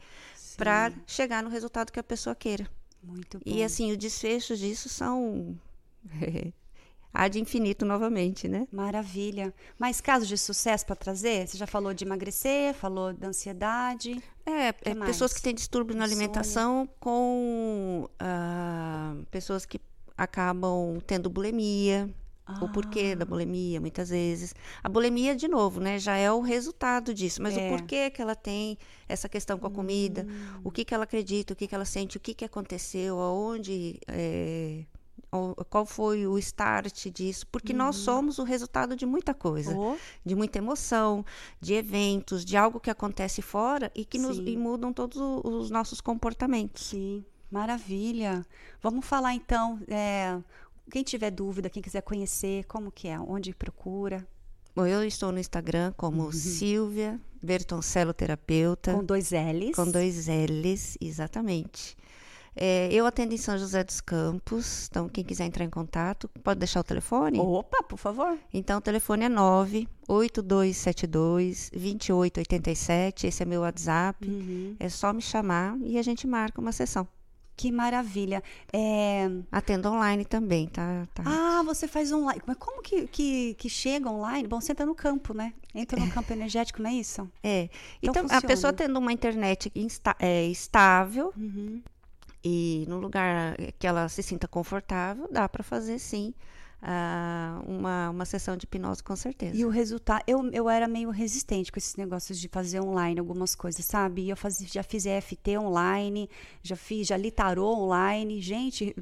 para 0.58 0.92
chegar 1.06 1.42
no 1.42 1.48
resultado 1.48 1.90
que 1.90 1.98
a 1.98 2.02
pessoa 2.02 2.36
queira. 2.36 2.68
Muito 3.02 3.38
bom. 3.38 3.44
E 3.46 3.62
assim, 3.62 3.90
os 3.90 3.96
desfechos 3.96 4.58
disso 4.58 4.90
são 4.90 5.58
há 7.12 7.28
de 7.28 7.40
infinito 7.40 7.84
novamente, 7.84 8.46
né? 8.48 8.66
Maravilha. 8.72 9.52
Mais 9.78 10.00
casos 10.00 10.28
de 10.28 10.36
sucesso 10.38 10.84
para 10.86 10.96
trazer? 10.96 11.46
Você 11.46 11.56
já 11.58 11.66
falou 11.66 11.92
de 11.94 12.04
emagrecer, 12.04 12.74
falou 12.74 13.12
da 13.12 13.28
ansiedade. 13.28 14.22
É, 14.46 14.72
Que 14.72 14.90
é 14.90 14.94
pessoas 14.94 15.32
que 15.32 15.42
têm 15.42 15.54
distúrbio 15.54 15.96
na 15.96 16.04
alimentação 16.04 16.88
com 17.00 18.08
ah, 18.18 19.14
pessoas 19.30 19.64
que 19.64 19.80
acabam 20.16 20.98
tendo 21.06 21.30
bulimia. 21.30 22.08
O 22.62 22.68
porquê 22.70 23.10
Ah. 23.12 23.16
da 23.16 23.24
bulimia, 23.26 23.78
muitas 23.78 24.08
vezes. 24.08 24.54
A 24.82 24.88
bulimia, 24.88 25.36
de 25.36 25.46
novo, 25.46 25.80
né, 25.80 25.98
já 25.98 26.16
é 26.16 26.32
o 26.32 26.40
resultado 26.40 27.12
disso. 27.12 27.42
Mas 27.42 27.54
É. 27.54 27.66
o 27.66 27.76
porquê 27.76 28.08
que 28.08 28.22
ela 28.22 28.34
tem 28.34 28.78
essa 29.06 29.28
questão 29.28 29.58
com 29.58 29.66
a 29.66 29.70
comida, 29.70 30.26
Hum. 30.26 30.60
o 30.64 30.70
que, 30.70 30.82
que 30.82 30.94
ela 30.94 31.04
acredita, 31.04 31.52
o 31.52 31.56
que, 31.56 31.66
que 31.68 31.74
ela 31.74 31.84
sente, 31.84 32.16
o 32.16 32.20
que, 32.20 32.32
que 32.32 32.46
aconteceu, 32.46 33.20
aonde, 33.20 34.00
é, 34.08 34.84
qual 35.68 35.84
foi 35.86 36.26
o 36.26 36.38
start 36.38 37.06
disso. 37.10 37.46
Porque 37.48 37.72
nós 37.72 37.96
somos 37.96 38.38
o 38.38 38.44
resultado 38.44 38.96
de 38.96 39.04
muita 39.06 39.34
coisa 39.34 39.76
Oh, 39.76 39.96
de 40.24 40.34
muita 40.34 40.58
emoção, 40.58 41.24
de 41.60 41.74
eventos, 41.74 42.44
de 42.44 42.56
algo 42.56 42.80
que 42.80 42.90
acontece 42.90 43.42
fora 43.42 43.90
e 43.94 44.04
que 44.04 44.18
nos 44.18 44.38
e 44.38 44.56
mudam 44.56 44.92
todos 44.92 45.16
os 45.44 45.70
nossos 45.70 46.00
comportamentos. 46.00 46.84
sim. 46.86 47.24
Maravilha. 47.50 48.44
Vamos 48.82 49.06
falar 49.06 49.34
então. 49.34 49.80
é, 49.88 50.38
quem 50.90 51.02
tiver 51.02 51.30
dúvida, 51.30 51.68
quem 51.70 51.82
quiser 51.82 52.02
conhecer, 52.02 52.64
como 52.66 52.90
que 52.92 53.08
é? 53.08 53.18
Onde 53.18 53.54
procura? 53.54 54.26
Bom, 54.76 54.86
eu 54.86 55.02
estou 55.02 55.32
no 55.32 55.38
Instagram 55.40 55.92
como 55.96 56.30
Silvia 56.32 57.20
Bertoncello 57.42 58.12
Terapeuta, 58.14 58.92
Com 58.94 59.04
dois 59.04 59.30
L's. 59.32 59.74
com 59.74 59.90
dois 59.90 60.28
L's, 60.28 60.96
exatamente. 61.00 61.96
É, 62.60 62.88
eu 62.92 63.06
atendo 63.06 63.32
em 63.32 63.36
São 63.36 63.56
José 63.56 63.84
dos 63.84 64.00
Campos, 64.00 64.88
então 64.90 65.08
quem 65.08 65.22
quiser 65.22 65.44
entrar 65.46 65.64
em 65.64 65.70
contato, 65.70 66.28
pode 66.42 66.58
deixar 66.58 66.80
o 66.80 66.84
telefone? 66.84 67.38
Opa, 67.38 67.84
por 67.84 67.96
favor. 67.96 68.36
Então 68.52 68.78
o 68.78 68.80
telefone 68.80 69.26
é 69.26 69.28
98272 69.28 71.70
2887, 71.70 73.26
esse 73.28 73.42
é 73.42 73.46
meu 73.46 73.60
WhatsApp. 73.62 74.28
Uhum. 74.28 74.74
É 74.80 74.88
só 74.88 75.12
me 75.12 75.22
chamar 75.22 75.76
e 75.82 75.98
a 75.98 76.02
gente 76.02 76.26
marca 76.26 76.60
uma 76.60 76.72
sessão. 76.72 77.06
Que 77.56 77.72
maravilha. 77.72 78.40
É, 78.72 79.28
Atendo 79.50 79.88
online 79.88 80.24
também, 80.24 80.68
tá? 80.68 81.08
tá. 81.12 81.24
Ah, 81.26 81.60
você 81.64 81.88
faz 81.88 82.12
online. 82.12 82.40
Mas 82.46 82.56
como 82.56 82.80
que, 82.82 83.08
que, 83.08 83.54
que 83.54 83.68
chega 83.68 84.08
online? 84.08 84.46
Bom, 84.46 84.60
você 84.60 84.70
entra 84.70 84.86
no 84.86 84.94
campo, 84.94 85.34
né? 85.34 85.52
Entra 85.74 85.98
no 85.98 86.08
campo 86.08 86.32
energético, 86.32 86.80
não 86.80 86.88
é 86.90 86.94
isso? 86.94 87.28
É. 87.42 87.68
Então 88.00 88.24
Então, 88.24 88.36
a 88.36 88.40
pessoa 88.42 88.72
tendo 88.72 88.96
uma 88.98 89.12
internet 89.12 89.72
insta- 89.74 90.14
é, 90.20 90.46
estável 90.46 91.32
Uhum. 91.36 91.82
E 92.44 92.84
num 92.88 92.98
lugar 92.98 93.56
que 93.78 93.86
ela 93.86 94.08
se 94.08 94.22
sinta 94.22 94.46
confortável, 94.46 95.28
dá 95.30 95.48
para 95.48 95.62
fazer 95.62 95.98
sim 95.98 96.32
ah, 96.80 97.60
uma, 97.66 98.10
uma 98.10 98.24
sessão 98.24 98.56
de 98.56 98.64
hipnose 98.64 99.02
com 99.02 99.16
certeza. 99.16 99.56
E 99.56 99.64
o 99.64 99.68
resultado, 99.68 100.22
eu, 100.26 100.48
eu 100.52 100.68
era 100.68 100.86
meio 100.86 101.10
resistente 101.10 101.72
com 101.72 101.78
esses 101.78 101.96
negócios 101.96 102.38
de 102.38 102.48
fazer 102.48 102.80
online 102.80 103.18
algumas 103.18 103.54
coisas, 103.54 103.84
sabe? 103.84 104.28
Eu 104.28 104.36
fazia, 104.36 104.68
já 104.68 104.82
fiz 104.82 105.04
EFT 105.04 105.58
online, 105.58 106.30
já 106.62 106.76
fiz, 106.76 107.08
já 107.08 107.16
li 107.16 107.30
tarô 107.30 107.74
online, 107.74 108.40
gente, 108.40 108.94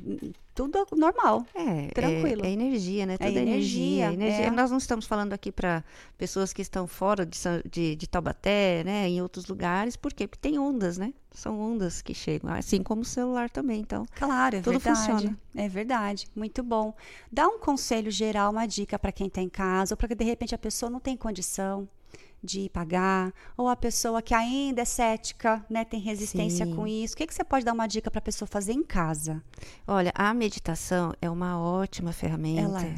tudo 0.57 0.87
normal. 0.97 1.45
É, 1.55 1.89
Tranquilo. 1.89 2.45
É, 2.45 2.49
é 2.49 2.51
energia, 2.53 3.05
né? 3.05 3.19
Tudo 3.19 3.27
é 3.27 3.43
energia, 3.43 4.07
energia. 4.07 4.13
energia. 4.13 4.47
é. 4.47 4.51
Nós 4.51 4.71
não 4.71 4.79
estamos 4.79 5.05
falando 5.05 5.35
aqui 5.35 5.53
para 5.53 5.85
pessoas 6.17 6.53
que 6.53 6.63
estão 6.63 6.87
fora 6.87 7.27
de, 7.27 7.39
de, 7.71 7.95
de 7.95 8.07
Taubaté, 8.09 8.83
né? 8.83 9.07
Em 9.07 9.21
outros 9.21 9.47
lugares. 9.47 9.97
Por 9.97 10.15
quê? 10.15 10.27
Porque 10.27 10.41
tem 10.41 10.59
ondas, 10.59 10.97
né? 10.97 11.13
São 11.31 11.61
ondas 11.61 12.01
que 12.01 12.15
chegam. 12.15 12.51
Assim 12.51 12.83
como 12.83 13.03
o 13.03 13.05
celular 13.05 13.51
também, 13.51 13.83
então. 13.83 14.07
Claro, 14.15 14.57
é 14.57 14.61
Tudo 14.63 14.79
verdade. 14.79 15.13
funciona. 15.13 15.39
É 15.55 15.69
verdade, 15.69 16.27
muito 16.35 16.63
bom. 16.63 16.95
Dá 17.31 17.47
um 17.47 17.59
conselho 17.59 18.11
geral, 18.11 18.51
uma 18.51 18.67
dica 18.67 18.99
para 18.99 19.13
quem 19.13 19.27
está 19.27 19.43
em 19.43 19.49
casa, 19.49 19.93
ou 19.93 19.99
para 19.99 20.09
que 20.09 20.15
de 20.15 20.25
repente 20.25 20.55
a 20.55 20.59
pessoa 20.59 20.89
não 20.89 20.99
tem 21.01 21.17
condição 21.17 21.87
de 22.47 22.71
pagar, 22.71 23.33
ou 23.57 23.69
a 23.69 23.77
pessoa 23.77 24.23
que 24.23 24.33
ainda 24.33 24.83
é 24.83 24.85
cética, 24.85 25.63
né, 25.69 25.85
tem 25.85 26.01
resistência 26.01 26.65
Sim. 26.65 26.75
com 26.75 26.87
isso. 26.87 27.15
O 27.15 27.17
que, 27.17 27.27
que 27.27 27.35
você 27.35 27.45
pode 27.45 27.65
dar 27.65 27.73
uma 27.73 27.87
dica 27.87 28.11
para 28.11 28.21
a 28.21 28.23
pessoa 28.23 28.47
fazer 28.47 28.73
em 28.73 28.83
casa? 28.83 29.43
Olha, 29.87 30.13
a 30.15 30.33
meditação 30.33 31.13
é 31.21 31.29
uma 31.29 31.61
ótima 31.61 32.13
ferramenta. 32.13 32.63
Ela 32.63 32.85
é. 32.85 32.95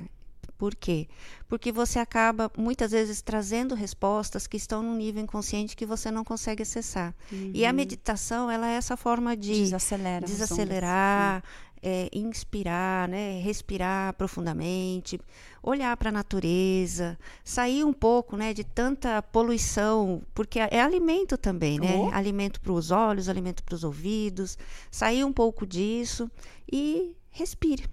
Por 0.59 0.75
quê? 0.75 1.07
Porque 1.47 1.71
você 1.71 2.01
acaba 2.01 2.51
muitas 2.59 2.91
vezes 2.91 3.23
trazendo 3.23 3.77
respostas 3.77 4.49
que 4.49 4.57
estão 4.57 4.83
num 4.83 4.97
nível 4.97 5.23
inconsciente 5.23 5.77
que 5.77 5.87
você 5.87 6.11
não 6.11 6.25
consegue 6.25 6.65
acessar. 6.65 7.15
E 7.55 7.65
a 7.65 7.73
meditação, 7.73 8.51
ela 8.51 8.69
é 8.69 8.75
essa 8.75 8.97
forma 8.97 9.37
de 9.37 9.53
Desacelera. 9.53 10.25
as 10.25 10.31
desacelar, 10.33 11.45
é, 11.83 12.09
inspirar, 12.13 13.09
né, 13.09 13.41
respirar 13.41 14.15
profundamente, 14.15 15.21
olhar 15.63 15.97
para 15.97 16.09
a 16.09 16.13
natureza, 16.13 17.19
sair 17.45 17.85
um 17.85 17.93
pouco, 17.93 18.37
né, 18.37 18.53
de 18.55 18.65
tanta 18.65 19.23
poluição, 19.23 20.23
porque 20.35 20.59
é 20.59 20.81
alimento 20.81 21.37
também, 21.37 21.79
né? 21.79 21.95
Oh. 21.97 22.11
Alimento 22.13 22.61
para 22.61 22.73
os 22.73 22.91
olhos, 22.91 23.29
alimento 23.29 23.63
para 23.63 23.75
os 23.75 23.85
ouvidos, 23.85 24.59
sair 24.91 25.25
um 25.25 25.33
pouco 25.33 25.67
disso 25.67 26.31
e 26.71 27.15
respire. 27.31 27.85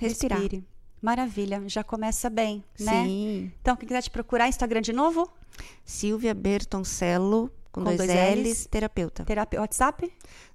Respirar. 0.00 0.38
Respire. 0.40 0.64
Maravilha, 1.00 1.62
já 1.66 1.82
começa 1.82 2.30
bem, 2.30 2.62
né? 2.78 3.04
Sim. 3.04 3.52
Então, 3.60 3.76
quem 3.76 3.88
quiser 3.88 4.02
te 4.02 4.10
procurar, 4.10 4.48
Instagram 4.48 4.80
de 4.80 4.92
novo? 4.92 5.28
Silvia 5.84 6.32
Bertoncello, 6.32 7.50
com, 7.72 7.80
Com 7.80 7.84
dois, 7.84 7.96
dois 7.96 8.10
L's, 8.10 8.46
Ls. 8.46 8.68
terapeuta. 8.68 9.24
Terapia, 9.24 9.60
WhatsApp? 9.60 10.12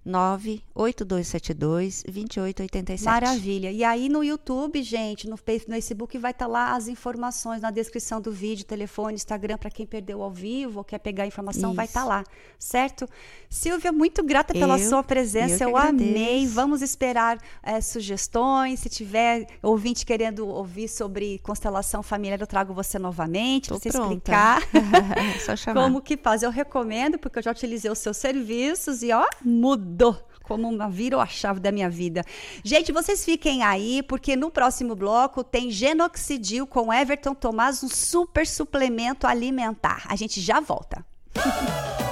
98272 0.07 2.03
2887. 2.07 3.03
Maravilha. 3.05 3.71
E 3.71 3.83
aí 3.83 4.09
no 4.09 4.23
YouTube, 4.23 4.81
gente, 4.81 5.27
no 5.27 5.37
Face- 5.37 5.65
no 5.67 5.73
Facebook 5.73 6.17
vai 6.17 6.31
estar 6.31 6.47
lá 6.47 6.75
as 6.75 6.87
informações 6.87 7.61
na 7.61 7.71
descrição 7.71 8.21
do 8.21 8.31
vídeo, 8.31 8.65
telefone, 8.65 9.15
Instagram 9.15 9.57
para 9.57 9.69
quem 9.69 9.85
perdeu 9.85 10.21
ao 10.21 10.31
vivo 10.31 10.79
ou 10.79 10.83
quer 10.83 10.99
pegar 10.99 11.23
a 11.23 11.27
informação, 11.27 11.73
vai 11.73 11.85
Isso. 11.85 11.91
estar 11.91 12.05
lá, 12.05 12.23
certo? 12.57 13.07
Silvia, 13.49 13.91
muito 13.91 14.23
grata 14.23 14.53
pela 14.53 14.79
Eu- 14.79 14.89
sua 14.89 15.03
presença, 15.03 15.63
eu 15.63 15.69
eu, 15.71 15.77
amei. 15.77 16.45
Vamos 16.47 16.81
esperar 16.81 17.37
eh, 17.63 17.81
sugestões. 17.81 18.79
Se 18.79 18.89
tiver 18.89 19.47
ouvinte 19.61 20.05
querendo 20.05 20.47
ouvir 20.47 20.87
sobre 20.87 21.39
constelação 21.39 22.01
familiar, 22.01 22.39
eu 22.39 22.47
trago 22.47 22.73
você 22.73 22.97
novamente 22.99 23.67
para 23.69 23.77
você 23.77 23.89
pronta. 23.89 24.07
explicar. 24.13 24.61
Só 25.45 25.55
chamar. 25.55 25.83
Como 25.83 26.01
que 26.01 26.15
faz? 26.17 26.43
Eu 26.43 26.51
recomendo, 26.51 27.17
porque 27.17 27.39
eu 27.39 27.43
já 27.43 27.51
utilizei 27.51 27.89
os 27.91 27.97
seus 27.99 28.17
serviços 28.17 29.01
e 29.03 29.11
ó, 29.11 29.25
mudou 29.43 29.96
mudou 29.97 30.27
como 30.43 30.69
uma 30.69 30.89
virou 30.89 31.19
a 31.19 31.25
chave 31.25 31.59
da 31.59 31.73
minha 31.73 31.89
vida. 31.89 32.23
Gente, 32.63 32.93
vocês 32.93 33.25
fiquem 33.25 33.63
aí, 33.63 34.01
porque 34.01 34.33
no 34.33 34.49
próximo 34.49 34.95
bloco 34.95 35.43
tem 35.43 35.69
Genoxidil 35.69 36.65
com 36.65 36.93
Everton 36.93 37.35
Tomás, 37.35 37.83
um 37.83 37.89
super 37.89 38.47
suplemento 38.47 39.27
alimentar. 39.27 40.05
A 40.07 40.15
gente 40.15 40.39
já 40.39 40.61
volta. 40.61 41.05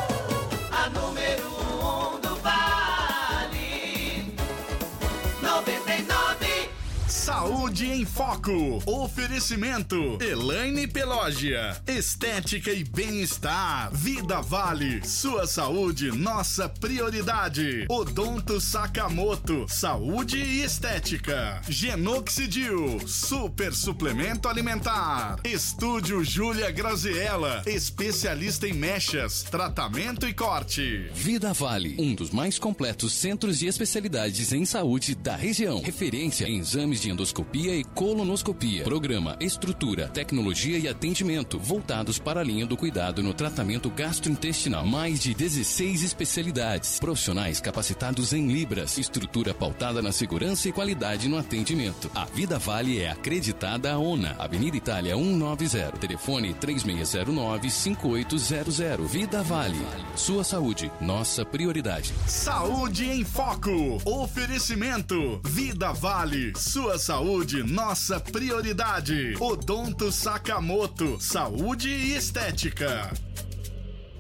Saúde 7.26 7.92
em 7.92 8.06
Foco. 8.06 8.84
Oferecimento. 8.86 10.20
Elaine 10.22 10.86
Pelógia. 10.86 11.76
Estética 11.88 12.72
e 12.72 12.84
bem-estar. 12.84 13.92
Vida 13.92 14.42
Vale. 14.42 15.04
Sua 15.04 15.48
saúde, 15.48 16.12
nossa 16.12 16.70
prioridade. 16.70 17.88
Odonto 17.90 18.62
Sakamoto. 18.62 19.66
Saúde 19.68 20.38
e 20.38 20.62
estética. 20.62 21.60
Genoxidil. 21.68 23.00
Super 23.08 23.74
suplemento 23.74 24.48
alimentar. 24.48 25.40
Estúdio 25.44 26.24
Júlia 26.24 26.70
Graziella. 26.70 27.64
Especialista 27.66 28.68
em 28.68 28.74
mechas, 28.74 29.42
tratamento 29.42 30.28
e 30.28 30.34
corte. 30.34 31.10
Vida 31.16 31.54
Vale, 31.54 31.96
um 31.98 32.14
dos 32.14 32.30
mais 32.30 32.60
completos 32.60 33.14
centros 33.14 33.58
de 33.58 33.66
especialidades 33.66 34.54
em 34.54 34.64
saúde 34.64 35.16
da 35.16 35.36
região. 35.36 35.82
Referência 35.82 36.46
em 36.46 36.60
exames 36.60 37.02
de 37.02 37.15
endoscopia 37.16 37.74
e 37.74 37.84
colonoscopia. 37.84 38.84
Programa, 38.84 39.36
estrutura, 39.40 40.08
tecnologia 40.10 40.78
e 40.78 40.88
atendimento 40.88 41.58
voltados 41.58 42.20
para 42.20 42.42
a 42.42 42.44
linha 42.44 42.66
do 42.66 42.76
cuidado 42.76 43.24
no 43.24 43.34
tratamento 43.34 43.90
gastrointestinal. 43.90 44.86
Mais 44.86 45.22
de 45.22 45.34
16 45.34 46.04
especialidades. 46.04 47.00
Profissionais 47.00 47.62
capacitados 47.62 48.34
em 48.34 48.48
Libras. 48.48 48.98
Estrutura 48.98 49.54
pautada 49.54 50.02
na 50.02 50.12
segurança 50.12 50.68
e 50.68 50.74
qualidade 50.74 51.30
no 51.30 51.38
atendimento. 51.38 52.12
A 52.14 52.26
Vida 52.26 52.60
Vale 52.60 53.00
é 53.00 53.10
acreditada 53.10 53.94
à 53.94 53.98
ONA. 53.98 54.36
Avenida 54.38 54.76
Itália 54.76 55.16
190. 55.16 55.94
Telefone 55.94 56.54
3609-5800. 56.56 59.08
Vida 59.08 59.42
Vale. 59.42 59.80
Sua 60.16 60.44
saúde, 60.44 60.92
nossa 61.00 61.46
prioridade. 61.46 62.14
Saúde 62.28 63.10
em 63.10 63.24
Foco. 63.24 64.02
Oferecimento. 64.04 65.40
Vida 65.46 65.94
Vale. 65.94 66.52
Sua 66.58 66.98
saúde, 67.06 67.62
nossa 67.62 68.20
prioridade. 68.20 69.36
Odonto 69.40 70.12
Sakamoto. 70.12 71.22
Saúde 71.22 71.88
e 71.88 72.16
estética. 72.16 73.12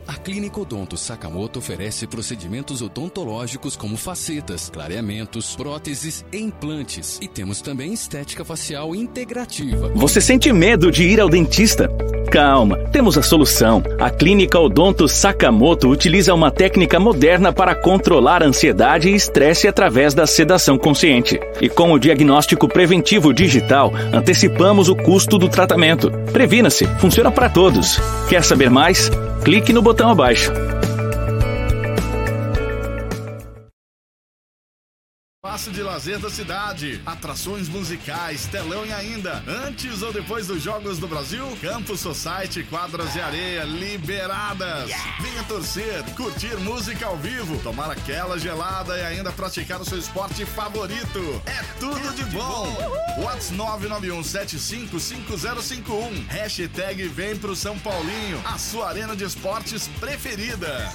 A 0.07 0.13
Clínica 0.13 0.59
Odonto 0.59 0.95
Sakamoto 0.95 1.57
oferece 1.57 2.05
procedimentos 2.05 2.81
odontológicos 2.81 3.75
como 3.75 3.97
facetas, 3.97 4.69
clareamentos, 4.69 5.55
próteses 5.55 6.23
e 6.31 6.37
implantes. 6.37 7.17
E 7.21 7.27
temos 7.27 7.59
também 7.59 7.91
estética 7.91 8.45
facial 8.45 8.95
integrativa. 8.95 9.91
Você 9.95 10.21
sente 10.21 10.53
medo 10.53 10.91
de 10.91 11.03
ir 11.03 11.19
ao 11.19 11.27
dentista? 11.27 11.89
Calma, 12.31 12.77
temos 12.91 13.17
a 13.17 13.23
solução. 13.23 13.81
A 13.99 14.09
Clínica 14.09 14.59
Odonto 14.59 15.07
Sakamoto 15.07 15.89
utiliza 15.89 16.33
uma 16.33 16.51
técnica 16.51 16.99
moderna 16.99 17.51
para 17.51 17.73
controlar 17.73 18.43
ansiedade 18.43 19.09
e 19.09 19.15
estresse 19.15 19.67
através 19.67 20.13
da 20.13 20.27
sedação 20.27 20.77
consciente. 20.77 21.39
E 21.61 21.69
com 21.69 21.91
o 21.91 21.99
diagnóstico 21.99 22.67
preventivo 22.67 23.33
digital, 23.33 23.91
antecipamos 24.13 24.87
o 24.89 24.95
custo 24.95 25.37
do 25.37 25.49
tratamento. 25.49 26.11
Previna-se, 26.31 26.85
funciona 26.99 27.31
para 27.31 27.49
todos. 27.49 27.99
Quer 28.27 28.43
saber 28.43 28.69
mais? 28.69 29.09
Clique 29.45 29.71
no 29.71 29.81
botão 29.81 29.94
abaixo. 30.03 30.51
Espaço 35.55 35.71
de 35.71 35.81
lazer 35.81 36.19
da 36.19 36.29
cidade, 36.29 37.01
atrações 37.05 37.69
musicais, 37.69 38.45
telão 38.47 38.85
e 38.85 38.91
ainda, 38.91 39.41
antes 39.47 40.01
ou 40.01 40.11
depois 40.11 40.47
dos 40.47 40.61
Jogos 40.61 40.99
do 40.99 41.07
Brasil, 41.07 41.45
Campo 41.61 41.95
Society, 41.95 42.61
quadras 42.63 43.13
de 43.13 43.21
areia 43.21 43.63
liberadas. 43.63 44.91
Venha 45.21 45.43
torcer, 45.47 46.03
curtir 46.13 46.57
música 46.57 47.05
ao 47.05 47.15
vivo, 47.15 47.57
tomar 47.59 47.89
aquela 47.89 48.37
gelada 48.37 48.97
e 48.97 49.05
ainda 49.05 49.31
praticar 49.31 49.79
o 49.79 49.85
seu 49.85 49.97
esporte 49.97 50.45
favorito. 50.45 51.41
É 51.45 51.63
tudo 51.79 52.13
de 52.13 52.25
bom. 52.25 52.67
Whats 53.23 53.53
991755051. 53.53 56.27
Hashtag 56.27 57.07
vem 57.07 57.37
pro 57.37 57.55
São 57.55 57.79
Paulinho, 57.79 58.41
a 58.43 58.57
sua 58.57 58.89
arena 58.89 59.15
de 59.15 59.23
esportes 59.23 59.87
preferida. 60.01 60.91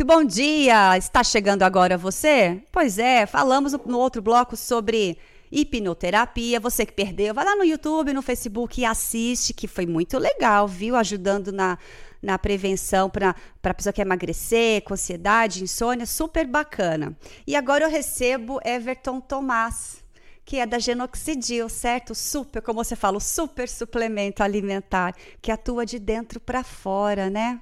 Muito 0.00 0.14
bom 0.14 0.24
dia! 0.24 0.96
Está 0.96 1.22
chegando 1.22 1.62
agora 1.62 1.98
você? 1.98 2.62
Pois 2.72 2.98
é, 2.98 3.26
falamos 3.26 3.74
no 3.84 3.98
outro 3.98 4.22
bloco 4.22 4.56
sobre 4.56 5.18
hipnoterapia. 5.52 6.58
Você 6.58 6.86
que 6.86 6.92
perdeu, 6.94 7.34
vai 7.34 7.44
lá 7.44 7.54
no 7.54 7.64
YouTube, 7.64 8.14
no 8.14 8.22
Facebook 8.22 8.80
e 8.80 8.86
assiste, 8.86 9.52
que 9.52 9.68
foi 9.68 9.84
muito 9.84 10.16
legal, 10.16 10.66
viu? 10.66 10.96
Ajudando 10.96 11.52
na, 11.52 11.76
na 12.22 12.38
prevenção 12.38 13.10
para 13.10 13.36
a 13.62 13.74
pessoa 13.74 13.92
que 13.92 14.00
emagrecer, 14.00 14.82
com 14.84 14.94
ansiedade, 14.94 15.62
insônia, 15.62 16.06
super 16.06 16.46
bacana. 16.46 17.14
E 17.46 17.54
agora 17.54 17.84
eu 17.84 17.90
recebo 17.90 18.58
Everton 18.64 19.20
Tomás, 19.20 20.02
que 20.46 20.56
é 20.56 20.64
da 20.64 20.78
Genoxidil, 20.78 21.68
certo? 21.68 22.14
Super, 22.14 22.62
como 22.62 22.82
você 22.82 22.96
fala, 22.96 23.20
super 23.20 23.68
suplemento 23.68 24.42
alimentar, 24.42 25.14
que 25.42 25.52
atua 25.52 25.84
de 25.84 25.98
dentro 25.98 26.40
para 26.40 26.64
fora, 26.64 27.28
né? 27.28 27.60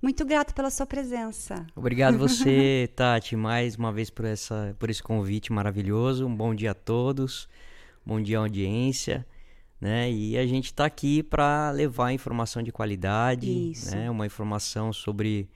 Muito 0.00 0.24
grato 0.24 0.54
pela 0.54 0.70
sua 0.70 0.86
presença. 0.86 1.66
Obrigado 1.74 2.16
você, 2.18 2.88
Tati, 2.94 3.34
mais 3.34 3.74
uma 3.76 3.92
vez 3.92 4.10
por, 4.10 4.24
essa, 4.24 4.74
por 4.78 4.88
esse 4.90 5.02
convite 5.02 5.52
maravilhoso. 5.52 6.26
Um 6.26 6.34
bom 6.34 6.54
dia 6.54 6.70
a 6.70 6.74
todos, 6.74 7.48
bom 8.06 8.20
dia 8.20 8.38
à 8.38 8.42
audiência. 8.42 9.26
Né? 9.80 10.10
E 10.10 10.38
a 10.38 10.46
gente 10.46 10.66
está 10.66 10.84
aqui 10.84 11.22
para 11.22 11.70
levar 11.70 12.12
informação 12.12 12.62
de 12.62 12.72
qualidade, 12.72 13.70
Isso. 13.70 13.94
né? 13.94 14.10
uma 14.10 14.26
informação 14.26 14.92
sobre 14.92 15.48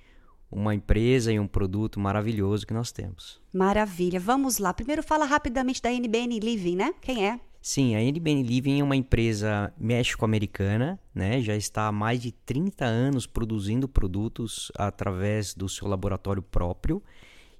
uma 0.50 0.74
empresa 0.74 1.32
e 1.32 1.40
um 1.40 1.46
produto 1.46 1.98
maravilhoso 1.98 2.66
que 2.66 2.74
nós 2.74 2.92
temos. 2.92 3.40
Maravilha. 3.52 4.20
Vamos 4.20 4.58
lá. 4.58 4.74
Primeiro 4.74 5.02
fala 5.02 5.24
rapidamente 5.24 5.80
da 5.80 5.90
NBN 5.90 6.38
Living, 6.40 6.76
né? 6.76 6.94
Quem 7.00 7.26
é? 7.26 7.40
Sim, 7.62 7.94
a 7.94 8.00
NBN 8.00 8.42
Living 8.42 8.80
é 8.80 8.82
uma 8.84 8.96
empresa 8.96 9.72
méxico-americana, 9.78 10.98
né? 11.14 11.40
Já 11.40 11.54
está 11.54 11.86
há 11.86 11.92
mais 11.92 12.20
de 12.20 12.32
30 12.32 12.84
anos 12.84 13.24
produzindo 13.24 13.88
produtos 13.88 14.72
através 14.74 15.54
do 15.54 15.68
seu 15.68 15.86
laboratório 15.86 16.42
próprio. 16.42 17.00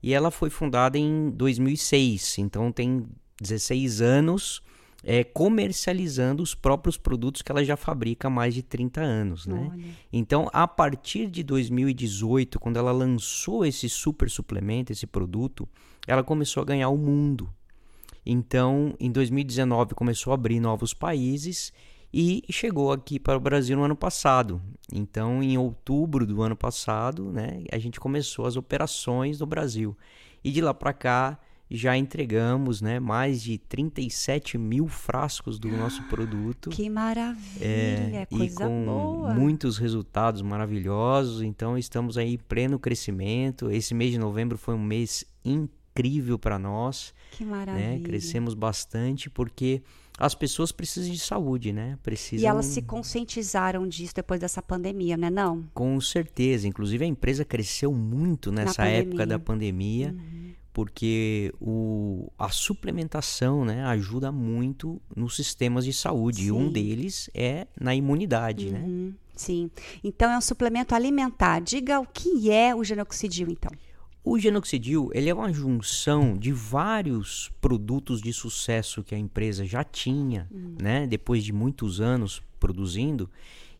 E 0.02 0.12
ela 0.12 0.32
foi 0.32 0.50
fundada 0.50 0.98
em 0.98 1.30
2006, 1.30 2.38
então 2.38 2.72
tem 2.72 3.06
16 3.40 4.00
anos 4.00 4.60
é, 5.04 5.22
comercializando 5.22 6.42
os 6.42 6.52
próprios 6.52 6.96
produtos 6.96 7.40
que 7.40 7.52
ela 7.52 7.64
já 7.64 7.76
fabrica 7.76 8.26
há 8.26 8.30
mais 8.30 8.54
de 8.54 8.62
30 8.62 9.00
anos, 9.00 9.46
né? 9.46 9.68
Olha. 9.70 9.84
Então, 10.12 10.48
a 10.52 10.66
partir 10.66 11.28
de 11.28 11.44
2018, 11.44 12.58
quando 12.58 12.76
ela 12.76 12.90
lançou 12.90 13.64
esse 13.64 13.88
super 13.88 14.28
suplemento, 14.28 14.90
esse 14.90 15.06
produto, 15.06 15.68
ela 16.08 16.24
começou 16.24 16.60
a 16.60 16.66
ganhar 16.66 16.88
o 16.88 16.96
mundo. 16.96 17.48
Então, 18.24 18.94
em 19.00 19.10
2019 19.10 19.94
começou 19.94 20.32
a 20.32 20.34
abrir 20.34 20.60
novos 20.60 20.94
países 20.94 21.72
e 22.14 22.42
chegou 22.50 22.92
aqui 22.92 23.18
para 23.18 23.36
o 23.36 23.40
Brasil 23.40 23.76
no 23.76 23.84
ano 23.84 23.96
passado. 23.96 24.60
Então, 24.92 25.42
em 25.42 25.56
outubro 25.56 26.26
do 26.26 26.42
ano 26.42 26.54
passado, 26.56 27.32
né, 27.32 27.64
a 27.72 27.78
gente 27.78 27.98
começou 27.98 28.46
as 28.46 28.56
operações 28.56 29.40
no 29.40 29.46
Brasil. 29.46 29.96
E 30.44 30.50
de 30.50 30.60
lá 30.60 30.74
para 30.74 30.92
cá 30.92 31.38
já 31.74 31.96
entregamos, 31.96 32.82
né, 32.82 33.00
mais 33.00 33.42
de 33.42 33.56
37 33.56 34.58
mil 34.58 34.86
frascos 34.88 35.58
do 35.58 35.68
nosso 35.68 36.02
produto. 36.02 36.68
Que 36.68 36.90
maravilha, 36.90 37.64
É, 37.64 38.26
e 38.30 38.36
coisa 38.36 38.66
com 38.66 38.84
boa. 38.84 39.32
muitos 39.34 39.78
resultados 39.78 40.42
maravilhosos. 40.42 41.40
Então 41.40 41.78
estamos 41.78 42.18
aí 42.18 42.34
em 42.34 42.38
pleno 42.38 42.78
crescimento. 42.78 43.70
Esse 43.70 43.94
mês 43.94 44.10
de 44.10 44.18
novembro 44.18 44.58
foi 44.58 44.74
um 44.74 44.82
mês 44.82 45.24
incrível 45.42 45.81
para 46.38 46.58
nós, 46.58 47.14
Que 47.32 47.44
né? 47.44 47.50
maravilha. 47.50 48.00
Crescemos 48.00 48.54
bastante 48.54 49.28
porque 49.30 49.82
as 50.18 50.34
pessoas 50.34 50.70
precisam 50.72 51.12
de 51.12 51.18
saúde, 51.18 51.72
né? 51.72 51.98
Precisam 52.02 52.44
E 52.44 52.46
elas 52.46 52.66
se 52.66 52.82
conscientizaram 52.82 53.86
disso 53.88 54.14
depois 54.14 54.40
dessa 54.40 54.62
pandemia, 54.62 55.16
né? 55.16 55.30
Não? 55.30 55.64
com 55.74 56.00
certeza. 56.00 56.68
Inclusive 56.68 57.04
a 57.04 57.08
empresa 57.08 57.44
cresceu 57.44 57.92
muito 57.92 58.52
nessa 58.52 58.84
época 58.84 59.26
da 59.26 59.38
pandemia. 59.38 60.08
pandemia. 60.08 60.52
Porque 60.72 61.52
o, 61.60 62.32
a 62.38 62.48
suplementação 62.48 63.62
né, 63.62 63.84
ajuda 63.84 64.32
muito 64.32 65.00
nos 65.14 65.36
sistemas 65.36 65.84
de 65.84 65.92
saúde. 65.92 66.46
E 66.46 66.52
um 66.52 66.68
Sim. 66.68 66.72
deles 66.72 67.30
é 67.34 67.66
na 67.78 67.94
imunidade, 67.94 68.70
né? 68.70 68.80
Uhum, 68.80 69.12
sim. 69.36 69.70
Então 70.02 70.30
é 70.30 70.38
um 70.38 70.40
suplemento 70.40 70.94
alimentar. 70.94 71.60
Diga 71.60 72.00
o 72.00 72.06
que 72.06 72.50
é 72.50 72.74
o 72.74 72.82
genoxidil, 72.82 73.50
então. 73.50 73.70
O 74.24 74.38
genoxidil, 74.38 75.10
ele 75.12 75.28
é 75.28 75.34
uma 75.34 75.52
junção 75.52 76.36
de 76.36 76.52
vários 76.52 77.50
produtos 77.60 78.22
de 78.22 78.32
sucesso 78.32 79.02
que 79.02 79.16
a 79.16 79.18
empresa 79.18 79.66
já 79.66 79.82
tinha, 79.82 80.48
né, 80.80 81.08
depois 81.08 81.42
de 81.42 81.52
muitos 81.52 82.00
anos 82.00 82.40
produzindo, 82.60 83.28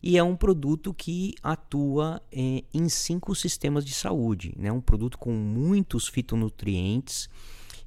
e 0.01 0.17
é 0.17 0.23
um 0.23 0.35
produto 0.35 0.93
que 0.93 1.33
atua 1.41 2.21
eh, 2.29 2.65
em 2.73 2.89
cinco 2.89 3.33
sistemas 3.33 3.85
de 3.85 3.93
saúde, 3.93 4.53
né, 4.57 4.69
um 4.69 4.81
produto 4.81 5.17
com 5.17 5.31
muitos 5.31 6.09
fitonutrientes, 6.09 7.29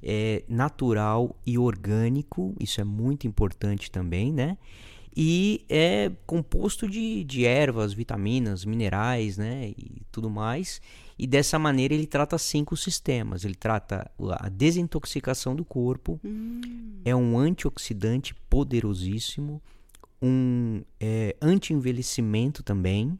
é, 0.01 0.43
natural 0.47 1.35
e 1.45 1.57
orgânico, 1.57 2.55
isso 2.59 2.81
é 2.81 2.83
muito 2.83 3.27
importante 3.27 3.89
também, 3.91 4.31
né? 4.31 4.57
E 5.19 5.65
é 5.67 6.11
composto 6.27 6.87
de, 6.87 7.23
de 7.23 7.43
ervas, 7.43 7.91
vitaminas, 7.91 8.63
minerais, 8.63 9.35
né? 9.35 9.69
E 9.69 10.03
tudo 10.11 10.29
mais. 10.29 10.79
E 11.17 11.25
dessa 11.25 11.57
maneira 11.57 11.95
ele 11.95 12.05
trata 12.05 12.37
cinco 12.37 12.77
sistemas. 12.77 13.43
Ele 13.43 13.55
trata 13.55 14.11
a 14.39 14.47
desintoxicação 14.47 15.55
do 15.55 15.65
corpo, 15.65 16.19
é 17.03 17.15
um 17.15 17.35
antioxidante 17.35 18.35
poderosíssimo, 18.47 19.59
um 20.21 20.83
é, 20.99 21.35
anti-envelhecimento 21.41 22.61
também, 22.61 23.17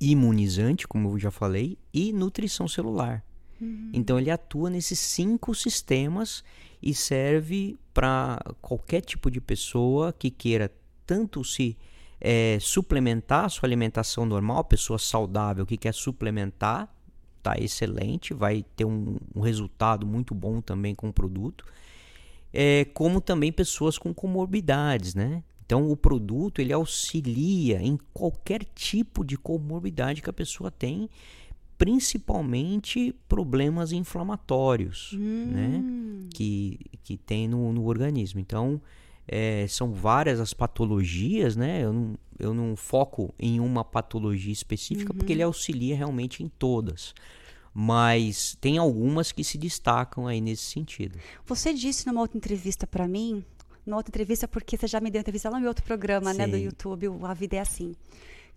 imunizante, 0.00 0.88
como 0.88 1.10
eu 1.10 1.18
já 1.18 1.30
falei, 1.30 1.76
e 1.92 2.14
nutrição 2.14 2.66
celular. 2.66 3.22
Então 3.92 4.18
ele 4.18 4.30
atua 4.30 4.70
nesses 4.70 4.98
cinco 4.98 5.54
sistemas 5.54 6.42
e 6.80 6.94
serve 6.94 7.76
para 7.98 8.38
qualquer 8.62 9.00
tipo 9.00 9.28
de 9.28 9.40
pessoa 9.40 10.12
que 10.12 10.30
queira 10.30 10.70
tanto 11.04 11.42
se 11.42 11.76
eh, 12.20 12.56
suplementar 12.60 13.46
a 13.46 13.48
sua 13.48 13.66
alimentação 13.66 14.24
normal, 14.24 14.62
pessoa 14.62 15.00
saudável 15.00 15.66
que 15.66 15.76
quer 15.76 15.92
suplementar, 15.92 16.88
tá 17.42 17.56
excelente, 17.58 18.32
vai 18.32 18.64
ter 18.76 18.84
um, 18.84 19.16
um 19.34 19.40
resultado 19.40 20.06
muito 20.06 20.32
bom 20.32 20.60
também 20.60 20.94
com 20.94 21.08
o 21.08 21.12
produto, 21.12 21.64
eh, 22.54 22.86
como 22.94 23.20
também 23.20 23.50
pessoas 23.50 23.98
com 23.98 24.14
comorbidades, 24.14 25.16
né? 25.16 25.42
Então 25.66 25.90
o 25.90 25.96
produto 25.96 26.60
ele 26.60 26.72
auxilia 26.72 27.82
em 27.82 27.98
qualquer 28.14 28.62
tipo 28.76 29.24
de 29.24 29.36
comorbidade 29.36 30.22
que 30.22 30.30
a 30.30 30.32
pessoa 30.32 30.70
tem, 30.70 31.10
principalmente 31.78 33.14
problemas 33.28 33.92
inflamatórios, 33.92 35.12
né? 35.12 35.82
Que, 36.34 36.78
que 37.04 37.16
tem 37.16 37.46
no, 37.46 37.72
no 37.72 37.86
organismo. 37.86 38.40
Então 38.40 38.82
é, 39.26 39.66
são 39.68 39.92
várias 39.92 40.40
as 40.40 40.52
patologias, 40.52 41.54
né? 41.54 41.84
Eu 41.84 41.92
não, 41.92 42.18
eu 42.38 42.52
não 42.52 42.74
foco 42.74 43.32
em 43.38 43.60
uma 43.60 43.84
patologia 43.84 44.52
específica 44.52 45.14
porque 45.14 45.32
ele 45.32 45.42
auxilia 45.42 45.94
realmente 45.94 46.42
em 46.42 46.48
todas. 46.48 47.14
Mas 47.72 48.56
tem 48.60 48.76
algumas 48.78 49.30
que 49.30 49.44
se 49.44 49.56
destacam 49.56 50.26
aí 50.26 50.40
nesse 50.40 50.64
sentido. 50.64 51.18
Você 51.46 51.72
disse 51.72 52.08
numa 52.08 52.22
outra 52.22 52.36
entrevista 52.36 52.88
para 52.88 53.06
mim, 53.06 53.44
numa 53.86 53.98
outra 53.98 54.10
entrevista, 54.10 54.48
porque 54.48 54.76
você 54.76 54.88
já 54.88 54.98
me 55.00 55.10
deu 55.10 55.20
entrevista 55.20 55.48
lá 55.48 55.56
no 55.56 55.60
meu 55.60 55.70
outro 55.70 55.84
programa, 55.84 56.34
né, 56.34 56.48
do 56.48 56.56
Sim. 56.56 56.64
YouTube, 56.64 57.08
o 57.08 57.24
A 57.24 57.34
Vida 57.34 57.56
é 57.56 57.60
Assim, 57.60 57.94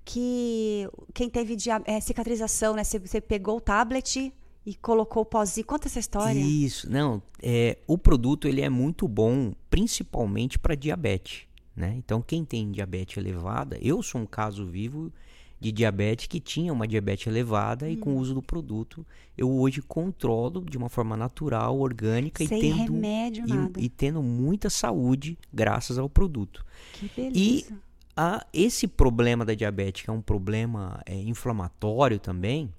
que 0.03 0.87
quem 1.13 1.29
teve 1.29 1.55
eh, 1.85 1.99
cicatrização, 1.99 2.73
né, 2.75 2.83
você, 2.83 2.99
você 2.99 3.21
pegou 3.21 3.57
o 3.57 3.61
tablet 3.61 4.33
e 4.65 4.75
colocou 4.75 5.23
o 5.23 5.25
pozinho. 5.25 5.65
Conta 5.65 5.87
essa 5.87 5.99
história. 5.99 6.39
Isso, 6.39 6.89
não, 6.89 7.21
é, 7.41 7.77
o 7.87 7.97
produto 7.97 8.47
ele 8.47 8.61
é 8.61 8.69
muito 8.69 9.07
bom, 9.07 9.53
principalmente 9.69 10.59
para 10.59 10.75
diabetes, 10.75 11.43
né? 11.75 11.95
Então 11.97 12.21
quem 12.21 12.43
tem 12.45 12.71
diabetes 12.71 13.17
elevada, 13.17 13.77
eu 13.81 14.01
sou 14.03 14.21
um 14.21 14.25
caso 14.25 14.65
vivo 14.65 15.11
de 15.59 15.71
diabetes 15.71 16.25
que 16.25 16.39
tinha 16.39 16.73
uma 16.73 16.87
diabetes 16.87 17.27
elevada 17.27 17.87
e 17.87 17.95
Hum. 17.95 17.99
com 17.99 18.13
o 18.15 18.17
uso 18.17 18.33
do 18.33 18.41
produto 18.41 19.05
eu 19.37 19.47
hoje 19.51 19.79
controlo 19.81 20.65
de 20.65 20.75
uma 20.77 20.89
forma 20.89 21.15
natural, 21.15 21.79
orgânica 21.79 22.43
Sem 22.45 22.57
e 22.57 22.61
tendo 22.61 22.93
remédio, 22.93 23.45
e- 23.45 23.53
nada. 23.53 23.79
e 23.79 23.87
tendo 23.87 24.21
muita 24.23 24.69
saúde 24.71 25.37
graças 25.53 25.97
ao 25.99 26.09
produto. 26.09 26.65
Que 26.93 27.09
beleza. 27.15 27.77
A- 28.21 28.45
esse 28.53 28.87
problema 28.87 29.43
da 29.43 29.53
diabetes, 29.53 30.03
que 30.03 30.09
é 30.09 30.13
um 30.13 30.21
problema 30.21 31.01
é, 31.05 31.15
inflamatório 31.15 32.19
também, 32.19 32.71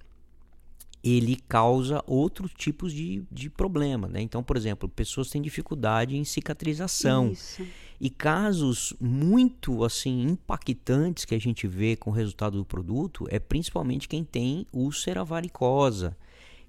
ele 1.03 1.35
causa 1.49 2.01
outros 2.07 2.51
tipos 2.57 2.93
de, 2.93 3.23
de 3.29 3.49
problema, 3.49 4.07
né? 4.07 4.21
Então, 4.21 4.41
por 4.41 4.55
exemplo, 4.55 4.87
pessoas 4.87 5.29
têm 5.29 5.41
dificuldade 5.41 6.15
em 6.15 6.23
cicatrização. 6.23 7.29
Isso. 7.31 7.65
E 7.99 8.09
casos 8.09 8.93
muito 9.01 9.83
assim 9.83 10.21
impactantes 10.23 11.25
que 11.25 11.35
a 11.35 11.39
gente 11.39 11.67
vê 11.67 11.95
com 11.97 12.09
o 12.09 12.13
resultado 12.13 12.57
do 12.57 12.65
produto 12.65 13.27
é 13.29 13.37
principalmente 13.39 14.07
quem 14.07 14.23
tem 14.23 14.65
úlcera 14.71 15.25
varicosa, 15.25 16.15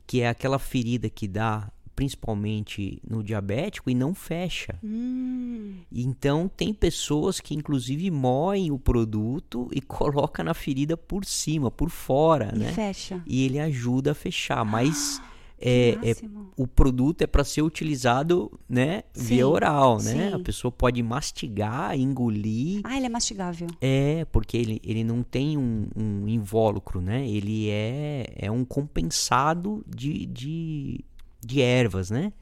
que 0.07 0.21
é 0.21 0.29
aquela 0.29 0.59
ferida 0.59 1.09
que 1.09 1.29
dá 1.29 1.71
principalmente 1.95 3.01
no 3.09 3.23
diabético 3.23 3.91
e 3.91 3.95
não 3.95 4.15
fecha. 4.15 4.79
Hum, 4.83 5.75
Então 5.93 6.49
tem 6.49 6.73
pessoas 6.75 7.41
que 7.41 7.55
inclusive 7.55 8.11
moem 8.11 8.71
o 8.71 8.79
produto 8.79 9.69
e 9.73 9.81
coloca 9.83 10.43
na 10.43 10.55
ferida 10.55 10.97
por 10.97 11.25
cima, 11.25 11.71
por 11.71 11.91
fora, 11.91 12.53
e 12.55 12.59
né? 12.59 12.73
fecha. 12.73 13.23
E 13.27 13.45
ele 13.45 13.59
ajuda 13.59 14.13
a 14.13 14.15
fechar, 14.15 14.65
mas 14.65 15.21
Que 15.57 15.71
é, 16.03 16.11
é- 16.11 16.17
o 16.57 16.67
produto 16.67 17.23
é 17.23 17.27
para 17.29 17.43
ser 17.45 17.63
utilizado, 17.63 18.51
né, 18.69 19.05
Sim, 19.15 19.25
via 19.25 19.49
oral, 19.49 19.97
né? 20.03 20.29
sim. 20.31 20.35
A 20.35 20.39
pessoa 20.41 20.71
pode 20.71 21.01
mastigar, 21.03 21.97
engolir, 21.99 22.81
Ah, 22.85 22.97
ele 22.97 23.07
é 23.07 23.09
mastigável. 23.09 23.69
é 23.81 24.27
porque 24.27 24.57
ele, 24.59 24.81
ele 24.85 25.03
não 25.05 25.23
tem 25.23 25.57
um, 25.57 25.87
um 25.97 26.29
invólucro, 26.29 27.01
né? 27.01 27.27
Ele 27.27 27.71
é, 27.71 28.27
é 28.37 28.51
um 28.51 28.65
compensado 28.65 29.83
de, 29.87 30.27
de, 30.27 31.05
de 31.45 31.61
ervas, 31.63 32.11
né? 32.11 32.33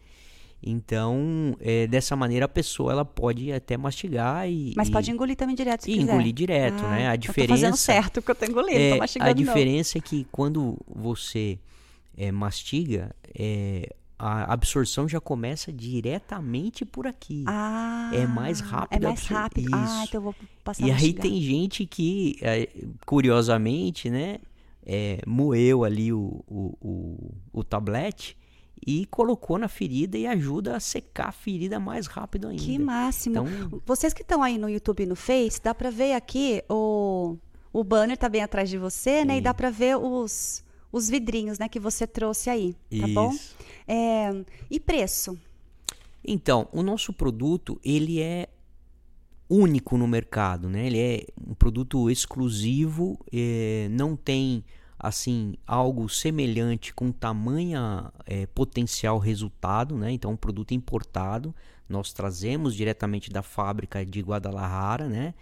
Então, 0.64 1.57
é, 1.61 1.86
dessa 1.88 2.14
maneira 2.14 2.44
a 2.44 2.48
pessoa 2.48 2.92
ela 2.92 3.05
pode 3.05 3.53
até 3.53 3.76
mastigar 3.76 4.48
e, 4.48 4.72
Mas 4.76 4.88
e- 4.88 4.92
pode 4.92 5.11
engolir 5.11 5.34
também 5.36 5.57
direto 5.57 5.82
se 5.82 5.90
e 5.90 5.94
quiser. 5.98 6.12
engolir 6.12 6.32
direto, 6.32 6.84
Ah, 6.86 6.90
né? 6.90 7.09
A 7.09 7.14
eu 7.14 7.18
Tô 7.20 7.26
fazendo 7.26 7.48
diferença 7.50 7.76
certo 7.76 8.22
porque 8.22 8.30
eu 8.30 8.34
tô 8.36 8.44
engolindo, 8.44 8.78
é, 8.78 8.90
tô 8.92 8.96
mastigando 8.98 9.30
a 9.30 9.34
não. 9.34 9.42
diferença 9.42 9.98
é 9.98 10.00
que 10.00 10.24
quando 10.30 10.78
você 10.86 11.59
é, 12.16 12.30
mastiga, 12.30 13.11
é, 13.36 13.88
a 14.16 14.53
absorção 14.53 15.09
já 15.09 15.20
começa 15.20 15.72
diretamente 15.72 16.84
por 16.84 17.09
aqui. 17.09 17.42
Ah, 17.48 18.11
É 18.12 18.24
mais 18.24 18.61
rápido 18.61 19.03
É 19.05 19.09
mais 19.09 19.26
rápido. 19.26 19.68
Ah, 19.74 19.82
Isso. 19.84 20.05
então 20.05 20.18
eu 20.18 20.22
vou 20.22 20.36
passar 20.62 20.86
E 20.86 20.92
aí 20.92 21.12
tem 21.12 21.40
gente 21.42 21.84
que, 21.86 22.36
é, 22.40 22.68
curiosamente, 23.05 24.09
né, 24.09 24.38
é, 24.86 25.20
moeu 25.26 25.82
ali 25.82 26.12
o, 26.12 26.44
o, 26.46 26.76
o, 26.80 27.34
o 27.53 27.64
tablete 27.64 28.36
e 28.86 29.06
colocou 29.06 29.58
na 29.58 29.68
ferida 29.68 30.18
e 30.18 30.26
ajuda 30.26 30.76
a 30.76 30.80
secar 30.80 31.28
a 31.28 31.32
ferida 31.32 31.78
mais 31.78 32.06
rápido 32.06 32.48
ainda. 32.48 32.62
Que 32.62 32.78
máximo. 32.78 33.46
Então- 33.46 33.82
Vocês 33.86 34.12
que 34.12 34.22
estão 34.22 34.42
aí 34.42 34.58
no 34.58 34.68
YouTube 34.68 35.02
e 35.02 35.06
no 35.06 35.14
Face, 35.16 35.60
dá 35.62 35.74
pra 35.74 35.90
ver 35.90 36.14
aqui 36.14 36.62
o, 36.68 37.36
o 37.72 37.84
banner 37.84 38.16
tá 38.16 38.28
bem 38.28 38.42
atrás 38.42 38.68
de 38.68 38.78
você, 38.78 39.24
né? 39.24 39.34
E 39.34 39.36
Sim. 39.36 39.42
dá 39.42 39.54
pra 39.54 39.70
ver 39.70 39.96
os, 39.96 40.64
os 40.90 41.08
vidrinhos, 41.08 41.58
né, 41.58 41.68
que 41.68 41.78
você 41.78 42.06
trouxe 42.06 42.50
aí, 42.50 42.74
tá 43.00 43.06
bom? 43.08 43.30
Isso. 43.32 43.56
É, 43.86 44.30
e 44.70 44.80
preço? 44.80 45.38
Então, 46.24 46.68
o 46.72 46.82
nosso 46.82 47.12
produto, 47.12 47.80
ele 47.84 48.20
é 48.20 48.48
único 49.48 49.98
no 49.98 50.06
mercado, 50.08 50.68
né? 50.68 50.86
Ele 50.86 50.98
é 50.98 51.26
um 51.46 51.52
produto 51.54 52.08
exclusivo, 52.10 53.18
eh, 53.32 53.86
não 53.90 54.16
tem 54.16 54.64
assim 55.03 55.55
algo 55.66 56.09
semelhante 56.09 56.94
com 56.94 57.11
tamanha 57.11 58.12
eh, 58.24 58.46
potencial 58.46 59.18
resultado, 59.18 59.96
né? 59.96 60.12
Então, 60.12 60.30
um 60.30 60.36
produto 60.36 60.72
importado, 60.72 61.53
nós 61.88 62.12
trazemos 62.12 62.76
diretamente 62.76 63.28
da 63.28 63.42
fábrica 63.42 64.07
de 64.07 64.20
Guadalajara, 64.20 65.09
né? 65.09 65.34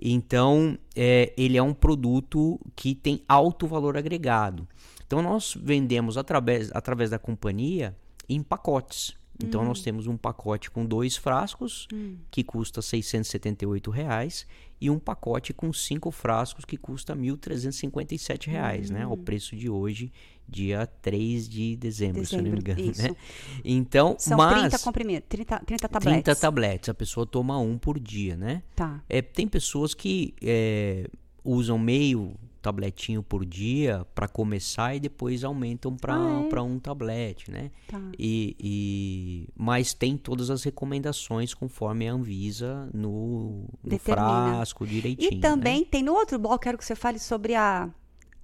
Então, 0.00 0.78
eh, 0.94 1.32
ele 1.38 1.56
é 1.56 1.62
um 1.62 1.72
produto 1.72 2.60
que 2.76 2.94
tem 2.94 3.22
alto 3.26 3.66
valor 3.66 3.96
agregado. 3.96 4.68
Então, 5.06 5.22
nós 5.22 5.56
vendemos 5.58 6.18
através, 6.18 6.70
através 6.74 7.08
da 7.08 7.18
companhia 7.18 7.96
em 8.28 8.42
pacotes. 8.42 9.16
Então, 9.42 9.64
nós 9.64 9.80
temos 9.80 10.06
um 10.06 10.16
pacote 10.16 10.70
com 10.70 10.84
dois 10.84 11.16
frascos, 11.16 11.86
que 12.30 12.42
custa 12.42 12.82
678 12.82 13.90
reais, 13.90 14.46
e 14.80 14.90
um 14.90 14.98
pacote 14.98 15.52
com 15.52 15.72
cinco 15.72 16.10
frascos, 16.10 16.64
que 16.64 16.76
custa 16.76 17.14
1.357 17.14 18.48
reais, 18.48 18.90
né? 18.90 19.02
Ao 19.02 19.16
preço 19.16 19.56
de 19.56 19.68
hoje, 19.68 20.12
dia 20.48 20.86
3 20.86 21.48
de 21.48 21.76
dezembro, 21.76 22.24
se 22.24 22.34
eu 22.34 22.42
não 22.42 22.50
me 22.50 22.60
Dezembro, 22.60 22.72
engano, 22.72 22.90
isso. 22.90 23.02
né? 23.02 23.16
Então, 23.64 24.16
São 24.18 24.38
mas... 24.38 24.60
30 24.60 24.78
comprimidos, 24.80 25.28
30, 25.28 25.58
30 25.60 25.88
tabletes. 25.88 26.22
30 26.24 26.40
tabletes, 26.40 26.88
a 26.88 26.94
pessoa 26.94 27.26
toma 27.26 27.58
um 27.58 27.76
por 27.76 27.98
dia, 27.98 28.36
né? 28.36 28.62
Tá. 28.74 29.02
É, 29.08 29.20
tem 29.20 29.46
pessoas 29.46 29.94
que 29.94 30.34
é, 30.42 31.08
usam 31.44 31.78
meio 31.78 32.34
tabletinho 32.62 33.22
por 33.22 33.44
dia 33.44 34.06
para 34.14 34.26
começar 34.28 34.94
e 34.94 35.00
depois 35.00 35.44
aumentam 35.44 35.96
para 35.96 36.14
Ah, 36.14 36.48
é? 36.50 36.60
um 36.60 36.78
tablete, 36.78 37.50
né? 37.50 37.70
Tá. 37.86 38.00
E, 38.18 38.56
e- 38.58 39.48
mas 39.56 39.94
tem 39.94 40.16
todas 40.16 40.50
as 40.50 40.62
recomendações 40.62 41.54
conforme 41.54 42.08
a 42.08 42.12
Anvisa 42.12 42.88
no, 42.92 43.64
no 43.82 43.98
frasco 43.98 44.86
direitinho. 44.86 45.32
E 45.32 45.34
né? 45.36 45.40
também 45.40 45.84
tem 45.84 46.02
no 46.02 46.12
outro 46.14 46.38
bloco, 46.38 46.58
quero 46.58 46.76
que 46.78 46.84
você 46.84 46.94
fale 46.94 47.18
sobre 47.18 47.54
a, 47.54 47.88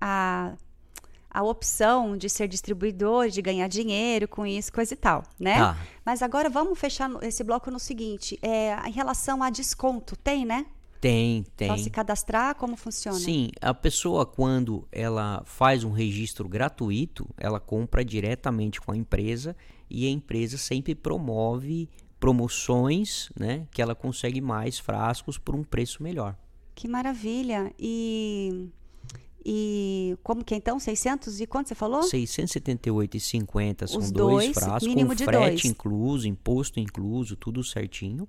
a, 0.01 0.55
a 1.31 1.43
opção 1.43 2.17
de 2.17 2.29
ser 2.31 2.47
distribuidor, 2.49 3.29
de 3.29 3.43
ganhar 3.43 3.69
dinheiro 3.69 4.29
com 4.29 4.47
isso, 4.47 4.73
coisa 4.73 4.95
e 4.95 4.97
tal, 4.97 5.25
né? 5.39 5.59
Tá. 5.59 5.77
Mas 6.05 6.23
agora 6.23 6.49
vamos 6.49 6.79
fechar 6.79 7.11
esse 7.23 7.43
bloco 7.43 7.71
no 7.71 7.79
seguinte: 7.81 8.39
é, 8.41 8.77
em 8.89 8.93
relação 8.93 9.43
a 9.43 9.51
desconto, 9.51 10.17
tem, 10.17 10.45
né? 10.45 10.67
Tem, 11.05 11.45
tem. 11.55 11.69
Só 11.69 11.77
se 11.77 11.91
cadastrar, 11.91 12.55
como 12.55 12.79
funciona? 12.79 13.19
Sim, 13.19 13.51
a 13.61 13.75
pessoa 13.75 14.25
quando 14.25 14.89
ela 14.91 15.43
faz 15.45 15.85
um 15.85 15.91
registro 15.91 16.49
gratuito, 16.49 17.29
ela 17.37 17.61
compra 17.61 18.03
diretamente 18.03 18.81
com 18.81 18.91
a 18.91 18.97
empresa 18.97 19.55
e 19.91 20.07
a 20.07 20.11
empresa 20.11 20.57
sempre 20.57 20.95
promove 20.95 21.91
promoções, 22.19 23.29
né, 23.39 23.69
que 23.71 23.83
ela 23.83 23.95
consegue 23.95 24.41
mais 24.41 24.79
frascos 24.79 25.37
por 25.37 25.55
um 25.55 25.63
preço 25.63 26.03
melhor. 26.03 26.35
Que 26.75 26.89
maravilha. 26.89 27.71
E, 27.79 28.71
e 29.45 30.17
como 30.23 30.43
que 30.43 30.55
é 30.55 30.57
então? 30.57 30.81
600 30.81 31.39
e 31.39 31.47
quanto 31.47 31.69
você 31.69 31.75
falou? 31.75 32.01
678,50 32.01 33.89
são 33.89 33.99
Os 34.01 34.11
dois, 34.11 34.47
dois, 34.47 34.55
frascos 34.55 34.89
mínimo 34.89 35.11
com 35.11 35.17
frete 35.19 35.39
dois. 35.39 35.65
incluso, 35.67 36.27
imposto 36.27 36.81
incluso, 36.81 37.37
tudo 37.37 37.63
certinho. 37.63 38.27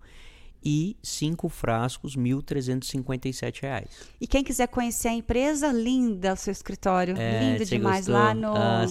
E 0.66 0.98
cinco 1.04 1.48
frascos, 1.48 2.16
1.357 2.18 3.62
reais. 3.62 3.88
E 4.20 4.26
quem 4.26 4.44
quiser 4.44 4.68
conhecer 4.68 5.10
a 5.10 5.14
empresa, 5.14 5.72
linda 5.72 6.34
o 6.34 6.36
seu 6.36 6.52
escritório. 6.52 7.16
É, 7.18 7.40
Lindo 7.52 7.66
demais 7.66 8.08
gostou? 8.08 8.16
lá 8.16 8.34
no, 8.34 8.56
Ah, 8.56 8.86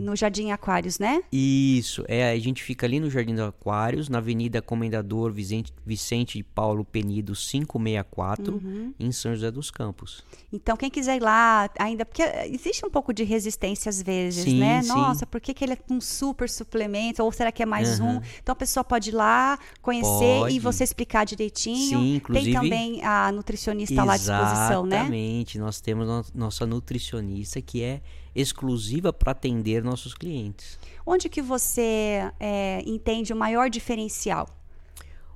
no 0.00 0.16
Jardim 0.16 0.50
Aquários, 0.52 0.98
né? 0.98 1.22
Isso, 1.30 2.02
é, 2.08 2.30
a 2.30 2.38
gente 2.38 2.62
fica 2.62 2.86
ali 2.86 2.98
no 2.98 3.10
Jardim 3.10 3.34
dos 3.34 3.44
Aquários, 3.44 4.08
na 4.08 4.18
Avenida 4.18 4.62
Comendador 4.62 5.30
Vicente, 5.32 5.72
Vicente 5.84 6.38
de 6.38 6.44
Paulo 6.44 6.84
Penido 6.84 7.34
564, 7.34 8.54
Uhum. 8.54 8.94
em 8.98 9.12
São 9.12 9.34
José 9.34 9.50
dos 9.50 9.70
Campos. 9.70 10.24
Então, 10.52 10.76
quem 10.76 10.90
quiser 10.90 11.16
ir 11.16 11.22
lá, 11.22 11.68
ainda. 11.78 12.06
Porque 12.06 12.22
existe 12.46 12.84
um 12.86 12.90
pouco 12.90 13.12
de 13.12 13.22
resistência 13.22 13.90
às 13.90 14.00
vezes, 14.02 14.44
Sim, 14.44 14.60
né? 14.60 14.80
sim. 14.82 14.88
Nossa, 14.88 15.26
por 15.26 15.40
que, 15.40 15.52
que 15.52 15.62
ele 15.64 15.74
é 15.74 15.78
um 15.90 16.00
super 16.00 16.48
suplemento? 16.48 17.22
Ou 17.22 17.30
será 17.30 17.52
que 17.52 17.62
é 17.62 17.66
mais 17.66 18.00
um? 18.00 18.08
Aham. 18.08 18.22
Então, 18.42 18.52
a 18.54 18.56
pessoa 18.56 18.82
pode 18.82 19.10
ir 19.10 19.14
lá, 19.14 19.58
conhecer 19.82 20.38
Pode. 20.40 20.54
e 20.56 20.58
você 20.58 20.84
explicar 20.84 21.17
direitinho. 21.24 21.98
Sim, 22.00 22.14
inclusive- 22.16 22.52
Tem 22.52 22.60
também 22.60 23.04
a 23.04 23.30
nutricionista 23.32 24.02
lá 24.04 24.14
à 24.14 24.16
disposição, 24.16 24.84
né? 24.86 24.96
Exatamente, 24.96 25.58
nós 25.58 25.80
temos 25.80 26.06
no- 26.06 26.24
nossa 26.34 26.66
nutricionista 26.66 27.60
que 27.62 27.82
é 27.82 28.00
exclusiva 28.34 29.12
para 29.12 29.32
atender 29.32 29.82
nossos 29.82 30.14
clientes. 30.14 30.78
Onde 31.04 31.28
que 31.28 31.40
você 31.42 32.30
é, 32.38 32.82
entende 32.86 33.32
o 33.32 33.36
maior 33.36 33.68
diferencial? 33.70 34.48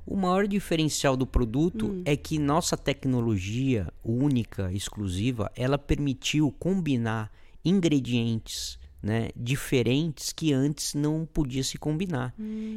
O 0.05 0.17
maior 0.17 0.49
diferencial 0.49 1.17
do 1.17 1.27
produto 1.27 1.87
Hum. 1.87 2.03
é 2.05 2.17
que 2.17 2.37
nossa 2.39 2.77
tecnologia 2.77 3.87
única, 4.05 4.73
exclusiva, 4.73 5.51
ela 5.55 5.79
permitiu 5.79 6.51
combinar 6.59 7.31
ingredientes 7.65 8.79
né, 9.03 9.31
diferentes 9.37 10.33
que 10.33 10.53
antes 10.53 10.95
não 10.95 11.27
podia 11.27 11.65
se 11.65 11.77
combinar. 11.77 12.33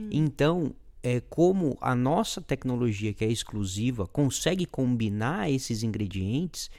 Então, 0.09 0.73
é, 1.05 1.19
como 1.21 1.77
a 1.79 1.93
nossa 1.93 2.41
tecnologia, 2.41 3.13
que 3.13 3.23
é 3.23 3.27
exclusiva, 3.31 4.07
consegue 4.07 4.65
combinar 4.65 5.51
esses 5.51 5.83
ingredientes, 5.83 6.69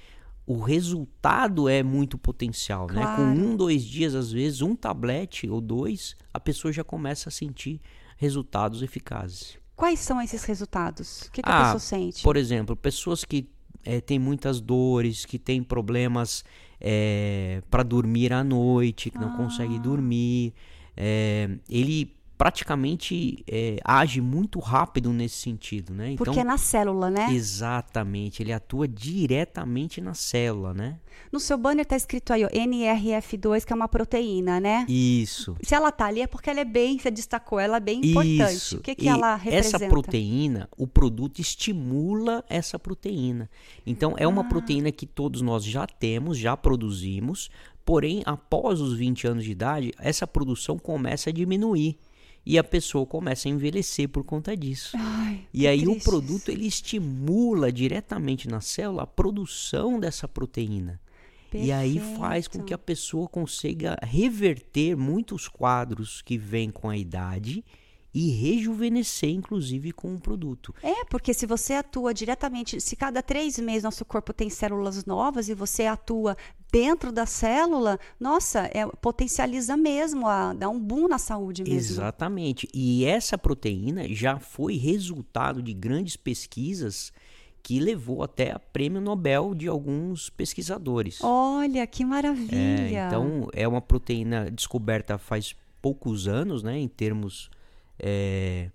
o 0.44 0.58
resultado 0.60 1.68
é 1.68 1.80
muito 1.82 2.18
potencial. 2.18 2.88
Né? 2.88 3.06
Com 3.06 3.14
Claro. 3.22 3.30
um, 3.30 3.56
dois 3.56 3.84
dias, 3.84 4.14
às 4.16 4.32
vezes, 4.32 4.62
um 4.62 4.74
tablete 4.74 5.48
ou 5.48 5.60
dois, 5.60 6.16
a 6.34 6.40
pessoa 6.40 6.72
já 6.72 6.82
começa 6.82 7.28
a 7.28 7.32
sentir 7.32 7.80
resultados 8.16 8.82
eficazes. 8.82 9.58
Quais 9.76 10.00
são 10.00 10.20
esses 10.20 10.42
resultados? 10.44 11.22
O 11.22 11.30
que, 11.30 11.42
que 11.42 11.48
a 11.48 11.54
Ah, 11.56 11.62
pessoa 11.64 11.78
sente? 11.80 12.22
Por 12.22 12.36
exemplo, 12.36 12.74
pessoas 12.74 13.24
que 13.24 13.48
eh, 13.84 14.00
têm 14.00 14.18
muitas 14.18 14.60
dores, 14.60 15.24
que 15.24 15.38
têm 15.38 15.62
problemas 15.62 16.42
para 17.70 17.82
dormir 17.82 18.32
à 18.32 18.42
noite, 18.42 19.10
que 19.10 19.18
não 19.18 19.28
Ah. 19.28 19.36
conseguem 19.36 19.80
dormir, 19.80 20.52
eh, 20.96 21.58
ele 21.68 22.14
praticamente 22.36 23.42
eh, 23.48 23.78
age 23.84 24.20
muito 24.20 24.58
rápido 24.58 25.12
nesse 25.12 25.36
sentido, 25.36 25.94
né? 25.94 26.12
Então, 26.12 26.24
Porque 26.24 26.40
é 26.40 26.44
na 26.44 26.58
célula, 26.58 27.10
né? 27.10 27.28
exatamente, 27.32 28.42
ele 28.42 28.52
atua 28.52 28.86
diretamente 28.86 30.00
na 30.00 30.14
célula, 30.14 30.72
né? 30.74 30.98
No 31.32 31.40
seu 31.40 31.56
banner 31.56 31.84
tá 31.86 31.96
escrito 31.96 32.32
aí, 32.32 32.44
ó, 32.44 32.48
NRF2, 32.48 33.64
que 33.64 33.72
é 33.72 33.76
uma 33.76 33.88
proteína, 33.88 34.60
né? 34.60 34.84
Isso. 34.88 35.56
Se 35.62 35.74
ela 35.74 35.90
tá 35.90 36.06
ali 36.06 36.20
é 36.20 36.26
porque 36.26 36.50
ela 36.50 36.60
é 36.60 36.64
bem, 36.64 36.98
você 36.98 37.10
destacou, 37.10 37.58
ela 37.58 37.78
é 37.78 37.80
bem 37.80 38.00
importante. 38.04 38.54
Isso. 38.54 38.76
O 38.76 38.80
que, 38.80 38.94
que 38.94 39.06
E 39.06 39.08
ela 39.08 39.34
representa? 39.34 39.76
Essa 39.76 39.88
proteína, 39.88 40.68
o 40.76 40.86
produto 40.86 41.40
estimula 41.40 42.44
essa 42.48 42.78
proteína. 42.78 43.48
Então, 43.86 44.14
é 44.18 44.24
Ah. 44.24 44.28
uma 44.28 44.44
proteína 44.44 44.92
que 44.92 45.06
todos 45.06 45.40
nós 45.40 45.64
já 45.64 45.86
temos, 45.86 46.36
já 46.38 46.56
produzimos, 46.56 47.48
porém, 47.84 48.22
após 48.26 48.80
os 48.80 48.94
20 48.94 49.26
anos 49.26 49.44
de 49.44 49.52
idade, 49.52 49.92
essa 49.98 50.26
produção 50.26 50.78
começa 50.78 51.30
a 51.30 51.32
diminuir. 51.32 51.98
E 52.46 52.56
a 52.58 52.62
pessoa 52.64 53.04
começa 53.04 53.48
a 53.48 53.50
envelhecer 53.50 54.08
por 54.08 54.22
conta 54.22 54.56
disso. 54.56 54.96
Ai, 54.96 55.46
E 55.52 55.66
aí 55.66 55.82
o 55.82 55.90
triste 55.90 56.04
produto 56.04 56.42
isso. 56.42 56.50
ele 56.52 56.66
estimula 56.66 57.72
diretamente 57.72 58.48
na 58.48 58.60
célula 58.60 59.02
a 59.02 59.06
produção 59.06 59.98
dessa 59.98 60.28
proteína. 60.28 61.00
E 61.52 61.72
aí 61.72 61.98
faz 62.18 62.46
com 62.46 62.62
que 62.62 62.74
a 62.74 62.78
pessoa 62.78 63.26
consiga 63.26 63.96
reverter 64.02 64.94
muitos 64.96 65.48
quadros 65.48 66.20
que 66.20 66.36
vêm 66.36 66.70
com 66.70 66.88
a 66.90 66.96
idade 66.96 67.64
e 68.18 68.30
rejuvenescer, 68.30 69.28
inclusive, 69.28 69.92
com 69.92 70.14
o 70.14 70.18
produto. 70.18 70.74
É, 70.82 71.04
porque 71.04 71.34
se 71.34 71.44
você 71.44 71.74
atua 71.74 72.14
diretamente, 72.14 72.80
se 72.80 72.96
cada 72.96 73.22
três 73.22 73.58
meses 73.58 73.82
nosso 73.82 74.06
corpo 74.06 74.32
tem 74.32 74.48
células 74.48 75.04
novas 75.04 75.50
e 75.50 75.54
você 75.54 75.84
atua 75.84 76.34
dentro 76.72 77.12
da 77.12 77.26
célula, 77.26 78.00
nossa, 78.18 78.70
é, 78.72 78.86
potencializa 79.02 79.76
mesmo, 79.76 80.26
a, 80.26 80.54
dá 80.54 80.66
um 80.66 80.80
boom 80.80 81.08
na 81.08 81.18
saúde 81.18 81.62
mesmo. 81.62 81.76
Exatamente. 81.78 82.66
E 82.72 83.04
essa 83.04 83.36
proteína 83.36 84.08
já 84.08 84.38
foi 84.40 84.78
resultado 84.78 85.62
de 85.62 85.74
grandes 85.74 86.16
pesquisas 86.16 87.12
que 87.62 87.78
levou 87.78 88.22
até 88.22 88.50
a 88.50 88.58
prêmio 88.58 88.98
Nobel 88.98 89.54
de 89.54 89.68
alguns 89.68 90.30
pesquisadores. 90.30 91.18
Olha, 91.22 91.86
que 91.86 92.02
É, 92.02 92.06
maravilha. 92.06 93.08
então, 93.08 93.50
é 93.52 93.68
uma 93.68 93.82
proteína 93.82 94.50
descoberta 94.50 95.18
faz 95.18 95.54
poucos 95.82 96.26
anos, 96.26 96.62
né, 96.62 96.78
em 96.78 96.88
termos 96.88 97.50
é, 97.98 98.70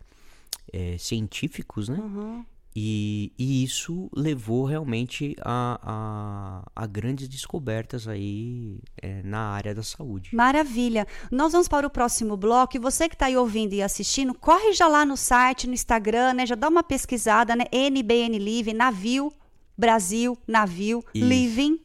é, 0.72 0.98
científicos, 0.98 1.90
né? 1.90 1.98
Uhum. 1.98 2.46
E, 2.74 3.34
e 3.38 3.64
isso 3.64 4.10
levou 4.16 4.64
realmente 4.64 5.36
a, 5.42 6.64
a, 6.74 6.84
a 6.84 6.88
grandes 6.88 7.28
descobertas 7.28 8.08
aí 8.08 8.80
é, 9.02 9.22
na 9.24 9.50
área 9.50 9.76
da 9.76 9.84
saúde. 9.84 10.34
Maravilha. 10.34 11.06
Nós 11.30 11.52
vamos 11.52 11.68
para 11.68 11.86
o 11.86 11.90
próximo 11.90 12.38
bloco. 12.38 12.78
E 12.78 12.80
você 12.80 13.10
que 13.10 13.16
está 13.16 13.26
aí 13.26 13.36
ouvindo 13.36 13.74
e 13.74 13.82
assistindo, 13.82 14.34
corre 14.34 14.72
já 14.72 14.88
lá 14.88 15.06
no 15.06 15.18
site, 15.18 15.68
no 15.68 15.74
Instagram, 15.74 16.34
né? 16.34 16.46
Já 16.46 16.56
dá 16.56 16.70
uma 16.70 16.82
pesquisada, 16.82 17.56
né? 17.58 17.66
NBN 17.74 18.38
Living, 18.40 18.74
Navio, 18.74 19.34
Brasil, 19.78 20.38
Navio, 20.48 21.04
Isso. 21.14 21.26
Living. 21.26 21.80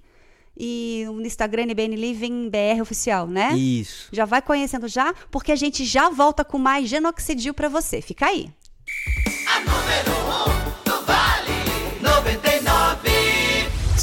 E 0.56 1.04
no 1.06 1.26
Instagram, 1.26 1.64
NBN 1.64 1.96
Living 1.96 2.48
BR 2.48 2.80
Oficial, 2.80 3.26
né? 3.26 3.52
Isso. 3.54 4.08
Já 4.12 4.24
vai 4.24 4.40
conhecendo 4.40 4.88
já, 4.88 5.12
porque 5.30 5.52
a 5.52 5.56
gente 5.56 5.84
já 5.84 6.08
volta 6.08 6.44
com 6.44 6.58
mais 6.58 6.88
Genoxidil 6.88 7.52
para 7.52 7.68
você. 7.68 8.00
Fica 8.00 8.26
aí. 8.26 8.50
A 9.48 9.60
número 9.60 10.15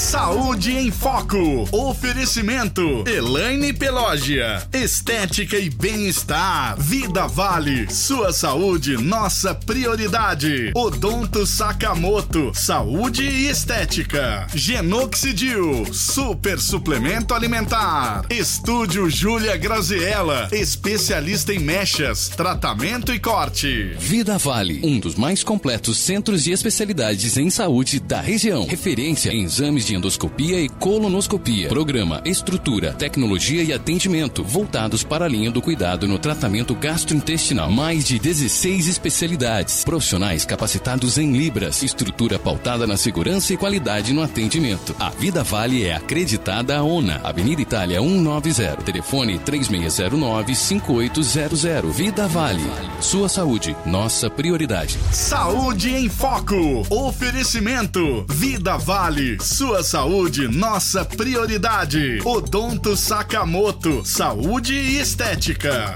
Saúde 0.04 0.76
em 0.76 0.92
Foco. 0.92 1.66
Oferecimento. 1.72 3.06
Elaine 3.08 3.72
Pelógia. 3.72 4.62
Estética 4.74 5.58
e 5.58 5.70
bem-estar. 5.70 6.78
Vida 6.78 7.26
Vale. 7.26 7.90
Sua 7.90 8.34
saúde, 8.34 8.98
nossa 8.98 9.56
prioridade. 9.56 10.72
Odonto 10.76 11.48
Sakamoto. 11.48 12.52
Saúde 12.54 13.24
e 13.24 13.48
estética. 13.48 14.46
Genoxidil. 14.54 15.86
Super 15.94 16.60
suplemento 16.60 17.34
alimentar. 17.34 18.26
Estúdio 18.30 19.10
Júlia 19.10 19.56
Graziella. 19.56 20.50
Especialista 20.52 21.54
em 21.54 21.60
mechas, 21.60 22.28
tratamento 22.28 23.14
e 23.14 23.20
corte. 23.20 23.96
Vida 23.98 24.38
Vale, 24.38 24.82
um 24.84 25.00
dos 25.00 25.16
mais 25.16 25.46
completos 25.46 25.98
centros 25.98 26.44
de 26.44 26.52
especialidades 26.52 27.38
em 27.38 27.50
saúde 27.50 28.02
da 28.02 28.20
região. 28.20 28.68
Referência 28.68 29.32
em 29.32 29.44
exames 29.44 29.86
de 29.86 29.93
endoscopia 29.94 30.60
e 30.60 30.68
colonoscopia. 30.70 31.70
Programa, 31.70 32.22
estrutura, 32.26 32.94
tecnologia 32.94 33.64
e 33.64 33.72
atendimento 33.72 34.44
voltados 34.44 35.04
para 35.04 35.26
a 35.26 35.28
linha 35.28 35.52
do 35.52 35.62
cuidado 35.62 36.08
no 36.08 36.18
tratamento 36.20 36.76
gastrointestinal. 36.76 37.72
Mais 37.72 38.06
de 38.06 38.20
16 38.20 38.88
especialidades. 38.88 39.84
Profissionais 39.84 40.46
capacitados 40.46 41.18
em 41.18 41.32
Libras. 41.32 41.82
Estrutura 41.84 42.40
pautada 42.40 42.88
na 42.88 42.98
segurança 42.98 43.54
e 43.54 43.58
qualidade 43.58 44.14
no 44.14 44.22
atendimento. 44.22 44.96
A 45.00 45.10
Vida 45.10 45.44
Vale 45.44 45.84
é 45.84 45.94
acreditada 45.94 46.78
à 46.78 46.84
ONA. 46.84 47.20
Avenida 47.24 47.62
Itália 47.62 48.00
190. 48.00 48.78
Telefone 48.84 49.40
3619-5800. 49.40 51.92
Vida 51.92 52.28
Vale. 52.28 52.64
Sua 53.00 53.30
saúde, 53.30 53.76
nossa 53.86 54.30
prioridade. 54.30 54.98
Saúde 55.12 55.94
em 55.94 56.10
Foco. 56.10 56.86
Oferecimento. 56.90 58.26
Vida 58.30 58.78
Vale. 58.78 59.38
Sua 59.42 59.83
Sua 59.84 60.00
saúde, 60.00 60.48
nossa 60.48 61.04
prioridade. 61.04 62.20
Odonto 62.24 62.96
Sakamoto. 62.96 64.02
Saúde 64.06 64.74
e 64.74 64.98
estética. 64.98 65.94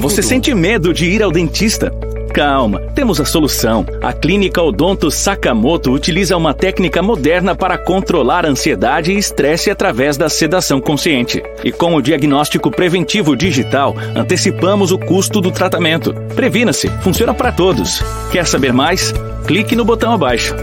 Você 0.00 0.22
sente 0.22 0.54
medo 0.54 0.94
de 0.94 1.06
ir 1.06 1.24
ao 1.24 1.32
dentista? 1.32 1.90
Calma, 2.32 2.80
temos 2.94 3.20
a 3.20 3.24
solução. 3.24 3.84
A 4.00 4.12
Clínica 4.12 4.62
Odonto 4.62 5.10
Sakamoto 5.10 5.90
utiliza 5.90 6.36
uma 6.36 6.54
técnica 6.54 7.02
moderna 7.02 7.56
para 7.56 7.76
controlar 7.76 8.46
ansiedade 8.46 9.10
e 9.10 9.18
estresse 9.18 9.68
através 9.68 10.16
da 10.16 10.28
sedação 10.28 10.80
consciente. 10.80 11.42
E 11.64 11.72
com 11.72 11.96
o 11.96 12.02
diagnóstico 12.02 12.70
preventivo 12.70 13.34
digital, 13.34 13.96
antecipamos 14.14 14.92
o 14.92 14.98
custo 14.98 15.40
do 15.40 15.50
tratamento. 15.50 16.14
Previna-se, 16.36 16.88
funciona 17.02 17.34
para 17.34 17.50
todos. 17.50 18.00
Quer 18.30 18.46
saber 18.46 18.72
mais? 18.72 19.12
Clique 19.48 19.74
no 19.74 19.84
botão 19.84 20.12
abaixo. 20.12 20.54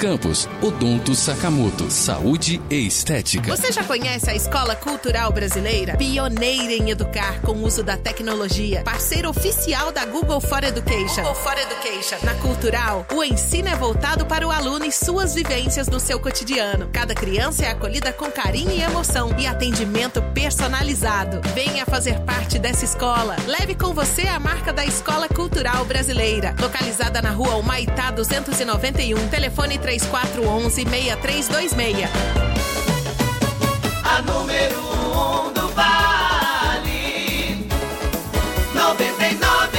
Campos, 0.00 0.48
Odonto 0.62 1.14
Sakamoto, 1.14 1.90
Saúde 1.90 2.58
e 2.70 2.86
Estética. 2.86 3.54
Você 3.54 3.70
já 3.70 3.84
conhece 3.84 4.30
a 4.30 4.34
Escola 4.34 4.74
Cultural 4.74 5.30
Brasileira? 5.30 5.94
Pioneira 5.98 6.72
em 6.72 6.88
educar 6.88 7.42
com 7.42 7.52
o 7.52 7.64
uso 7.66 7.82
da 7.82 7.98
tecnologia. 7.98 8.82
Parceiro 8.82 9.28
oficial 9.28 9.92
da 9.92 10.06
Google 10.06 10.40
for 10.40 10.64
Education. 10.64 11.16
Google 11.16 11.34
for 11.34 11.52
Education. 11.52 12.16
Na 12.24 12.34
Cultural, 12.36 13.06
o 13.12 13.22
ensino 13.22 13.68
é 13.68 13.76
voltado 13.76 14.24
para 14.24 14.48
o 14.48 14.50
aluno 14.50 14.86
e 14.86 14.90
suas 14.90 15.34
vivências 15.34 15.86
no 15.86 16.00
seu 16.00 16.18
cotidiano. 16.18 16.88
Cada 16.90 17.14
criança 17.14 17.66
é 17.66 17.68
acolhida 17.68 18.10
com 18.10 18.30
carinho 18.30 18.70
e 18.70 18.80
emoção 18.80 19.34
e 19.38 19.46
atendimento 19.46 20.22
personalizado. 20.32 21.42
Venha 21.54 21.84
fazer 21.84 22.20
parte 22.20 22.58
dessa 22.58 22.86
escola. 22.86 23.36
Leve 23.46 23.74
com 23.74 23.92
você 23.92 24.22
a 24.22 24.40
marca 24.40 24.72
da 24.72 24.82
Escola 24.82 25.28
Cultural 25.28 25.84
Brasileira. 25.84 26.56
Localizada 26.58 27.20
na 27.20 27.32
rua 27.32 27.56
Humaitá 27.56 28.10
291. 28.10 29.28
Telefone 29.28 29.78
3411 29.90 30.84
6326. 30.84 32.08
A 34.04 34.22
número 34.22 34.78
1 34.78 35.48
um 35.48 35.52
do 35.52 35.68
Vale 35.70 37.66
99. 38.72 39.78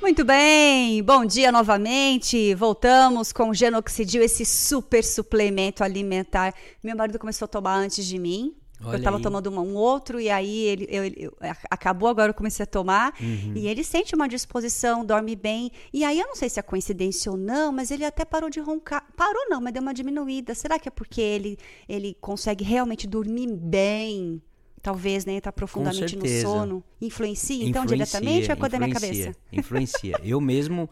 Muito 0.00 0.24
bem, 0.24 1.00
bom 1.04 1.24
dia 1.24 1.52
novamente. 1.52 2.56
Voltamos 2.56 3.32
com 3.32 3.50
o 3.50 3.54
Genoxidil, 3.54 4.20
esse 4.24 4.44
super 4.44 5.04
suplemento 5.04 5.84
alimentar. 5.84 6.52
Meu 6.82 6.96
marido 6.96 7.20
começou 7.20 7.46
a 7.46 7.48
tomar 7.48 7.76
antes 7.76 8.04
de 8.04 8.18
mim. 8.18 8.56
Eu 8.80 8.88
Olha 8.88 8.96
estava 8.98 9.16
aí. 9.16 9.22
tomando 9.22 9.46
uma- 9.48 9.62
um 9.62 9.74
outro 9.74 10.20
e 10.20 10.30
aí 10.30 10.56
ele, 10.66 10.86
eu- 10.88 11.04
eu- 11.16 11.36
acabou 11.70 12.08
agora 12.08 12.30
eu 12.30 12.34
comecei 12.34 12.62
a 12.62 12.66
tomar 12.66 13.12
Uhum. 13.20 13.52
e 13.56 13.66
ele 13.66 13.82
sente 13.82 14.14
uma 14.14 14.28
disposição, 14.28 15.04
dorme 15.04 15.34
bem. 15.34 15.70
E 15.92 16.04
aí 16.04 16.18
eu 16.20 16.26
não 16.28 16.36
sei 16.36 16.48
se 16.48 16.60
é 16.60 16.62
coincidência 16.62 17.30
ou 17.30 17.36
não, 17.36 17.72
mas 17.72 17.90
ele 17.90 18.04
até 18.04 18.24
parou 18.24 18.48
de 18.48 18.60
roncar. 18.60 19.04
Parou 19.16 19.48
não, 19.48 19.60
mas 19.60 19.72
deu 19.72 19.82
uma 19.82 19.92
diminuída. 19.92 20.54
Será 20.54 20.78
que 20.78 20.88
é 20.88 20.90
porque 20.92 21.20
ele 21.20 21.58
ele 21.88 22.16
consegue 22.20 22.62
realmente 22.64 23.06
dormir 23.06 23.48
bem? 23.52 24.40
Talvez, 24.80 25.24
né, 25.24 25.32
entrar 25.32 25.50
profundamente 25.50 26.14
no 26.16 26.26
sono. 26.40 26.84
Influencia, 27.00 27.64
então, 27.64 27.82
Influencia, 27.84 28.20
diretamente 28.20 28.46
ou 28.46 28.52
é 28.52 28.56
coisa 28.56 28.78
da 28.78 28.78
minha 28.78 28.94
cabeça? 28.94 29.34
Influencia. 29.52 30.16
Eu 30.22 30.40
mesmo 30.40 30.88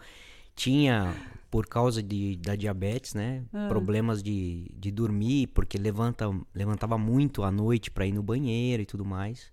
tinha, 0.57 1.15
por 1.57 1.67
causa 1.67 2.03
de, 2.03 2.37
da 2.37 2.55
diabetes, 2.55 3.15
né? 3.15 3.43
Ah. 3.51 3.67
Problemas 3.67 4.23
de, 4.23 4.71
de 4.77 4.91
dormir, 4.91 5.47
porque 5.55 5.79
levanta, 5.79 6.27
levantava 6.55 6.99
muito 6.99 7.43
à 7.43 7.51
noite 7.51 7.91
para 7.91 8.07
ir 8.07 8.13
no 8.13 8.23
banheiro 8.23 8.83
e 8.83 8.85
tudo 8.85 9.07
mais. 9.07 9.51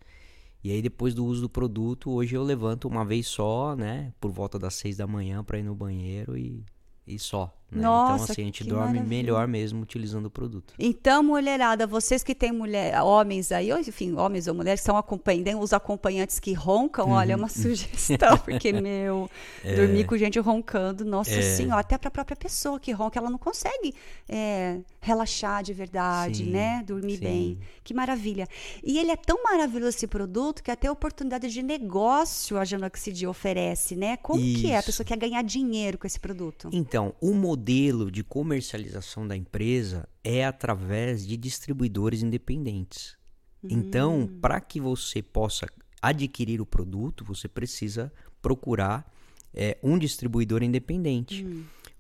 E 0.62 0.70
aí, 0.70 0.82
depois 0.82 1.14
do 1.14 1.24
uso 1.26 1.44
do 1.44 1.50
produto, 1.50 2.12
hoje 2.12 2.36
eu 2.36 2.44
levanto 2.44 2.90
uma 2.90 3.06
vez 3.06 3.28
só, 3.28 3.74
né? 3.74 4.12
Por 4.20 4.32
volta 4.34 4.60
das 4.60 4.74
seis 4.74 4.98
da 4.98 5.08
manhã 5.08 5.46
para 5.46 5.58
ir 5.58 5.64
no 5.64 5.74
banheiro 5.74 6.38
e, 6.38 6.66
e 7.08 7.18
só. 7.18 7.58
Né? 7.76 7.82
Nossa, 7.84 8.14
então, 8.24 8.32
assim, 8.34 8.42
a 8.42 8.46
gente 8.46 8.64
dorme 8.64 8.86
maravilha. 9.00 9.04
melhor 9.06 9.48
mesmo 9.48 9.82
utilizando 9.82 10.26
o 10.26 10.30
produto. 10.30 10.74
Então, 10.78 11.24
mulherada, 11.24 11.86
vocês 11.88 12.24
que 12.24 12.36
têm 12.36 12.52
mulher, 12.52 13.02
homens 13.02 13.52
aí, 13.52 13.72
ou 13.72 13.80
enfim, 13.80 14.14
homens 14.16 14.48
ou 14.48 14.54
mulheres 14.54 14.82
que 14.82 14.86
são 14.86 14.98
acompanhantes, 14.98 15.56
os 15.60 15.74
acompanhantes 15.74 16.40
que 16.40 16.54
roncam, 16.54 17.10
olha, 17.12 17.34
é 17.34 17.36
Uhum. 17.36 17.42
uma 17.44 17.50
sugestão, 17.50 18.38
porque, 18.46 18.72
meu, 18.74 19.30
É. 19.64 19.76
dormir 19.76 20.06
com 20.06 20.18
gente 20.18 20.40
roncando, 20.40 21.04
nossa 21.06 21.42
senhora, 21.42 21.82
até 21.82 21.98
para 21.98 22.08
a 22.10 22.12
própria 22.12 22.36
pessoa 22.38 22.80
que 22.80 22.92
ronca, 22.92 23.20
ela 23.20 23.30
não 23.30 23.38
consegue 23.38 23.94
é, 24.30 24.80
relaxar 25.00 25.64
de 25.64 25.74
verdade, 25.74 26.46
Sim, 26.46 26.52
né? 26.52 26.84
Dormir 26.86 27.16
sim. 27.18 27.24
bem. 27.24 27.60
Que 27.84 27.94
maravilha. 27.94 28.48
E 28.84 28.98
ele 29.00 29.12
é 29.12 29.16
tão 29.16 29.44
maravilhoso 29.44 29.98
esse 29.98 30.08
produto 30.08 30.62
que 30.64 30.72
até 30.72 30.90
oportunidade 30.90 31.50
de 31.52 31.62
negócio 31.64 32.58
a 32.58 32.66
Genoxidil 32.66 33.30
oferece, 33.30 33.96
né? 33.96 34.18
Como 34.18 34.42
que 34.42 34.72
é? 34.72 34.76
A 34.76 34.80
Isso. 34.80 34.86
pessoa 34.88 35.06
quer 35.06 35.18
ganhar 35.18 35.42
dinheiro 35.44 35.98
com 35.98 36.08
esse 36.08 36.20
produto. 36.20 36.70
Então, 36.72 37.14
o 37.22 37.34
modelo 37.34 37.63
de 38.12 38.24
comercialização 38.24 39.28
da 39.28 39.36
empresa 39.36 40.08
é 40.24 40.46
através 40.46 41.26
de 41.26 41.38
distribuidores 41.38 42.22
independentes. 42.22 43.18
Então, 43.64 44.30
para 44.42 44.60
que 44.60 44.80
você 44.80 45.22
possa 45.22 45.66
adquirir 46.02 46.60
o 46.60 46.66
produto, 46.66 47.24
você 47.24 47.48
precisa 47.48 48.12
procurar 48.42 49.10
é, 49.54 49.78
um 49.82 49.98
distribuidor 49.98 50.64
independente. 50.64 51.46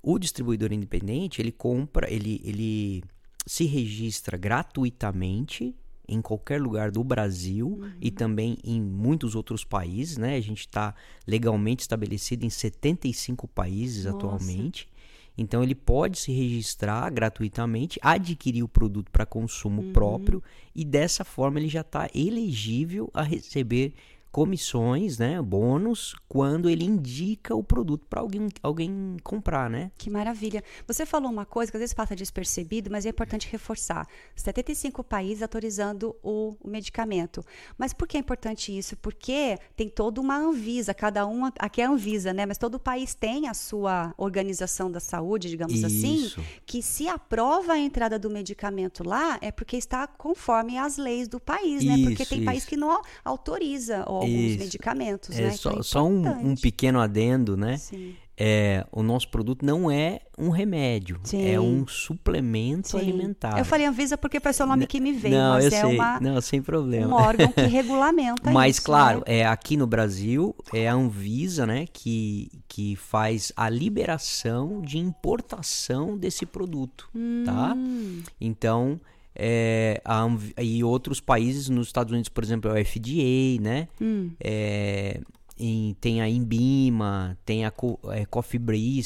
O 0.01 0.19
distribuidor 0.19 0.73
independente, 0.73 1.41
ele 1.41 1.51
compra, 1.51 2.11
ele, 2.11 2.41
ele 2.43 3.03
se 3.45 3.65
registra 3.65 4.37
gratuitamente 4.37 5.73
em 6.05 6.21
qualquer 6.21 6.61
lugar 6.61 6.91
do 6.91 7.01
Brasil 7.01 7.81
e 8.01 8.11
também 8.11 8.57
em 8.63 8.81
muitos 8.81 9.35
outros 9.35 9.63
países, 9.63 10.17
né? 10.17 10.35
A 10.35 10.41
gente 10.41 10.59
está 10.59 10.93
legalmente 11.25 11.81
estabelecido 11.81 12.45
em 12.45 12.49
75 12.49 13.47
países 13.47 14.03
Nossa. 14.03 14.17
atualmente. 14.17 14.89
Então 15.37 15.63
ele 15.63 15.75
pode 15.75 16.19
se 16.19 16.31
registrar 16.31 17.09
gratuitamente, 17.09 17.99
adquirir 18.01 18.63
o 18.63 18.67
produto 18.67 19.11
para 19.11 19.25
consumo 19.25 19.91
próprio 19.91 20.43
e 20.75 20.85
dessa 20.85 21.23
forma 21.23 21.59
ele 21.59 21.69
já 21.69 21.81
está 21.81 22.07
elegível 22.13 23.09
a 23.13 23.23
receber 23.23 23.93
comissões, 24.33 25.19
né, 25.19 25.39
bônus, 25.39 26.15
quando 26.27 26.67
ele 26.67 26.83
indica 26.83 27.55
o 27.55 27.63
produto 27.63 28.07
para 28.09 28.19
alguém, 28.19 28.49
alguém 28.63 29.15
comprar, 29.23 29.69
né? 29.69 29.91
Que 29.95 30.09
maravilha. 30.09 30.63
Você 30.87 31.05
falou 31.05 31.29
uma 31.29 31.45
coisa 31.45 31.71
que 31.71 31.77
às 31.77 31.81
vezes 31.81 31.93
passa 31.93 32.15
despercebido, 32.15 32.89
mas 32.89 33.05
é 33.05 33.09
importante 33.09 33.47
reforçar. 33.51 34.07
75 34.35 35.03
países 35.03 35.43
autorizando 35.43 36.15
o, 36.23 36.57
o 36.59 36.67
medicamento. 36.67 37.45
Mas 37.77 37.93
por 37.93 38.07
que 38.07 38.17
é 38.17 38.19
importante 38.19 38.75
isso? 38.75 38.97
Porque 38.97 39.59
tem 39.75 39.87
toda 39.87 40.19
uma 40.19 40.35
Anvisa, 40.35 40.95
cada 40.95 41.27
um, 41.27 41.45
aqui 41.59 41.79
é 41.79 41.85
a 41.85 41.91
Anvisa, 41.91 42.33
né? 42.33 42.47
Mas 42.47 42.57
todo 42.57 42.79
país 42.79 43.13
tem 43.13 43.47
a 43.47 43.53
sua 43.53 44.15
organização 44.17 44.91
da 44.91 44.99
saúde, 44.99 45.47
digamos 45.47 45.83
assim, 45.83 46.15
Isso. 46.25 46.41
que 46.65 46.81
se 46.81 47.07
aprova 47.07 47.73
a 47.73 47.77
entrada 47.77 48.17
do 48.17 48.31
medicamento 48.31 49.07
lá, 49.07 49.37
é 49.41 49.51
porque 49.51 49.77
está 49.77 50.07
conforme 50.07 50.75
as 50.75 50.97
leis 50.97 51.27
do 51.27 51.39
país, 51.39 51.83
né? 51.83 51.97
Porque 52.03 52.23
Isso, 52.23 52.29
tem 52.31 52.43
país 52.43 52.59
isso. 52.59 52.67
que 52.67 52.75
não 52.75 52.99
autoriza 53.23 54.03
alguns 54.23 54.51
Isso. 54.51 54.59
medicamentos, 54.59 55.37
É 55.37 55.43
né? 55.43 55.51
só, 55.51 55.71
é 55.79 55.83
só 55.83 56.05
um, 56.05 56.51
um 56.51 56.55
pequeno 56.55 56.99
adendo, 56.99 57.55
né? 57.55 57.77
Sim. 57.77 58.15
É, 58.35 58.83
o 58.91 59.03
nosso 59.03 59.29
produto 59.29 59.63
não 59.63 59.91
é 59.91 60.21
um 60.39 60.49
remédio, 60.49 61.19
Sim. 61.23 61.47
é 61.47 61.59
um 61.59 61.85
suplemento 61.85 62.89
Sim. 62.89 62.97
alimentar. 62.97 63.59
Eu 63.59 63.63
falei 63.63 63.85
Anvisa 63.85 64.17
porque 64.17 64.39
foi 64.39 64.51
o 64.59 64.65
nome 64.65 64.87
que 64.87 64.99
me 64.99 65.13
veio, 65.13 65.35
não, 65.35 65.53
mas 65.53 65.65
eu 65.65 65.77
é 65.77 65.81
sei, 65.81 65.95
uma, 65.95 66.19
não, 66.19 66.41
sem 66.41 66.59
problema. 66.59 67.07
um 67.07 67.13
órgão 67.13 67.51
que 67.51 67.61
regulamenta 67.67 68.49
Mas 68.51 68.77
isso. 68.77 68.85
claro, 68.85 69.19
né? 69.19 69.37
é 69.37 69.45
aqui 69.45 69.77
no 69.77 69.85
Brasil 69.85 70.55
é 70.73 70.87
a 70.89 70.95
Anvisa, 70.95 71.67
né, 71.67 71.85
que, 71.93 72.49
que 72.67 72.95
faz 72.95 73.51
a 73.55 73.69
liberação 73.69 74.81
de 74.81 74.97
importação 74.97 76.17
desse 76.17 76.43
produto, 76.43 77.07
tá? 77.45 77.73
Hum. 77.77 78.23
Então, 78.41 78.99
é, 79.35 80.01
a 80.05 80.25
e 80.61 80.83
outros 80.83 81.19
países, 81.19 81.69
nos 81.69 81.87
Estados 81.87 82.11
Unidos, 82.11 82.29
por 82.29 82.43
exemplo, 82.43 82.69
é 82.71 82.73
o 82.73 82.77
FDA, 82.85 83.61
né? 83.61 83.87
Hum. 84.01 84.31
É, 84.39 85.19
em- 85.57 85.95
tem 86.01 86.21
a 86.21 86.29
Imbima, 86.29 87.37
tem 87.45 87.65
a 87.65 87.71
Co- 87.71 87.99
é, 88.11 88.25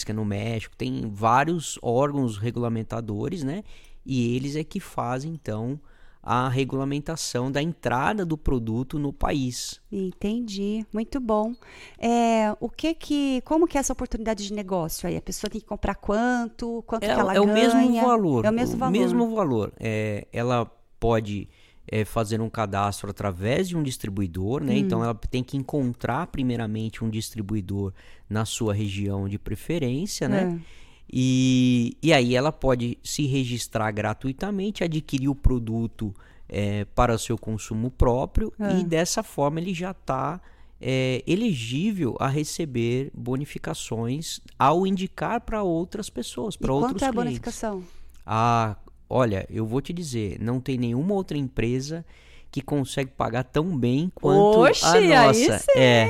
que 0.04 0.12
é 0.12 0.14
no 0.14 0.26
México, 0.26 0.76
tem 0.78 1.10
vários 1.14 1.78
órgãos 1.82 2.38
regulamentadores, 2.38 3.44
né? 3.44 3.64
E 4.06 4.36
eles 4.36 4.56
é 4.56 4.64
que 4.64 4.80
fazem, 4.80 5.34
então, 5.34 5.80
a 6.30 6.50
regulamentação 6.50 7.50
da 7.50 7.62
entrada 7.62 8.26
do 8.26 8.38
produto 8.38 9.00
no 9.00 9.14
país. 9.14 9.80
Entendi, 9.90 10.86
muito 10.92 11.22
bom. 11.22 11.54
É, 11.98 12.54
o 12.60 12.70
que 12.70 12.94
que, 12.94 13.42
como 13.46 13.66
que 13.66 13.78
é 13.78 13.80
essa 13.80 13.94
oportunidade 13.94 14.46
de 14.46 14.54
negócio 14.54 15.08
aí? 15.08 15.16
A 15.16 15.22
pessoa 15.22 15.50
tem 15.50 15.62
que 15.62 15.66
comprar 15.66 15.96
quanto? 15.96 16.84
Quanto 16.86 17.04
É, 17.04 17.14
que 17.16 17.20
ela 17.20 17.34
é 17.34 17.40
o 17.40 17.46
ganha? 17.46 17.54
mesmo 17.54 18.02
valor. 18.02 18.44
É 18.44 18.50
o 18.50 18.54
mesmo 18.54 18.78
valor. 18.78 18.92
mesmo 18.92 19.34
valor. 19.34 19.74
É, 19.80 20.28
ela 20.34 20.70
pode 21.00 21.48
é, 21.90 22.04
fazer 22.04 22.42
um 22.42 22.50
cadastro 22.50 23.10
através 23.10 23.70
de 23.70 23.78
um 23.78 23.82
distribuidor, 23.82 24.62
né? 24.62 24.74
Hum. 24.74 24.78
Então 24.80 25.02
ela 25.02 25.16
tem 25.16 25.42
que 25.42 25.56
encontrar 25.56 26.28
primeiramente 26.28 27.06
um 27.06 27.10
distribuidor 27.10 27.94
na 28.30 28.44
sua 28.44 28.74
região 28.74 29.30
de 29.30 29.40
preferência, 29.40 30.28
né? 30.28 30.60
É. 30.62 30.87
E, 31.12 31.98
e 32.02 32.12
aí 32.12 32.36
ela 32.36 32.52
pode 32.52 32.98
se 33.04 33.26
registrar 33.26 33.92
gratuitamente, 33.92 34.84
adquirir 34.84 35.30
o 35.30 35.36
produto 35.36 36.14
é, 36.50 36.86
para 36.86 37.18
seu 37.18 37.38
consumo 37.38 37.90
próprio 37.90 38.54
e 38.80 38.84
dessa 38.84 39.24
forma 39.24 39.60
ele 39.60 39.74
já 39.74 39.92
está 39.92 40.42
é, 40.80 41.24
elegível 41.26 42.16
a 42.20 42.28
receber 42.28 43.12
bonificações 43.14 44.40
ao 44.58 44.86
indicar 44.86 45.42
para 45.42 45.64
outras 45.64 46.10
pessoas, 46.10 46.56
para 46.56 46.74
outros 46.74 46.94
quanto 46.94 47.04
é 47.04 47.08
a 47.08 47.12
clientes. 47.12 47.26
bonificação? 47.26 47.84
Ah, 48.26 48.76
olha, 49.10 49.46
eu 49.50 49.66
vou 49.66 49.82
te 49.82 49.92
dizer, 49.92 50.40
não 50.40 50.60
tem 50.60 50.78
nenhuma 50.78 51.14
outra 51.14 51.38
empresa 51.38 52.06
que 52.52 52.62
consegue 52.62 53.12
pagar 53.12 53.44
tão 53.44 53.78
bem 53.78 54.12
quanto 54.16 54.64
a 54.64 54.70
nossa. 54.70 55.64
É, 55.76 56.10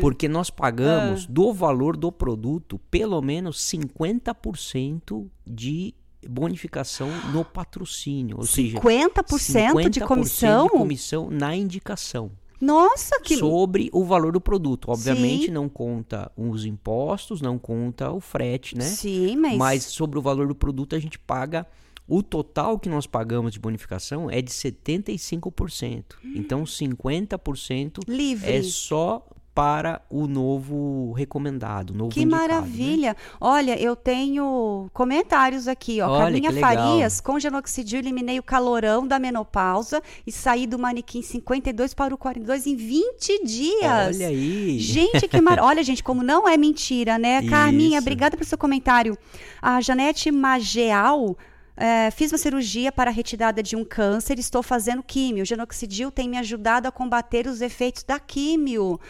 porque 0.00 0.28
nós 0.28 0.50
pagamos 0.50 1.24
Ah. 1.24 1.26
do 1.28 1.52
valor 1.52 1.96
do 1.96 2.12
produto 2.12 2.78
pelo 2.90 3.20
menos 3.22 3.58
50% 3.60 5.26
de 5.46 5.94
bonificação 6.28 7.08
no 7.32 7.44
patrocínio, 7.44 8.36
ou 8.38 8.44
seja, 8.46 8.78
50%, 8.78 9.90
de 9.90 10.00
50% 10.00 10.06
comissão? 10.06 10.64
de 10.64 10.70
comissão 10.70 11.30
na 11.30 11.56
indicação 11.56 12.30
Nossa, 12.60 13.18
que. 13.20 13.38
sobre 13.38 13.88
o 13.92 14.04
valor 14.04 14.32
do 14.32 14.40
produto. 14.40 14.90
Obviamente 14.90 15.46
Sim. 15.46 15.50
não 15.50 15.66
conta 15.68 16.30
os 16.36 16.66
impostos, 16.66 17.40
não 17.40 17.58
conta 17.58 18.10
o 18.12 18.20
frete, 18.20 18.76
né? 18.76 18.84
Sim, 18.84 19.36
mas. 19.36 19.56
Mas 19.56 19.84
sobre 19.84 20.18
o 20.18 20.22
valor 20.22 20.46
do 20.46 20.54
produto 20.54 20.94
a 20.94 20.98
gente 20.98 21.18
paga 21.18 21.66
o 22.10 22.22
total 22.22 22.78
que 22.78 22.88
nós 22.88 23.06
pagamos 23.06 23.52
de 23.52 23.60
bonificação 23.60 24.28
é 24.28 24.42
de 24.42 24.50
75%. 24.50 26.04
Então 26.34 26.64
50% 26.64 28.00
Livre. 28.08 28.52
é 28.52 28.62
só 28.62 29.26
para 29.54 30.00
o 30.08 30.26
novo 30.26 31.12
recomendado, 31.12 31.92
novo 31.92 32.10
Que 32.10 32.22
indicado, 32.22 32.42
né? 32.42 32.54
maravilha! 32.54 33.16
Olha, 33.40 33.78
eu 33.80 33.96
tenho 33.96 34.88
comentários 34.92 35.66
aqui, 35.68 36.00
ó. 36.00 36.08
Olha, 36.08 36.40
Carminha. 36.40 36.60
Farias, 36.60 37.20
com 37.20 37.38
genoxidil, 37.38 37.98
eliminei 37.98 38.38
o 38.38 38.42
calorão 38.42 39.06
da 39.06 39.18
menopausa 39.18 40.00
e 40.26 40.32
saí 40.32 40.66
do 40.66 40.78
manequim 40.78 41.20
52 41.20 41.94
para 41.94 42.14
o 42.14 42.18
42 42.18 42.66
em 42.66 42.76
20 42.76 43.44
dias. 43.44 44.16
Olha 44.16 44.28
aí. 44.28 44.78
Gente, 44.78 45.26
que 45.28 45.40
mar... 45.40 45.58
Olha, 45.60 45.82
gente, 45.82 46.02
como 46.02 46.22
não 46.22 46.48
é 46.48 46.56
mentira, 46.56 47.18
né? 47.18 47.42
Carminha, 47.50 47.98
Isso. 47.98 48.04
obrigada 48.04 48.36
pelo 48.36 48.48
seu 48.48 48.56
comentário. 48.56 49.18
A 49.60 49.80
Janete 49.80 50.30
Mageal. 50.30 51.36
Eh, 51.80 52.10
fiz 52.10 52.30
uma 52.30 52.36
cirurgia 52.36 52.92
para 52.92 53.10
a 53.10 53.12
retirada 53.12 53.62
de 53.62 53.74
um 53.74 53.82
câncer, 53.84 54.38
estou 54.38 54.62
fazendo 54.62 55.02
químio. 55.02 55.42
O 55.42 55.46
genoxidil 55.46 56.10
tem 56.10 56.28
me 56.28 56.36
ajudado 56.36 56.86
a 56.86 56.92
combater 56.92 57.46
os 57.46 57.62
efeitos 57.62 58.02
da 58.02 58.20
químio. 58.20 59.00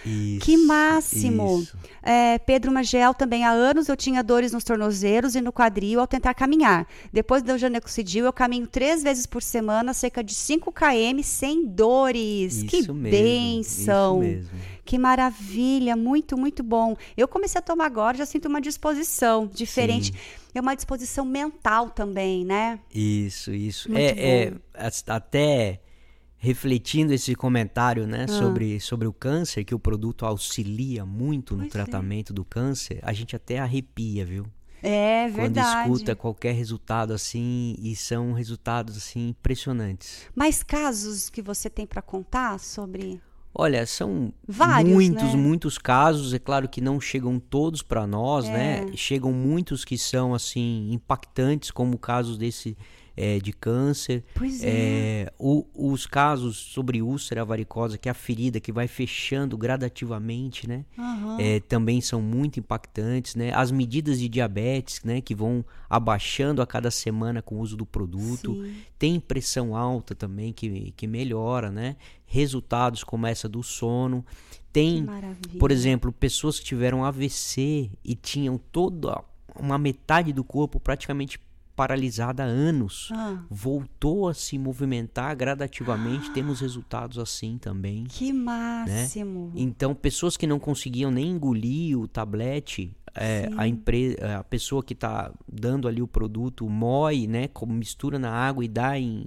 que 0.41 0.55
Isso, 0.55 0.67
máximo! 0.67 1.63
isso. 1.63 1.77
É, 2.01 2.39
Pedro 2.39 2.71
Magel 2.71 3.13
também 3.13 3.45
há 3.45 3.51
anos 3.51 3.89
eu 3.89 3.97
tinha 3.97 4.23
dores 4.23 4.53
nos 4.53 4.63
tornozelos 4.63 5.35
e 5.35 5.41
no 5.41 5.53
quadril 5.53 5.99
ao 5.99 6.07
tentar 6.07 6.33
caminhar. 6.33 6.87
Depois 7.13 7.43
do 7.43 7.59
genoxidil 7.59 8.25
eu 8.25 8.33
caminho 8.33 8.69
três 8.69 9.03
vezes 9.03 9.27
por 9.27 9.43
semana, 9.43 9.93
cerca 9.93 10.23
de 10.23 10.33
5 10.33 10.73
km 10.73 11.23
sem 11.25 11.67
dores. 11.67 12.63
que 12.63 12.79
Isso 12.79 12.95
mesmo, 12.95 13.19
benção! 13.19 14.23
Isso 14.23 14.33
mesmo. 14.33 14.51
Que 14.85 14.99
maravilha, 14.99 15.95
muito, 15.95 16.37
muito 16.37 16.63
bom. 16.65 16.97
Eu 17.17 17.29
comecei 17.29 17.59
a 17.59 17.63
tomar 17.63 17.87
agora, 17.87 18.17
já 18.17 18.27
sinto 18.27 18.47
uma 18.47 18.61
disposição 18.61 19.49
diferente. 19.53 20.13
É 20.55 20.61
uma 20.61 20.75
disposição 20.75 21.25
mental 21.25 21.91
também, 21.91 22.45
né? 22.45 22.81
Isso, 22.95 23.53
isso. 23.53 23.89
É, 23.97 24.47
é, 24.47 24.55
até 25.07 25.81
refletindo 26.37 27.13
esse 27.13 27.35
comentário, 27.35 28.07
né, 28.07 28.25
Ah. 28.25 28.29
sobre, 28.33 28.81
sobre 28.81 29.07
o 29.07 29.13
câncer, 29.13 29.63
que 29.65 29.75
o 29.75 29.79
produto 29.79 30.25
auxilia 30.25 31.05
muito 31.05 31.53
no 31.55 31.61
Pois 31.65 31.69
é. 31.69 31.73
tratamento 31.73 32.33
do 32.33 32.45
câncer, 32.45 32.99
a 33.03 33.13
gente 33.13 33.37
até 33.37 33.59
arrepia, 33.59 34.25
viu? 34.25 34.47
É 34.83 35.25
Quando 35.31 35.37
verdade. 35.57 35.91
escuta 35.91 36.17
qualquer 36.17 36.55
resultado 36.55 37.13
assim, 37.13 37.77
e 37.79 37.95
são 37.95 38.33
resultados 38.33 38.97
assim 38.97 39.29
impressionantes. 39.29 40.27
Mais 40.35 40.63
casos 40.63 41.29
que 41.29 41.43
você 41.43 41.69
tem 41.69 41.87
para 41.87 42.01
contar 42.01 42.59
sobre? 42.59 43.21
Olha, 43.61 43.85
são 43.85 44.33
Vários, 44.49 44.91
muitos, 44.91 45.35
né? 45.35 45.37
muitos 45.37 45.77
casos. 45.77 46.33
É 46.33 46.39
claro 46.39 46.67
que 46.67 46.81
não 46.81 46.99
chegam 46.99 47.39
todos 47.39 47.83
para 47.83 48.07
nós, 48.07 48.47
né? 48.47 48.87
É. 48.91 48.97
Chegam 48.97 49.33
muitos 49.33 49.85
que 49.85 49.99
são 49.99 50.33
assim 50.33 50.91
impactantes, 50.91 51.71
como 51.71 51.99
casos 51.99 52.39
desse 52.39 52.75
é, 53.17 53.39
de 53.39 53.53
câncer. 53.53 54.25
Pois 54.35 54.63
é. 54.63 54.69
É, 55.27 55.33
o- 55.39 55.67
os 55.75 56.07
casos 56.07 56.57
sobre 56.57 57.03
úlcera 57.03 57.45
varicosa, 57.45 57.99
que 57.99 58.09
é 58.09 58.13
a 58.13 58.15
ferida 58.15 58.61
que 58.61 58.73
vai 58.73 58.87
fechando 58.89 59.57
gradativamente, 59.59 60.69
né? 60.69 60.85
Aham. 60.99 61.37
É, 61.41 61.61
também 61.61 62.01
são 62.01 62.21
muito 62.23 62.59
impactantes, 62.61 63.35
né? 63.35 63.53
As 63.55 63.71
medidas 63.71 64.19
de 64.21 64.29
diabetes, 64.29 65.03
né? 65.05 65.21
Que 65.21 65.35
vão 65.35 65.65
abaixando 65.89 66.63
a 66.63 66.67
cada 66.67 66.91
semana 66.91 67.43
com 67.43 67.57
o 67.57 67.61
uso 67.61 67.77
do 67.77 67.85
produto. 67.87 68.55
Sim. 68.55 68.75
Tem 68.99 69.19
pressão 69.21 69.75
alta 69.77 70.15
também 70.15 70.53
que, 70.53 70.93
que 70.97 71.07
melhora, 71.07 71.71
né? 71.71 71.97
Resultados 72.27 73.03
como 73.03 73.27
essa 73.27 73.49
do 73.49 73.63
sono. 73.63 74.25
Tem, 74.73 75.05
por 75.59 75.73
exemplo, 75.73 76.13
pessoas 76.13 76.61
que 76.61 76.65
tiveram 76.67 77.05
AVC 77.05 77.91
e 78.05 78.15
tinham 78.15 78.57
toda 78.57 79.21
uma 79.59 79.77
metade 79.77 80.33
do 80.33 80.45
corpo 80.45 80.79
praticamente 80.79 81.41
paralisada 81.81 82.43
há 82.43 82.47
anos. 82.47 83.09
Ah, 83.11 83.39
Voltou 83.49 84.29
a 84.29 84.35
se 84.35 84.59
movimentar 84.59 85.35
gradativamente. 85.35 86.31
Temos 86.33 86.61
resultados 86.61 87.17
assim 87.19 87.57
também. 87.57 88.05
que 88.05 88.33
máximo. 88.35 89.51
Então, 89.57 89.95
pessoas 89.95 90.37
que 90.37 90.47
não 90.47 90.59
conseguiam 90.59 91.11
nem 91.11 91.31
engolir 91.31 91.99
o 91.99 92.07
tablete, 92.07 92.95
é, 93.15 93.49
a, 93.57 93.67
empre- 93.67 94.15
a 94.39 94.45
pessoa 94.45 94.83
que 94.83 94.93
está 94.93 95.33
dando 95.51 95.89
ali 95.89 96.03
o 96.03 96.07
produto 96.07 96.69
moe, 96.69 97.27
né? 97.27 97.49
Mistura 97.67 98.19
na 98.19 98.31
água 98.31 98.63
e 98.63 98.69
dá 98.69 98.99
em, 98.99 99.25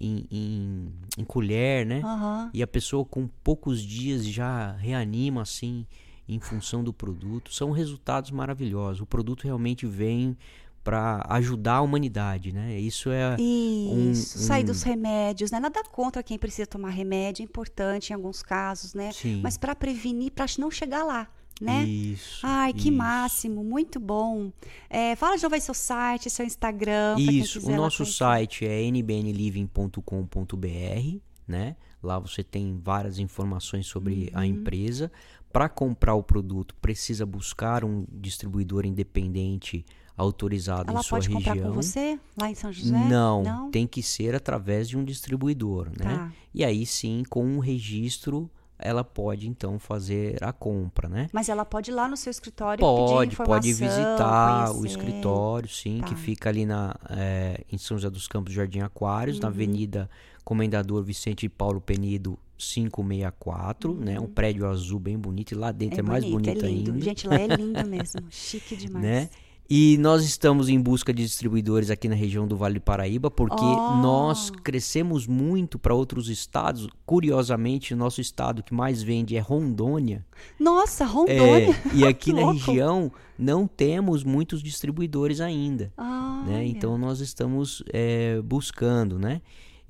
em, 0.00 0.26
em- 0.30 0.92
em 1.18 1.24
colher, 1.24 1.84
né? 1.84 2.02
Aham. 2.04 2.50
E 2.54 2.62
a 2.62 2.68
pessoa 2.68 3.04
com 3.04 3.26
poucos 3.42 3.82
dias 3.82 4.24
já 4.24 4.72
reanima 4.76 5.42
assim 5.42 5.84
em 6.28 6.38
função 6.38 6.84
do 6.84 6.92
produto. 6.92 7.52
São 7.52 7.72
resultados 7.72 8.30
maravilhosos. 8.30 9.00
O 9.02 9.06
produto 9.06 9.42
realmente 9.42 9.84
vem 9.86 10.36
para 10.82 11.22
ajudar 11.28 11.74
a 11.74 11.80
humanidade, 11.82 12.52
né? 12.52 12.78
Isso 12.80 13.10
é 13.10 13.36
um- 13.38 14.10
Isso, 14.12 14.38
sair 14.38 14.62
um- 14.62 14.66
dos 14.66 14.82
remédios, 14.82 15.50
né? 15.50 15.60
Nada 15.60 15.82
contra 15.84 16.22
quem 16.22 16.38
precisa 16.38 16.66
tomar 16.66 16.88
remédio, 16.90 17.42
é 17.42 17.44
importante 17.44 18.10
em 18.10 18.14
alguns 18.14 18.42
casos, 18.42 18.94
né? 18.94 19.12
Sim. 19.12 19.40
Mas 19.42 19.58
para 19.58 19.74
prevenir, 19.74 20.32
para 20.32 20.46
não 20.58 20.70
chegar 20.70 21.04
lá, 21.04 21.28
né? 21.60 21.84
Isso. 21.84 22.40
Ai, 22.42 22.72
que 22.72 22.88
isso. 22.88 22.96
máximo, 22.96 23.62
muito 23.62 24.00
bom. 24.00 24.50
É, 24.88 25.14
fala 25.16 25.36
de 25.36 25.42
novo 25.42 25.54
aí 25.54 25.60
seu 25.60 25.74
site, 25.74 26.30
seu 26.30 26.46
Instagram. 26.46 27.16
Isso, 27.18 27.60
o 27.68 27.76
nosso 27.76 28.06
site 28.06 28.64
é 28.64 28.80
nbnliving.com.br, 28.90 31.18
né? 31.46 31.76
Lá 32.02 32.18
você 32.18 32.42
tem 32.42 32.80
várias 32.82 33.18
informações 33.18 33.86
sobre 33.86 34.30
Uhum. 34.32 34.40
a 34.40 34.46
empresa. 34.46 35.12
Para 35.52 35.68
comprar 35.68 36.14
o 36.14 36.22
produto, 36.22 36.74
precisa 36.80 37.26
buscar 37.26 37.84
um 37.84 38.06
distribuidor 38.12 38.86
independente 38.86 39.84
autorizado 40.20 40.90
Ela 40.90 41.00
em 41.00 41.02
sua 41.02 41.18
pode 41.18 41.30
comprar 41.30 41.54
região. 41.54 41.72
com 41.72 41.82
você 41.82 42.18
lá 42.38 42.50
em 42.50 42.54
São 42.54 42.72
José? 42.72 42.96
Não, 43.08 43.42
Não? 43.42 43.70
tem 43.70 43.86
que 43.86 44.02
ser 44.02 44.34
através 44.34 44.88
de 44.88 44.96
um 44.96 45.04
distribuidor, 45.04 45.88
né? 45.98 46.04
Tá. 46.16 46.32
E 46.54 46.64
aí 46.64 46.84
sim, 46.86 47.22
com 47.28 47.44
um 47.44 47.58
registro, 47.58 48.50
ela 48.78 49.04
pode 49.04 49.48
então 49.48 49.78
fazer 49.78 50.42
a 50.42 50.52
compra, 50.52 51.08
né? 51.08 51.28
Mas 51.32 51.48
ela 51.48 51.64
pode 51.64 51.90
ir 51.90 51.94
lá 51.94 52.08
no 52.08 52.16
seu 52.16 52.30
escritório 52.30 52.80
e 52.80 52.84
Pode, 52.84 53.30
pedir 53.36 53.44
pode 53.46 53.72
visitar 53.72 54.70
o 54.70 54.74
conhecer. 54.78 54.86
escritório, 54.98 55.68
sim, 55.68 56.00
que 56.06 56.10
Tá. 56.14 56.16
fica 56.16 56.48
ali 56.48 56.64
na, 56.64 56.94
eh, 57.10 57.62
em 57.70 57.76
São 57.78 57.96
José 57.98 58.08
dos 58.10 58.26
Campos, 58.26 58.52
Jardim 58.54 58.80
Aquários, 58.80 59.36
Uhum. 59.36 59.42
na 59.42 59.48
Avenida 59.48 60.10
Comendador 60.44 61.02
Vicente 61.02 61.48
Paulo 61.48 61.80
Penido 61.80 62.38
564, 62.56 63.94
né? 63.94 64.18
Um 64.20 64.26
prédio 64.26 64.66
azul 64.68 64.98
bem 64.98 65.18
bonito 65.18 65.52
e 65.52 65.54
lá 65.54 65.72
dentro 65.72 66.00
é, 66.00 66.02
mais 66.02 66.24
bonito, 66.24 66.64
é 66.64 66.68
lindo. 66.68 66.92
ainda. 66.92 67.04
Gente, 67.04 67.26
lá 67.26 67.36
é 67.36 67.46
lindo 67.46 67.84
mesmo. 67.88 68.22
Chique 68.30 68.76
demais. 68.76 69.04
né? 69.04 69.28
E 69.72 69.96
nós 69.98 70.24
estamos 70.24 70.68
em 70.68 70.80
busca 70.80 71.14
de 71.14 71.22
distribuidores 71.22 71.90
aqui 71.90 72.08
na 72.08 72.16
região 72.16 72.44
do 72.44 72.56
Vale 72.56 72.74
do 72.74 72.80
Paraíba, 72.80 73.30
porque 73.30 73.62
Oh. 73.64 73.96
nós 74.02 74.50
crescemos 74.50 75.28
muito 75.28 75.78
para 75.78 75.94
outros 75.94 76.28
estados. 76.28 76.88
Curiosamente, 77.06 77.94
o 77.94 77.96
nosso 77.96 78.20
estado 78.20 78.64
que 78.64 78.74
mais 78.74 79.00
vende 79.00 79.36
é 79.36 79.38
Rondônia. 79.40 80.26
Nossa, 80.58 81.04
Rondônia. 81.04 81.70
É, 81.70 81.94
e 81.94 82.04
aqui 82.04 82.32
na 82.32 82.40
louco. 82.46 82.58
região 82.58 83.12
não 83.38 83.64
temos 83.68 84.24
muitos 84.24 84.60
distribuidores 84.60 85.40
ainda. 85.40 85.92
né? 85.96 86.56
Olha. 86.56 86.64
Então 86.64 86.98
nós 86.98 87.20
estamos 87.20 87.80
é, 87.92 88.40
buscando, 88.42 89.20
né? 89.20 89.40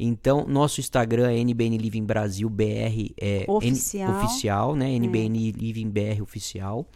Então, 0.03 0.47
nosso 0.49 0.81
Instagram 0.81 1.31
é 1.31 1.39
NBN 1.39 1.77
Living 1.79 2.05
Brasil 2.05 2.49
BR 2.51 3.13
é, 3.21 3.45
N- 3.45 3.45
Oficial. 3.49 4.13
oficial, 4.25 4.77
né? 4.77 4.91
NBN 4.95 5.53
Living 5.53 5.89
BR 5.91 6.23
oficial. 6.23 6.87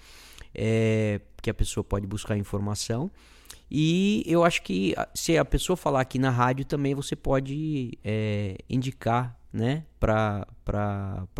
É, 0.55 1.21
que 1.43 1.51
a 1.51 1.55
pessoa 1.55 1.83
pode 1.85 2.07
buscar 2.07 2.37
informação. 2.37 3.11
E 3.71 4.23
eu 4.27 4.45
acho 4.45 4.63
que 4.63 4.95
a- 4.97 5.09
se 5.15 5.37
a 5.37 5.45
pessoa 5.45 5.77
falar 5.77 6.01
aqui 6.03 6.19
na 6.19 6.31
rádio 6.31 6.65
também 6.65 6.95
você 6.95 7.17
pode 7.17 7.99
é, 8.05 8.57
indicar, 8.69 9.37
né? 9.53 9.85
Para 9.99 10.47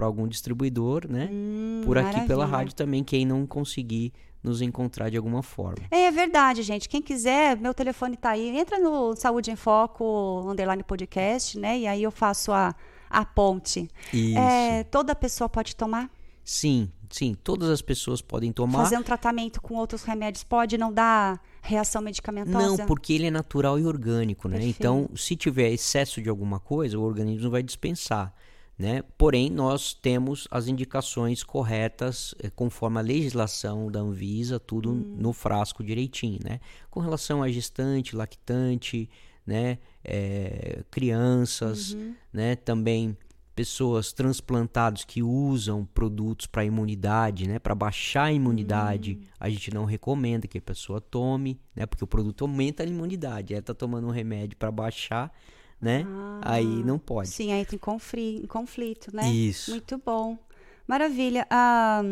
algum 0.01 0.27
distribuidor, 0.27 1.07
né? 1.09 1.29
Hum, 1.31 1.83
Por 1.85 1.99
aqui 1.99 2.13
pela 2.27 2.39
maravilha. 2.45 2.57
rádio 2.57 2.75
também, 2.75 3.05
quem 3.05 3.25
não 3.25 3.47
conseguir 3.47 4.13
nos 4.43 4.61
encontrar 4.61 5.11
de 5.11 5.17
alguma 5.17 5.43
forma. 5.43 5.87
É, 5.91 6.03
é 6.05 6.11
verdade, 6.11 6.63
gente. 6.63 6.89
Quem 6.89 7.01
quiser, 7.01 7.57
meu 7.57 7.73
telefone 7.73 8.17
tá 8.17 8.31
aí. 8.31 8.57
Entra 8.57 8.79
no 8.79 9.15
Saúde 9.17 9.51
em 9.51 9.57
Foco, 9.57 10.45
underline 10.47 10.83
podcast, 10.83 11.59
né? 11.59 11.79
E 11.79 11.87
aí 11.87 12.03
eu 12.03 12.11
faço 12.11 12.53
a, 12.53 12.75
a 13.09 13.25
ponte. 13.25 13.89
Isso. 14.13 14.39
É, 14.39 14.85
toda 14.85 15.15
pessoa 15.15 15.49
pode 15.49 15.75
tomar? 15.75 16.11
Sim, 16.45 16.91
sim. 17.15 17.35
Todas 17.35 17.69
as 17.71 17.81
pessoas 17.83 18.21
podem 18.21 18.53
tomar. 18.53 18.83
Fazer 18.85 18.99
um 18.99 19.03
tratamento 19.03 19.61
com 19.61 19.75
outros 19.75 20.03
remédios 20.03 20.43
pode 20.45 20.77
não 20.77 20.93
dar 20.93 21.41
reação 21.63 22.03
medicamentosa? 22.03 22.59
Não, 22.79 22.87
porque 22.87 23.13
ele 23.13 23.27
é 23.27 23.31
natural 23.31 23.79
e 23.79 23.85
orgânico, 23.87 24.49
né? 24.49 24.57
Perfeito. 24.57 24.77
Então, 24.81 25.09
se 25.15 25.37
tiver 25.37 25.71
excesso 25.71 26.21
de 26.23 26.29
alguma 26.29 26.59
coisa, 26.59 26.99
o 26.99 27.03
organismo 27.03 27.51
vai 27.51 27.63
dispensar. 27.63 28.35
Né? 28.77 29.03
Porém, 29.17 29.51
nós 29.51 29.95
temos 29.95 30.49
as 30.51 30.67
indicações 30.67 31.45
corretas 31.45 32.35
eh, 32.43 32.51
conforme 32.51 32.99
a 32.99 33.03
legislação 33.03 33.89
da 33.89 34.01
Anvisa, 34.01 34.59
tudo 34.59 34.91
Hum. 34.91 35.15
no 35.17 35.33
frasco 35.33 35.85
direitinho, 35.85 36.41
né? 36.43 36.59
Com 36.91 36.99
relação 36.99 37.41
a 37.41 37.49
gestante, 37.49 38.17
lactante, 38.17 39.09
né? 39.47 39.79
Eh, 40.05 40.83
crianças, 40.91 41.93
Uhum. 41.93 42.15
né? 42.33 42.57
Também 42.57 43.17
pessoas 43.55 44.13
transplantados 44.13 45.05
que 45.05 45.23
usam 45.23 45.85
produtos 45.95 46.47
para 46.47 46.65
imunidade, 46.65 47.47
né? 47.47 47.59
Para 47.59 47.75
baixar 47.75 48.25
a 48.25 48.33
imunidade, 48.33 49.19
Hum. 49.21 49.27
a 49.39 49.49
gente 49.49 49.73
não 49.73 49.85
recomenda 49.85 50.49
que 50.49 50.59
a 50.59 50.63
pessoa 50.63 51.01
tome, 51.01 51.61
né? 51.75 51.87
Porque 51.87 52.03
o 52.03 52.07
produto 52.07 52.43
aumenta 52.45 52.83
a 52.83 52.87
imunidade. 52.87 53.55
Ela 53.55 53.63
tá 53.63 53.73
tomando 53.75 54.07
um 54.09 54.11
remédio 54.11 54.57
para 54.57 54.71
baixar, 54.73 55.33
né? 55.81 56.05
Aí 56.43 56.83
não 56.83 56.99
pode. 56.99 57.29
Ah, 57.29 57.33
Sim, 57.33 57.53
aí 57.53 57.61
entra 57.61 57.77
em, 57.77 57.79
confri- 57.79 58.39
em 58.43 58.47
conflito, 58.47 59.15
né? 59.15 59.29
Isso. 59.31 59.71
Muito 59.71 59.99
bom. 60.05 60.37
Maravilha. 60.87 61.47
Ah, 61.49 62.03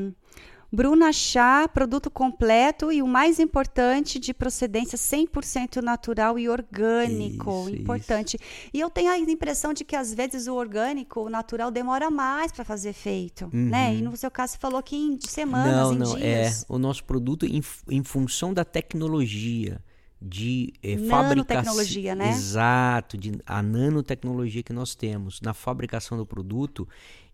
Bruna 0.74 1.12
Chá, 1.12 1.68
produto 1.68 2.10
completo 2.10 2.90
e 2.90 3.02
o 3.02 3.06
mais 3.06 3.38
importante, 3.38 4.18
de 4.18 4.32
procedência 4.32 4.96
100% 4.96 5.82
natural 5.82 6.38
e 6.38 6.48
orgânico. 6.48 7.64
Isso, 7.68 7.76
importante. 7.76 8.38
E 8.72 8.80
eu 8.80 8.88
tenho 8.88 9.10
a 9.12 9.18
impressão 9.18 9.74
de 9.74 9.84
que 9.84 9.94
às 9.94 10.14
vezes 10.14 10.46
o 10.46 10.54
orgânico, 10.54 11.20
o 11.20 11.28
natural, 11.28 11.70
demora 11.70 12.10
mais 12.10 12.50
para 12.52 12.64
fazer 12.64 12.88
efeito, 12.88 13.50
né? 13.52 13.94
E 13.94 14.00
no 14.02 14.16
seu 14.16 14.30
caso 14.30 14.54
você 14.54 14.58
falou 14.58 14.82
que 14.82 14.96
em 14.96 15.18
semanas, 15.20 15.88
Uhum. 15.88 15.94
não, 15.94 15.94
em 15.94 15.98
não, 15.98 16.16
é 16.16 16.42
dias. 16.44 16.64
o 16.68 16.78
nosso 16.78 17.04
produto 17.04 17.44
em, 17.44 17.62
em 17.90 18.02
função 18.02 18.54
da 18.54 18.64
tecnologia 18.64 19.78
de 20.24 20.72
eh, 20.82 20.94
Nanotecnologia, 20.96 22.12
fabricação. 22.12 22.16
né? 22.16 22.30
Exato, 22.30 23.18
de, 23.18 23.32
a 23.44 23.60
nanotecnologia 23.60 24.62
que 24.62 24.72
nós 24.72 24.94
temos 24.94 25.40
na 25.40 25.52
fabricação 25.52 26.16
do 26.16 26.24
produto, 26.24 26.88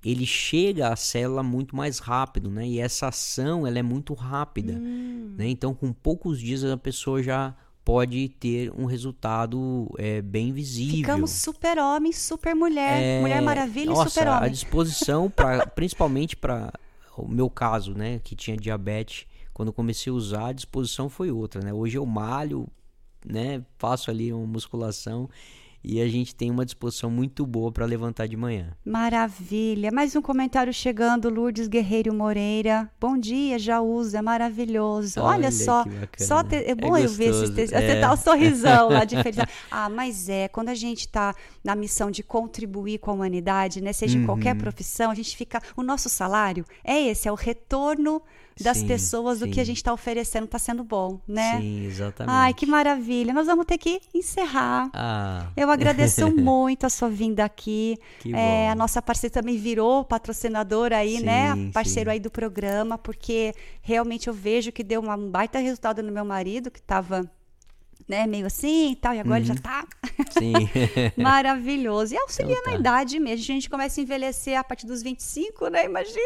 ele 0.05 0.25
chega 0.27 0.89
à 0.93 0.97
célula 0.97 1.43
muito 1.43 1.75
mais 1.75 1.99
rápido, 1.99 2.51
né? 2.51 2.67
E 2.67 2.79
essa 2.79 3.09
ação, 3.09 3.67
ela 3.67 3.79
é 3.79 3.83
muito 3.83 4.15
rápida, 4.15 4.73
Hum. 4.75 5.35
né? 5.37 5.49
Então, 5.49 5.75
com 5.75 5.93
poucos 5.93 6.39
dias 6.41 6.65
a 6.65 6.77
pessoa 6.77 7.23
já 7.23 7.55
pode 7.85 8.29
ter 8.29 8.71
um 8.79 8.85
resultado 8.85 9.91
eh, 9.99 10.21
bem 10.21 10.53
visível. 10.53 10.97
Ficamos 10.97 11.31
super-homem, 11.31 12.13
super-mulher. 12.13 13.01
É, 13.03 13.21
Mulher 13.23 13.41
Maravilha 13.41 13.91
nossa, 13.93 14.09
e 14.09 14.11
super-homem. 14.11 14.45
a 14.45 14.49
disposição 14.49 15.31
para 15.31 15.67
principalmente 15.67 16.37
para 16.37 16.71
o 17.17 17.27
meu 17.27 17.49
caso, 17.49 17.95
né, 17.95 18.21
que 18.23 18.37
tinha 18.37 18.57
diabetes, 18.57 19.27
quando 19.55 19.73
comecei 19.73 20.13
a 20.13 20.15
usar, 20.15 20.47
a 20.49 20.53
disposição 20.53 21.09
foi 21.09 21.31
outra, 21.31 21.61
né? 21.65 21.73
Hoje 21.73 21.97
eu 21.99 22.05
malho, 22.07 22.69
né, 23.27 23.65
faço 23.79 24.11
ali 24.11 24.33
uma 24.33 24.47
musculação 24.47 25.29
e 25.91 26.03
a 26.03 26.07
gente 26.07 26.35
tem 26.35 26.51
uma 26.51 26.67
disposição 26.67 27.11
muito 27.11 27.47
boa 27.47 27.73
para 27.73 27.87
levantar 27.87 28.29
de 28.29 28.37
manhã. 28.37 28.77
Maravilha. 28.85 29.91
Mais 29.91 30.15
um 30.15 30.21
comentário 30.21 30.71
chegando, 30.71 31.31
Lourdes 31.31 31.67
Guerreiro 31.67 32.13
Moreira. 32.13 32.91
Bom 33.01 33.17
dia, 33.17 33.57
usa, 33.81 34.19
é 34.19 34.23
maravilhoso. 34.23 35.19
Olha, 35.21 35.37
Olha 35.39 35.51
só, 35.51 35.85
só 36.19 36.45
te- 36.45 36.57
é 36.57 36.71
É 36.73 36.75
bom 36.75 36.95
eu 36.97 37.09
ver 37.09 37.31
esses 37.31 37.49
textos. 37.49 37.73
é. 37.81 37.95
Você 37.95 38.01
tá 38.03 38.13
o 38.13 38.17
sorrisão 38.19 38.91
lá 38.91 39.05
de 39.05 39.17
felicidade. 39.23 39.51
Ah, 39.71 39.89
mas 39.89 40.29
é, 40.29 40.47
quando 40.49 40.69
a 40.69 40.75
gente 40.75 41.01
está 41.01 41.35
na 41.65 41.75
missão 41.75 42.11
de 42.11 42.23
contribuir 42.23 42.99
com 42.99 43.11
a 43.11 43.15
humanidade, 43.15 43.81
né, 43.81 43.95
seja 43.95 44.19
em 44.19 44.27
qualquer 44.27 44.53
Uhum. 44.55 44.61
profissão, 44.61 45.11
a 45.11 45.15
gente 45.15 45.35
fica, 45.35 45.59
o 45.75 45.83
nosso 45.83 46.11
salário 46.11 46.67
é 46.85 47.01
esse, 47.09 47.27
é 47.29 47.33
o 47.33 47.35
retorno 47.35 48.21
das 48.61 48.79
Sim, 48.79 48.87
pessoas 48.87 49.41
do 49.41 49.47
que 49.49 49.61
a 49.61 49.65
sim. 49.65 49.69
gente 49.69 49.77
está 49.79 49.93
oferecendo, 49.93 50.45
está 50.45 50.59
sendo 50.59 50.83
bom, 50.85 51.21
né? 51.27 51.59
Sim, 51.61 51.85
exatamente. 51.87 52.35
Ai, 52.35 52.55
que 52.55 52.67
maravilha. 52.67 53.33
Nós 53.33 53.47
vamos 53.47 53.65
ter 53.67 53.79
que 53.79 54.01
encerrar. 54.15 54.91
Ah, 54.93 55.47
Eu 55.57 55.71
agradeço 55.71 56.29
muito 56.35 56.85
a 56.85 56.91
sua 56.91 57.09
vinda 57.09 57.45
aqui. 57.45 57.97
Que 58.21 58.35
É, 58.35 58.67
bom. 58.67 58.73
a 58.73 58.75
nossa 58.75 59.01
parceira 59.01 59.33
também 59.33 59.57
virou 59.57 60.05
patrocinadora 60.05 60.97
aí, 60.99 61.23
né? 61.23 61.55
Sim, 61.55 61.71
Parceiro 61.73 62.11
sim. 62.11 62.15
aí 62.15 62.21
do 62.21 62.31
programa, 62.31 62.99
porque 62.99 63.55
realmente 63.81 64.29
eu 64.29 64.35
vejo 64.35 64.73
que 64.73 64.83
deu 64.83 65.01
um 65.01 65.31
baita 65.31 65.59
resultado 65.59 66.03
no 66.03 66.11
meu 66.13 66.25
marido, 66.25 66.71
que 66.71 66.79
estava 66.81 67.29
né, 68.09 68.27
meio 68.27 68.47
assim 68.47 68.93
e 68.93 68.97
tal, 68.97 69.15
e 69.15 69.21
agora 69.21 69.39
ele 69.39 69.47
já 69.47 69.55
Uhum. 69.55 69.61
tá 69.61 69.87
sim. 70.39 70.53
maravilhoso. 71.17 72.15
E 72.15 72.19
auxilia 72.19 72.53
Então 72.53 72.65
na 72.65 72.73
tá. 72.73 72.79
idade 72.81 73.19
mesmo. 73.21 73.43
A 73.43 73.47
gente 73.47 73.69
começa 73.71 74.01
a 74.01 74.03
envelhecer 74.03 74.59
a 74.59 74.65
partir 74.65 74.87
dos 74.87 75.03
25, 75.03 75.69
né? 75.69 75.85
Imagina. 75.85 76.19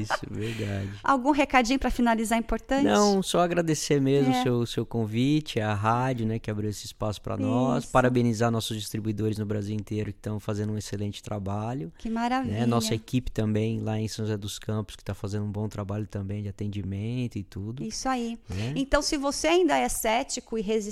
Isso, 0.00 0.14
verdade. 0.30 0.90
Algum 1.02 1.30
recadinho 1.30 1.78
para 1.78 1.90
finalizar 1.90 2.38
importante? 2.38 2.84
Não, 2.84 3.22
só 3.22 3.40
agradecer 3.40 4.00
mesmo 4.00 4.32
o 4.32 4.36
É. 4.36 4.42
seu, 4.42 4.66
seu 4.66 4.86
convite, 4.86 5.60
a 5.60 5.74
rádio, 5.74 6.26
né, 6.26 6.38
que 6.38 6.50
abriu 6.50 6.70
esse 6.70 6.86
espaço 6.86 7.20
para 7.20 7.36
nós. 7.36 7.84
Parabenizar 7.86 8.50
nossos 8.50 8.76
distribuidores 8.78 9.38
no 9.38 9.46
Brasil 9.46 9.74
inteiro 9.74 10.12
que 10.12 10.18
estão 10.18 10.38
fazendo 10.38 10.72
um 10.72 10.78
excelente 10.78 11.22
trabalho. 11.22 11.92
Que 11.98 12.08
maravilha. 12.08 12.60
Né? 12.60 12.66
Nossa 12.66 12.94
equipe 12.94 13.30
também 13.30 13.80
lá 13.80 13.98
em 13.98 14.08
São 14.08 14.24
José 14.24 14.36
dos 14.36 14.58
Campos, 14.58 14.96
que 14.96 15.02
está 15.02 15.14
fazendo 15.14 15.44
um 15.44 15.50
bom 15.52 15.68
trabalho 15.68 16.06
também 16.06 16.42
de 16.42 16.48
atendimento 16.48 17.36
e 17.36 17.42
tudo. 17.42 17.82
Isso 17.82 18.08
aí. 18.08 18.38
Né? 18.48 18.72
Então, 18.76 19.02
se 19.02 19.16
você 19.16 19.48
ainda 19.48 19.76
é 19.76 19.88
cético 19.88 20.56
e 20.58 20.62
resistente, 20.62 20.91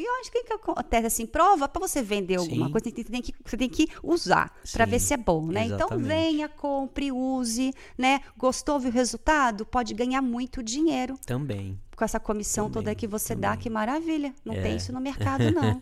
eu 0.00 0.20
acho 0.20 0.30
que 0.30 0.38
o 0.38 0.44
que 0.44 0.52
acontece 0.52 1.06
assim, 1.06 1.26
prova 1.26 1.68
para 1.68 1.86
você 1.86 2.02
vender 2.02 2.36
alguma 2.36 2.66
Sim. 2.66 2.72
coisa, 2.72 2.90
você 2.90 3.04
tem 3.04 3.22
que, 3.22 3.34
você 3.44 3.56
tem 3.56 3.68
que 3.68 3.88
usar 4.02 4.54
para 4.72 4.84
ver 4.84 4.98
se 4.98 5.14
é 5.14 5.16
bom, 5.16 5.46
né? 5.46 5.64
Então, 5.64 5.88
exatamente. 5.88 6.06
venha, 6.06 6.48
compre, 6.48 7.12
use, 7.12 7.72
né? 7.96 8.20
Gostou, 8.36 8.78
viu 8.78 8.90
o 8.90 8.92
resultado? 8.92 9.64
Pode 9.66 9.94
ganhar 9.94 10.22
muito 10.22 10.62
dinheiro 10.62 11.18
Também. 11.26 11.78
Com 12.00 12.04
essa 12.06 12.18
comissão 12.18 12.70
Também, 12.70 12.82
toda 12.84 12.94
que 12.94 13.06
você 13.06 13.34
dá, 13.34 13.48
também. 13.50 13.62
que 13.62 13.68
maravilha. 13.70 14.34
Não 14.42 14.54
tem 14.54 14.72
É. 14.72 14.76
isso 14.76 14.90
no 14.90 15.00
mercado, 15.02 15.44
não. 15.52 15.78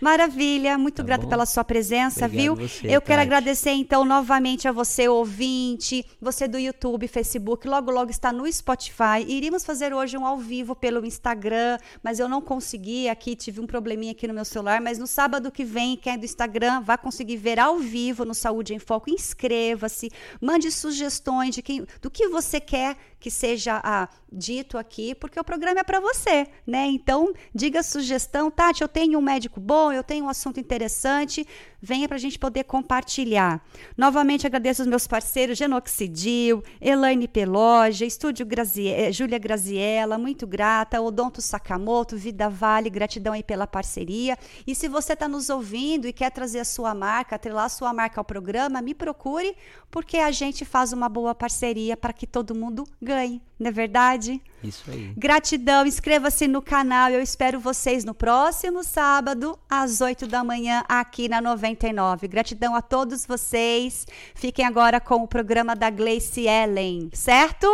maravilha, 0.00 0.78
muito 0.78 0.98
Tá 0.98 1.02
grata 1.02 1.24
bom. 1.24 1.28
pela 1.28 1.44
sua 1.46 1.64
presença, 1.64 2.26
Obrigado 2.26 2.56
viu? 2.56 2.68
você, 2.68 2.86
Eu 2.86 3.00
quero 3.02 3.18
Tati. 3.20 3.26
agradecer, 3.26 3.70
então, 3.72 4.04
novamente 4.04 4.68
a 4.68 4.72
você, 4.72 5.08
ouvinte, 5.08 6.06
você 6.20 6.46
do 6.46 6.58
YouTube, 6.58 7.08
Facebook, 7.08 7.66
logo, 7.66 7.90
logo 7.90 8.08
está 8.10 8.32
no 8.32 8.50
Spotify. 8.50 9.24
Iríamos 9.26 9.64
fazer 9.64 9.92
hoje 9.92 10.16
um 10.16 10.24
ao 10.24 10.38
vivo 10.38 10.76
pelo 10.76 11.04
Instagram, 11.04 11.78
mas 12.04 12.20
eu 12.20 12.28
não 12.28 12.40
consegui 12.40 13.08
aqui, 13.08 13.34
tive 13.34 13.60
um 13.60 13.66
probleminha 13.66 14.12
aqui 14.12 14.28
no 14.28 14.34
meu 14.34 14.44
celular, 14.44 14.80
mas 14.80 14.96
no 14.96 15.08
sábado 15.08 15.50
que 15.50 15.64
vem, 15.64 15.96
quem 15.96 16.12
é 16.12 16.16
do 16.16 16.24
Instagram 16.24 16.80
vai 16.82 16.96
conseguir 16.96 17.36
ver 17.36 17.58
ao 17.58 17.78
vivo 17.78 18.24
no 18.24 18.34
Saúde 18.34 18.74
em 18.74 18.78
Foco. 18.78 19.10
Inscreva-se, 19.10 20.08
mande 20.40 20.70
sugestões 20.70 21.54
de 21.56 21.62
quem, 21.62 21.84
do 22.00 22.08
que 22.08 22.28
você 22.28 22.60
quer 22.60 22.96
que 23.20 23.32
seja 23.32 23.80
ah, 23.82 24.08
dito 24.32 24.78
aqui, 24.78 25.12
porque 25.12 25.40
o 25.40 25.44
programa 25.48 25.80
é 25.80 25.82
para 25.82 25.98
você, 25.98 26.46
né? 26.66 26.88
Então, 26.88 27.32
diga 27.54 27.82
sugestão, 27.82 28.50
Tati, 28.50 28.82
eu 28.82 28.88
tenho 28.88 29.18
um 29.18 29.22
médico 29.22 29.58
bom, 29.58 29.90
eu 29.90 30.04
tenho 30.04 30.26
um 30.26 30.28
assunto 30.28 30.60
interessante, 30.60 31.46
venha 31.80 32.06
para 32.06 32.18
a 32.18 32.20
gente 32.20 32.38
poder 32.38 32.64
compartilhar. 32.64 33.64
Novamente 33.96 34.46
agradeço 34.46 34.82
os 34.82 34.86
meus 34.86 35.06
parceiros 35.06 35.56
Genoxidil, 35.56 36.62
Elaine 36.78 37.26
Peloja, 37.26 38.04
Estúdio 38.04 38.44
Grazie 38.44 38.90
eh, 38.90 39.10
Júlia 39.10 39.38
Graziella, 39.38 40.18
muito 40.18 40.46
grata, 40.46 41.00
Odonto 41.00 41.40
Sakamoto, 41.40 42.14
Vida 42.14 42.50
Vale, 42.50 42.90
gratidão 42.90 43.32
aí 43.32 43.42
pela 43.42 43.66
parceria. 43.66 44.36
E 44.66 44.74
se 44.74 44.86
você 44.86 45.14
está 45.14 45.26
nos 45.26 45.48
ouvindo 45.48 46.06
e 46.06 46.12
quer 46.12 46.30
trazer 46.30 46.58
a 46.58 46.64
sua 46.64 46.94
marca, 46.94 47.36
atrelar 47.36 47.64
a 47.64 47.70
sua 47.70 47.94
marca 47.94 48.20
ao 48.20 48.24
programa, 48.24 48.82
me 48.82 48.92
procure, 48.92 49.56
porque 49.90 50.18
a 50.18 50.30
gente 50.30 50.66
faz 50.66 50.92
uma 50.92 51.08
boa 51.08 51.34
parceria 51.34 51.96
para 51.96 52.12
que 52.12 52.26
todo 52.26 52.54
mundo 52.54 52.84
ganhe, 53.00 53.40
não 53.58 53.68
é 53.68 53.72
verdade? 53.72 54.40
Isso 54.62 54.90
aí. 54.90 55.12
Gratidão, 55.16 55.84
inscreva-se 55.86 56.46
no 56.46 56.62
canal. 56.62 57.10
Eu 57.10 57.20
espero 57.20 57.58
vocês 57.58 58.04
no 58.04 58.14
próximo 58.14 58.84
sábado, 58.84 59.58
às 59.68 60.00
8 60.00 60.26
da 60.26 60.44
manhã, 60.44 60.84
aqui 60.88 61.28
na 61.28 61.40
99. 61.40 62.28
Gratidão 62.28 62.74
a 62.74 62.82
todos 62.82 63.26
vocês. 63.26 64.06
Fiquem 64.34 64.64
agora 64.64 65.00
com 65.00 65.22
o 65.22 65.28
programa 65.28 65.74
da 65.74 65.90
Gleice 65.90 66.46
Ellen, 66.46 67.10
certo? 67.12 67.66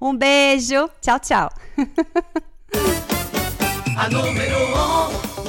Um 0.00 0.14
beijo. 0.14 0.90
Tchau, 1.00 1.18
tchau. 1.18 1.50
A 3.96 4.08
99 4.08 5.39